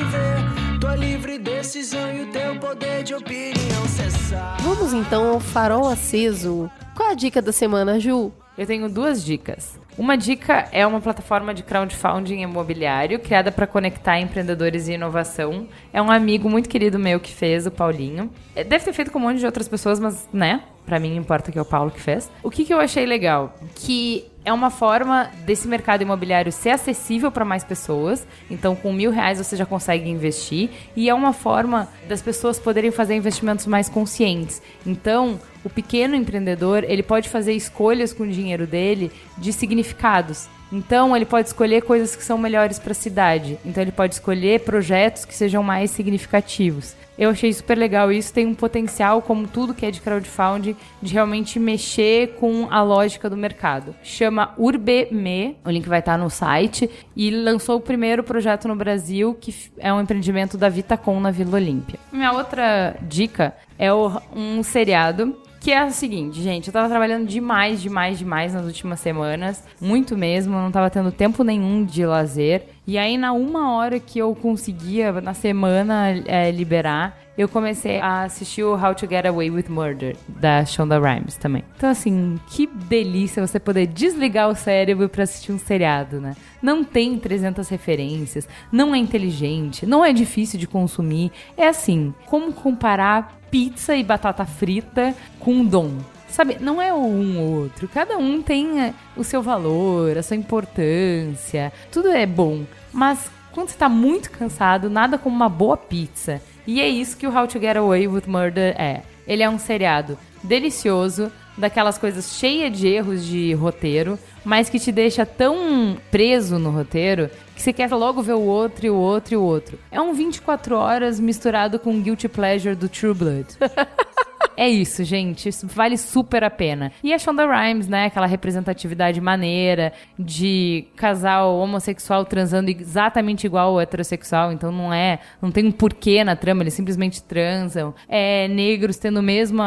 decisão 1.68 2.13
e 2.13 2.24
o 2.24 2.32
teu 2.32 2.57
poder 2.61 3.03
de 3.03 3.13
opinião 3.13 3.86
cessar. 3.89 4.55
Vamos 4.61 4.93
então 4.93 5.34
ao 5.34 5.39
farol 5.41 5.89
aceso. 5.89 6.72
Qual 6.95 7.09
a 7.09 7.13
dica 7.13 7.41
da 7.41 7.51
semana, 7.51 7.99
Ju? 7.99 8.32
Eu 8.57 8.65
tenho 8.65 8.88
duas 8.88 9.22
dicas. 9.22 9.78
Uma 9.98 10.16
dica 10.16 10.68
é 10.72 10.86
uma 10.86 11.02
plataforma 11.02 11.56
de 11.56 11.64
crowdfunding 11.64 12.41
imobiliário 12.41 13.18
criada 13.18 13.52
para 13.52 13.66
conectar 13.66 14.20
empreendedores 14.20 14.88
e 14.88 14.93
inovação. 14.93 15.68
É 15.91 16.00
um 16.00 16.12
amigo 16.12 16.48
muito 16.48 16.70
querido 16.70 17.00
meu 17.00 17.20
que 17.20 17.34
fez, 17.34 17.66
o 17.66 17.72
Paulinho. 17.72 18.30
É, 18.56 18.64
Deve 18.64 18.86
ter 18.86 18.93
feito 18.93 19.12
com 19.12 19.18
um 19.18 19.24
monte 19.24 19.39
de 19.39 19.45
outras 19.48 19.68
pessoas, 19.68 20.00
mas, 20.00 20.30
né? 20.32 20.62
Pra 20.86 21.00
mim 21.00 21.16
importa 21.16 21.52
que 21.52 21.58
é 21.58 21.62
o 21.62 21.66
Paulo 21.66 21.89
que 21.89 22.00
fez. 22.00 22.32
O 22.43 22.52
que, 22.52 22.64
que 22.64 22.74
eu 22.74 22.80
achei 22.80 23.06
legal? 23.06 23.56
Que 23.76 24.26
é 24.45 24.54
uma 24.54 24.70
forma 24.70 25.30
desse 25.45 25.68
mercado 25.68 26.04
imobiliário 26.04 26.52
ser 26.52 26.70
acessível 26.70 27.30
para 27.30 27.43
mais 27.43 27.66
pessoas. 27.66 28.26
Então, 28.50 28.76
com 28.76 28.93
mil 28.93 29.12
reais 29.12 29.39
você 29.39 29.58
já 29.58 29.66
consegue 29.66 30.10
investir. 30.10 30.70
E 30.95 31.10
é 31.10 31.14
uma 31.14 31.34
forma 31.34 31.89
das 32.08 32.22
pessoas 32.22 32.58
poderem 32.58 32.91
fazer 32.91 33.16
investimentos 33.16 33.66
mais 33.66 33.89
conscientes. 33.89 34.62
Então, 34.86 35.38
o 35.68 35.70
pequeno 35.70 36.15
empreendedor 36.15 36.84
ele 36.86 37.03
pode 37.03 37.28
fazer 37.30 37.53
escolhas 37.53 38.13
com 38.13 38.24
o 38.24 38.28
dinheiro 38.28 38.65
dele 38.65 39.11
de 39.38 39.51
significados. 39.51 40.47
Então, 40.72 41.15
ele 41.15 41.26
pode 41.26 41.47
escolher 41.47 41.82
coisas 41.84 42.15
que 42.15 42.24
são 42.24 42.38
melhores 42.38 42.78
para 42.78 42.91
a 42.91 42.95
cidade. 42.95 43.57
Então, 43.65 43.82
ele 43.82 43.91
pode 43.91 44.15
escolher 44.15 44.61
projetos 44.61 45.24
que 45.24 45.34
sejam 45.34 45.63
mais 45.63 45.91
significativos. 45.91 46.93
Eu 47.18 47.30
achei 47.30 47.51
super 47.53 47.78
legal 47.78 48.11
isso, 48.11 48.34
tem 48.34 48.45
um 48.45 48.53
potencial, 48.53 49.22
como 49.22 49.47
tudo 49.47 49.74
que 49.74 49.86
é 49.86 49.91
de 49.91 50.01
crowdfunding, 50.01 50.76
de 51.01 51.13
realmente 51.13 51.57
mexer 51.57 52.36
com 52.39 52.68
a 52.70 52.84
lógica 52.84 53.30
do 53.30 53.38
mercado. 53.38 53.95
Chama 54.03 54.53
Urbeme, 54.57 55.57
o 55.65 55.70
link 55.70 55.88
vai 55.88 55.99
estar 55.99 56.18
no 56.18 56.30
site, 56.30 56.89
e 57.15 57.32
lançou 57.32 57.78
o 57.78 57.82
primeiro 57.82 58.24
projeto 58.24 58.68
no 58.68 58.76
Brasil, 58.76 59.36
que 59.39 59.55
é 59.78 59.91
um 59.91 60.01
empreendimento 60.01 60.57
da 60.57 60.70
Vitacom 60.70 61.20
na 61.20 61.32
Vila 61.32 61.55
Olímpia. 61.55 61.97
Minha 62.11 62.34
outra 62.34 62.95
dica 63.01 63.55
é 63.80 63.91
um 63.91 64.61
seriado 64.61 65.36
que 65.60 65.72
é 65.72 65.86
o 65.86 65.91
seguinte, 65.91 66.41
gente, 66.41 66.68
eu 66.68 66.74
tava 66.74 66.88
trabalhando 66.88 67.28
demais, 67.28 67.82
demais, 67.82 68.18
demais 68.18 68.53
nas 68.53 68.66
últimas 68.66 68.99
semanas, 68.99 69.64
muito 69.82 70.18
mesmo, 70.18 70.53
não 70.53 70.72
tava 70.72 70.89
tendo 70.89 71.12
tempo 71.12 71.43
nenhum 71.43 71.84
de 71.84 72.05
lazer. 72.05 72.66
E 72.86 72.97
aí, 72.97 73.18
na 73.18 73.34
uma 73.34 73.74
hora 73.74 73.99
que 73.99 74.18
eu 74.18 74.34
conseguia, 74.34 75.12
na 75.20 75.34
semana, 75.34 76.10
é, 76.26 76.49
liberar, 76.51 77.18
eu 77.38 77.47
comecei 77.47 77.99
a 77.99 78.24
assistir 78.24 78.64
o 78.64 78.74
How 78.74 78.95
to 78.95 79.08
Get 79.08 79.26
Away 79.26 79.51
with 79.51 79.66
Murder, 79.70 80.16
da 80.28 80.66
Shonda 80.66 80.97
Rhimes 80.97 81.38
também. 81.38 81.64
Então, 81.76 81.89
assim, 81.89 82.39
que 82.47 82.66
delícia 82.66 83.45
você 83.45 83.60
poder 83.60 83.86
desligar 83.86 84.49
o 84.49 84.55
cérebro 84.55 85.08
pra 85.08 85.24
assistir 85.24 85.51
um 85.51 85.60
seriado, 85.60 86.20
né? 86.20 86.36
Não 86.62 86.84
tem 86.84 87.20
300 87.20 87.70
referências, 87.70 88.47
não 88.72 88.95
é 88.95 88.97
inteligente, 88.97 89.86
não 89.86 90.03
é 90.03 90.12
difícil 90.12 90.58
de 90.60 90.66
consumir. 90.66 91.32
É 91.55 91.68
assim, 91.68 92.12
como 92.26 92.51
comparar 92.51 93.37
pizza 93.50 93.95
e 93.95 94.04
batata 94.04 94.45
frita 94.45 95.16
com 95.39 95.66
dom? 95.66 95.98
Sabe, 96.30 96.58
não 96.60 96.82
é 96.82 96.93
um 96.93 97.39
ou 97.39 97.62
outro. 97.62 97.88
Cada 97.88 98.18
um 98.18 98.41
tem 98.41 98.82
é, 98.82 98.93
o 99.16 99.24
seu 99.24 99.41
valor, 99.41 100.18
a 100.18 100.24
sua 100.24 100.36
importância. 100.36 101.72
Tudo 101.91 102.10
é 102.10 102.26
bom. 102.26 102.64
Mas 102.91 103.32
quando 103.52 103.70
você 103.70 103.78
tá 103.78 103.89
muito 103.89 104.30
cansado, 104.30 104.89
nada 104.89 105.18
como 105.18 105.36
uma 105.36 105.50
boa 105.50 105.78
pizza. 105.78 106.41
E 106.66 106.82
é 106.82 106.88
isso 106.88 107.18
que 107.18 107.26
o 107.26 107.36
How 107.36 107.48
to 107.48 107.60
Get 107.60 107.78
Away 107.78 108.08
with 108.08 108.24
Murder 108.28 108.76
é. 108.80 109.02
Ele 109.26 109.41
é 109.41 109.50
um 109.50 109.58
seriado 109.58 110.18
delicioso, 110.43 111.32
daquelas 111.58 111.98
coisas 111.98 112.38
cheias 112.38 112.78
de 112.78 112.88
erros 112.88 113.26
de 113.26 113.54
roteiro, 113.54 114.20
mas 114.45 114.70
que 114.70 114.80
te 114.80 114.91
deixa 114.91 115.26
tão 115.26 115.98
preso 116.12 116.60
no 116.60 116.70
roteiro 116.70 117.30
que 117.58 117.64
você 117.64 117.74
quer 117.74 117.89
logo 117.89 118.22
ver 118.22 118.34
o 118.34 118.41
outro 118.41 118.86
e 118.86 118.89
o 118.91 118.95
outro 118.95 119.34
e 119.34 119.38
o 119.38 119.41
outro. 119.41 119.80
É 119.91 119.99
um 119.99 120.14
24 120.14 120.76
horas 120.76 121.20
misturado 121.20 121.80
com 121.80 121.99
Guilty 121.99 122.30
Pleasure 122.30 122.76
do 122.76 122.88
True 122.88 123.16
Blood. 123.16 123.47
É 124.58 124.68
isso, 124.68 125.03
gente. 125.03 125.47
Isso 125.47 125.68
vale 125.68 125.95
super 125.97 126.43
a 126.43 126.49
pena. 126.49 126.91
E 127.03 127.14
a 127.14 127.20
Shonda 127.20 127.45
Rhimes, 127.45 127.88
né? 127.88 128.05
Aquela 128.05 128.26
representatividade 128.26 129.22
maneira 129.22 129.93
de 130.18 130.86
casal 130.95 131.55
homossexual 131.60 132.26
transando 132.26 132.72
exatamente 132.72 133.45
igual 133.45 133.74
ao 133.74 133.82
heterossexual. 133.82 134.51
Então 134.51 134.72
não 134.72 134.91
é. 134.91 135.20
Não 135.39 135.51
tem 135.51 135.68
um 135.68 135.72
porquê 135.72 136.24
na 136.24 136.36
trama, 136.36 136.64
eles 136.64 136.74
simplesmente 136.74 137.22
transam. 137.22 137.93
É 138.10 138.47
negros 138.47 138.97
tendo 138.97 139.20
o 139.20 139.24
mesmo 139.24 139.62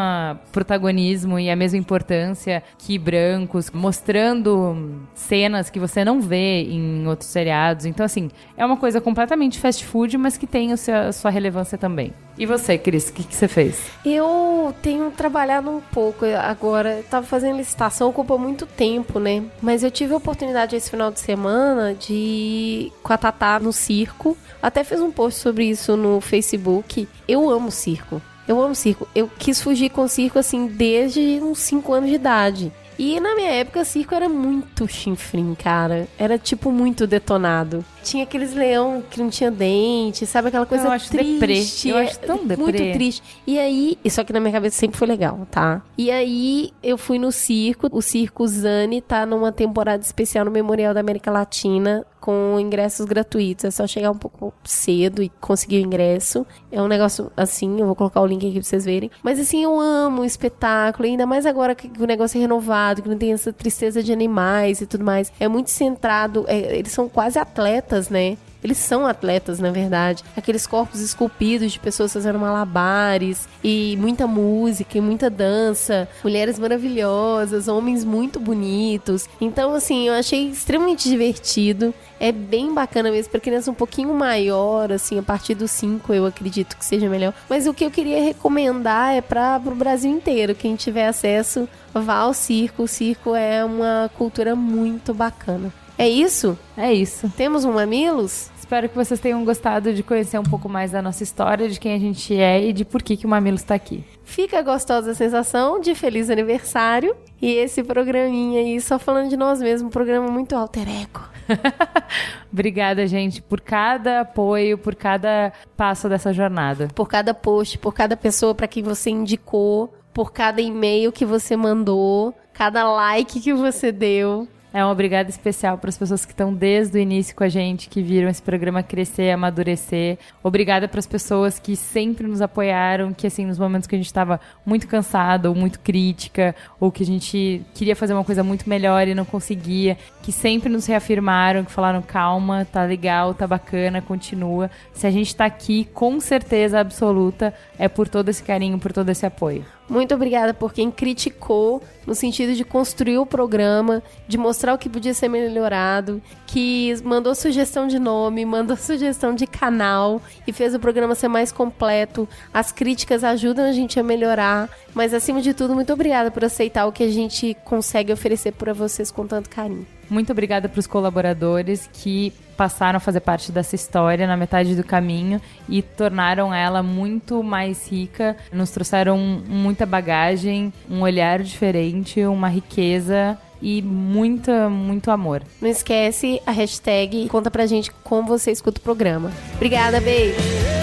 protagonismo 0.50 1.38
e 1.38 1.48
a 1.48 1.54
mesma 1.54 1.78
importância 1.78 2.60
que 2.76 2.98
brancos, 2.98 3.70
mostrando 3.70 5.06
cenas 5.14 5.70
que 5.70 5.78
você 5.78 6.04
não 6.04 6.20
vê 6.20 6.62
em 6.62 7.06
outros 7.06 7.30
seriados. 7.30 7.86
Então, 7.86 8.04
assim, 8.04 8.28
é 8.56 8.66
uma 8.66 8.76
coisa 8.76 9.00
completamente 9.00 9.60
fast 9.60 9.84
food, 9.84 10.18
mas 10.18 10.36
que 10.36 10.48
tem 10.48 10.72
a 10.72 11.12
sua 11.12 11.30
relevância 11.30 11.78
também. 11.78 12.12
E 12.40 12.46
você, 12.46 12.78
Cris, 12.78 13.10
o 13.10 13.12
que, 13.12 13.22
que 13.22 13.36
você 13.36 13.46
fez? 13.46 13.82
Eu 14.02 14.74
tenho 14.80 15.10
trabalhado 15.10 15.68
um 15.68 15.82
pouco 15.82 16.24
agora. 16.24 16.96
Eu 16.96 17.04
tava 17.04 17.26
fazendo 17.26 17.58
licitação, 17.58 18.08
ocupa 18.08 18.38
muito 18.38 18.64
tempo, 18.64 19.20
né? 19.20 19.44
Mas 19.60 19.82
eu 19.82 19.90
tive 19.90 20.14
a 20.14 20.16
oportunidade 20.16 20.74
esse 20.74 20.90
final 20.90 21.10
de 21.10 21.20
semana 21.20 21.94
de 21.94 22.14
ir 22.14 22.92
com 23.02 23.12
a 23.12 23.18
Tatá 23.18 23.60
no 23.60 23.74
circo. 23.74 24.38
Até 24.62 24.82
fiz 24.82 25.02
um 25.02 25.10
post 25.10 25.38
sobre 25.38 25.66
isso 25.66 25.98
no 25.98 26.18
Facebook. 26.22 27.06
Eu 27.28 27.50
amo 27.50 27.70
circo. 27.70 28.22
Eu 28.48 28.58
amo 28.58 28.74
circo. 28.74 29.06
Eu 29.14 29.30
quis 29.38 29.60
fugir 29.60 29.90
com 29.90 30.08
circo 30.08 30.38
assim 30.38 30.66
desde 30.66 31.40
uns 31.42 31.58
5 31.58 31.92
anos 31.92 32.08
de 32.08 32.14
idade. 32.14 32.72
E 33.02 33.18
na 33.18 33.34
minha 33.34 33.50
época, 33.50 33.82
circo 33.82 34.14
era 34.14 34.28
muito 34.28 34.86
chinfrim, 34.86 35.54
cara. 35.54 36.06
Era, 36.18 36.36
tipo, 36.36 36.70
muito 36.70 37.06
detonado. 37.06 37.82
Tinha 38.02 38.24
aqueles 38.24 38.52
leão 38.52 39.02
que 39.08 39.18
não 39.18 39.30
tinha 39.30 39.50
dente, 39.50 40.26
sabe? 40.26 40.48
Aquela 40.48 40.66
coisa 40.66 40.86
eu 40.86 40.90
acho 40.90 41.08
triste. 41.08 41.88
Deprê. 41.88 41.90
Eu 41.90 41.96
acho 41.96 42.18
tão 42.18 42.46
deprê. 42.46 42.62
Muito 42.62 42.92
triste. 42.92 43.22
E 43.46 43.58
aí, 43.58 43.96
só 44.10 44.22
que 44.22 44.34
na 44.34 44.38
minha 44.38 44.52
cabeça 44.52 44.76
sempre 44.76 44.98
foi 44.98 45.08
legal, 45.08 45.48
tá? 45.50 45.80
E 45.96 46.10
aí, 46.10 46.74
eu 46.82 46.98
fui 46.98 47.18
no 47.18 47.32
circo. 47.32 47.88
O 47.90 48.02
Circo 48.02 48.46
Zani 48.46 49.00
tá 49.00 49.24
numa 49.24 49.50
temporada 49.50 50.02
especial 50.02 50.44
no 50.44 50.50
Memorial 50.50 50.92
da 50.92 51.00
América 51.00 51.30
Latina 51.30 52.04
com 52.20 52.58
ingressos 52.60 53.06
gratuitos. 53.06 53.64
É 53.64 53.70
só 53.70 53.86
chegar 53.86 54.10
um 54.10 54.18
pouco 54.18 54.52
cedo 54.64 55.22
e 55.22 55.28
conseguir 55.40 55.78
o 55.78 55.86
ingresso. 55.86 56.46
É 56.70 56.80
um 56.80 56.88
negócio 56.88 57.30
assim, 57.36 57.80
eu 57.80 57.86
vou 57.86 57.94
colocar 57.94 58.20
o 58.20 58.26
link 58.26 58.46
aqui 58.46 58.60
pra 58.60 58.62
vocês 58.62 58.84
verem. 58.84 59.10
Mas 59.22 59.40
assim, 59.40 59.62
eu 59.64 59.78
amo 59.80 60.22
o 60.22 60.24
espetáculo, 60.24 61.08
ainda 61.08 61.26
mais 61.26 61.46
agora 61.46 61.74
que 61.74 61.90
o 62.00 62.06
negócio 62.06 62.38
é 62.38 62.40
renovado, 62.40 63.02
que 63.02 63.08
não 63.08 63.18
tem 63.18 63.32
essa 63.32 63.52
tristeza 63.52 64.02
de 64.02 64.12
animais 64.12 64.80
e 64.80 64.86
tudo 64.86 65.04
mais. 65.04 65.32
É 65.40 65.48
muito 65.48 65.70
centrado, 65.70 66.44
é, 66.46 66.78
eles 66.78 66.92
são 66.92 67.08
quase 67.08 67.38
atletas, 67.38 68.08
né? 68.08 68.36
Eles 68.62 68.78
são 68.78 69.06
atletas, 69.06 69.58
na 69.58 69.70
verdade. 69.70 70.22
Aqueles 70.36 70.66
corpos 70.66 71.00
esculpidos 71.00 71.72
de 71.72 71.78
pessoas 71.78 72.12
fazendo 72.12 72.38
malabares 72.38 73.48
e 73.64 73.96
muita 73.98 74.26
música 74.26 74.98
e 74.98 75.00
muita 75.00 75.30
dança, 75.30 76.08
mulheres 76.22 76.58
maravilhosas, 76.58 77.68
homens 77.68 78.04
muito 78.04 78.38
bonitos. 78.38 79.28
Então, 79.40 79.74
assim, 79.74 80.08
eu 80.08 80.14
achei 80.14 80.48
extremamente 80.48 81.08
divertido. 81.08 81.94
É 82.18 82.30
bem 82.30 82.74
bacana 82.74 83.10
mesmo 83.10 83.30
para 83.30 83.40
criança 83.40 83.70
um 83.70 83.74
pouquinho 83.74 84.12
maior, 84.12 84.92
assim, 84.92 85.18
a 85.18 85.22
partir 85.22 85.54
dos 85.54 85.70
5 85.70 86.12
eu 86.12 86.26
acredito 86.26 86.76
que 86.76 86.84
seja 86.84 87.08
melhor. 87.08 87.32
Mas 87.48 87.66
o 87.66 87.72
que 87.72 87.84
eu 87.84 87.90
queria 87.90 88.22
recomendar 88.22 89.14
é 89.14 89.22
para 89.22 89.60
o 89.64 89.74
Brasil 89.74 90.10
inteiro. 90.10 90.54
Quem 90.54 90.76
tiver 90.76 91.06
acesso, 91.06 91.68
vá 91.94 92.16
ao 92.16 92.34
circo. 92.34 92.82
O 92.82 92.88
circo 92.88 93.34
é 93.34 93.64
uma 93.64 94.10
cultura 94.16 94.54
muito 94.54 95.14
bacana. 95.14 95.72
É 96.00 96.08
isso? 96.08 96.58
É 96.78 96.90
isso. 96.94 97.30
Temos 97.36 97.62
um 97.62 97.74
Mamilos? 97.74 98.50
Espero 98.58 98.88
que 98.88 98.96
vocês 98.96 99.20
tenham 99.20 99.44
gostado 99.44 99.92
de 99.92 100.02
conhecer 100.02 100.38
um 100.38 100.42
pouco 100.42 100.66
mais 100.66 100.92
da 100.92 101.02
nossa 101.02 101.22
história, 101.22 101.68
de 101.68 101.78
quem 101.78 101.92
a 101.92 101.98
gente 101.98 102.34
é 102.34 102.64
e 102.64 102.72
de 102.72 102.86
por 102.86 103.02
que, 103.02 103.18
que 103.18 103.26
o 103.26 103.28
Mamilos 103.28 103.60
está 103.60 103.74
aqui. 103.74 104.02
Fica 104.24 104.62
gostosa 104.62 105.10
a 105.10 105.14
sensação 105.14 105.78
de 105.78 105.94
feliz 105.94 106.30
aniversário. 106.30 107.14
E 107.42 107.52
esse 107.52 107.82
programinha 107.82 108.60
aí, 108.60 108.80
só 108.80 108.98
falando 108.98 109.28
de 109.28 109.36
nós 109.36 109.60
mesmos, 109.60 109.88
um 109.88 109.90
programa 109.90 110.28
muito 110.28 110.56
alter 110.56 110.88
ego. 110.88 111.20
Obrigada, 112.50 113.06
gente, 113.06 113.42
por 113.42 113.60
cada 113.60 114.20
apoio, 114.20 114.78
por 114.78 114.94
cada 114.94 115.52
passo 115.76 116.08
dessa 116.08 116.32
jornada. 116.32 116.88
Por 116.94 117.08
cada 117.08 117.34
post, 117.34 117.76
por 117.76 117.92
cada 117.92 118.16
pessoa 118.16 118.54
para 118.54 118.66
quem 118.66 118.82
você 118.82 119.10
indicou, 119.10 119.92
por 120.14 120.32
cada 120.32 120.62
e-mail 120.62 121.12
que 121.12 121.26
você 121.26 121.58
mandou, 121.58 122.34
cada 122.54 122.90
like 122.90 123.38
que 123.38 123.52
você 123.52 123.92
deu. 123.92 124.48
É 124.72 124.84
um 124.84 124.88
obrigado 124.88 125.28
especial 125.28 125.76
para 125.78 125.90
as 125.90 125.98
pessoas 125.98 126.24
que 126.24 126.32
estão 126.32 126.54
desde 126.54 126.96
o 126.96 127.00
início 127.00 127.34
com 127.34 127.42
a 127.42 127.48
gente, 127.48 127.88
que 127.88 128.02
viram 128.02 128.28
esse 128.28 128.40
programa 128.40 128.84
crescer, 128.84 129.32
amadurecer. 129.32 130.16
Obrigada 130.44 130.86
para 130.86 131.00
as 131.00 131.08
pessoas 131.08 131.58
que 131.58 131.74
sempre 131.74 132.28
nos 132.28 132.40
apoiaram, 132.40 133.12
que 133.12 133.26
assim, 133.26 133.44
nos 133.44 133.58
momentos 133.58 133.88
que 133.88 133.96
a 133.96 133.98
gente 133.98 134.06
estava 134.06 134.40
muito 134.64 134.86
cansado, 134.86 135.46
ou 135.46 135.56
muito 135.56 135.80
crítica, 135.80 136.54
ou 136.78 136.92
que 136.92 137.02
a 137.02 137.06
gente 137.06 137.62
queria 137.74 137.96
fazer 137.96 138.14
uma 138.14 138.22
coisa 138.22 138.44
muito 138.44 138.68
melhor 138.68 139.08
e 139.08 139.14
não 139.14 139.24
conseguia, 139.24 139.98
que 140.22 140.30
sempre 140.30 140.68
nos 140.68 140.86
reafirmaram, 140.86 141.64
que 141.64 141.72
falaram 141.72 142.00
calma, 142.00 142.64
tá 142.64 142.84
legal, 142.84 143.34
tá 143.34 143.48
bacana, 143.48 144.00
continua. 144.00 144.70
Se 144.92 145.04
a 145.04 145.10
gente 145.10 145.28
está 145.28 145.46
aqui, 145.46 145.84
com 145.92 146.20
certeza 146.20 146.78
absoluta, 146.78 147.52
é 147.76 147.88
por 147.88 148.08
todo 148.08 148.28
esse 148.28 148.42
carinho, 148.42 148.78
por 148.78 148.92
todo 148.92 149.08
esse 149.08 149.26
apoio. 149.26 149.64
Muito 149.90 150.14
obrigada 150.14 150.54
por 150.54 150.72
quem 150.72 150.88
criticou 150.88 151.82
no 152.06 152.14
sentido 152.14 152.54
de 152.54 152.64
construir 152.64 153.18
o 153.18 153.26
programa, 153.26 154.00
de 154.28 154.38
mostrar 154.38 154.72
o 154.72 154.78
que 154.78 154.88
podia 154.88 155.12
ser 155.12 155.28
melhorado, 155.28 156.22
que 156.46 156.94
mandou 157.02 157.34
sugestão 157.34 157.88
de 157.88 157.98
nome, 157.98 158.44
mandou 158.46 158.76
sugestão 158.76 159.34
de 159.34 159.48
canal 159.48 160.22
e 160.46 160.52
fez 160.52 160.76
o 160.76 160.78
programa 160.78 161.16
ser 161.16 161.26
mais 161.26 161.50
completo. 161.50 162.28
As 162.54 162.70
críticas 162.70 163.24
ajudam 163.24 163.64
a 163.64 163.72
gente 163.72 163.98
a 163.98 164.02
melhorar, 164.04 164.70
mas 164.94 165.12
acima 165.12 165.42
de 165.42 165.52
tudo, 165.52 165.74
muito 165.74 165.92
obrigada 165.92 166.30
por 166.30 166.44
aceitar 166.44 166.86
o 166.86 166.92
que 166.92 167.02
a 167.02 167.10
gente 167.10 167.56
consegue 167.64 168.12
oferecer 168.12 168.52
para 168.52 168.72
vocês 168.72 169.10
com 169.10 169.26
tanto 169.26 169.50
carinho. 169.50 169.99
Muito 170.10 170.32
obrigada 170.32 170.68
para 170.68 170.80
os 170.80 170.86
colaboradores 170.86 171.88
que 171.92 172.32
passaram 172.56 172.98
a 172.98 173.00
fazer 173.00 173.20
parte 173.20 173.52
dessa 173.52 173.74
história 173.74 174.26
na 174.26 174.36
metade 174.36 174.74
do 174.74 174.84
caminho 174.84 175.40
e 175.68 175.80
tornaram 175.80 176.52
ela 176.52 176.82
muito 176.82 177.42
mais 177.42 177.88
rica, 177.90 178.36
nos 178.52 178.70
trouxeram 178.70 179.16
muita 179.16 179.86
bagagem, 179.86 180.72
um 180.90 181.00
olhar 181.00 181.42
diferente, 181.42 182.22
uma 182.26 182.48
riqueza 182.48 183.38
e 183.62 183.80
muita, 183.80 184.68
muito 184.68 185.10
amor. 185.10 185.42
Não 185.60 185.68
esquece 185.68 186.42
a 186.44 186.50
hashtag 186.50 187.28
conta 187.28 187.50
pra 187.50 187.66
gente 187.66 187.90
como 188.02 188.26
você 188.26 188.50
escuta 188.50 188.78
o 188.78 188.82
programa. 188.82 189.30
Obrigada, 189.54 190.00
beijo! 190.00 190.79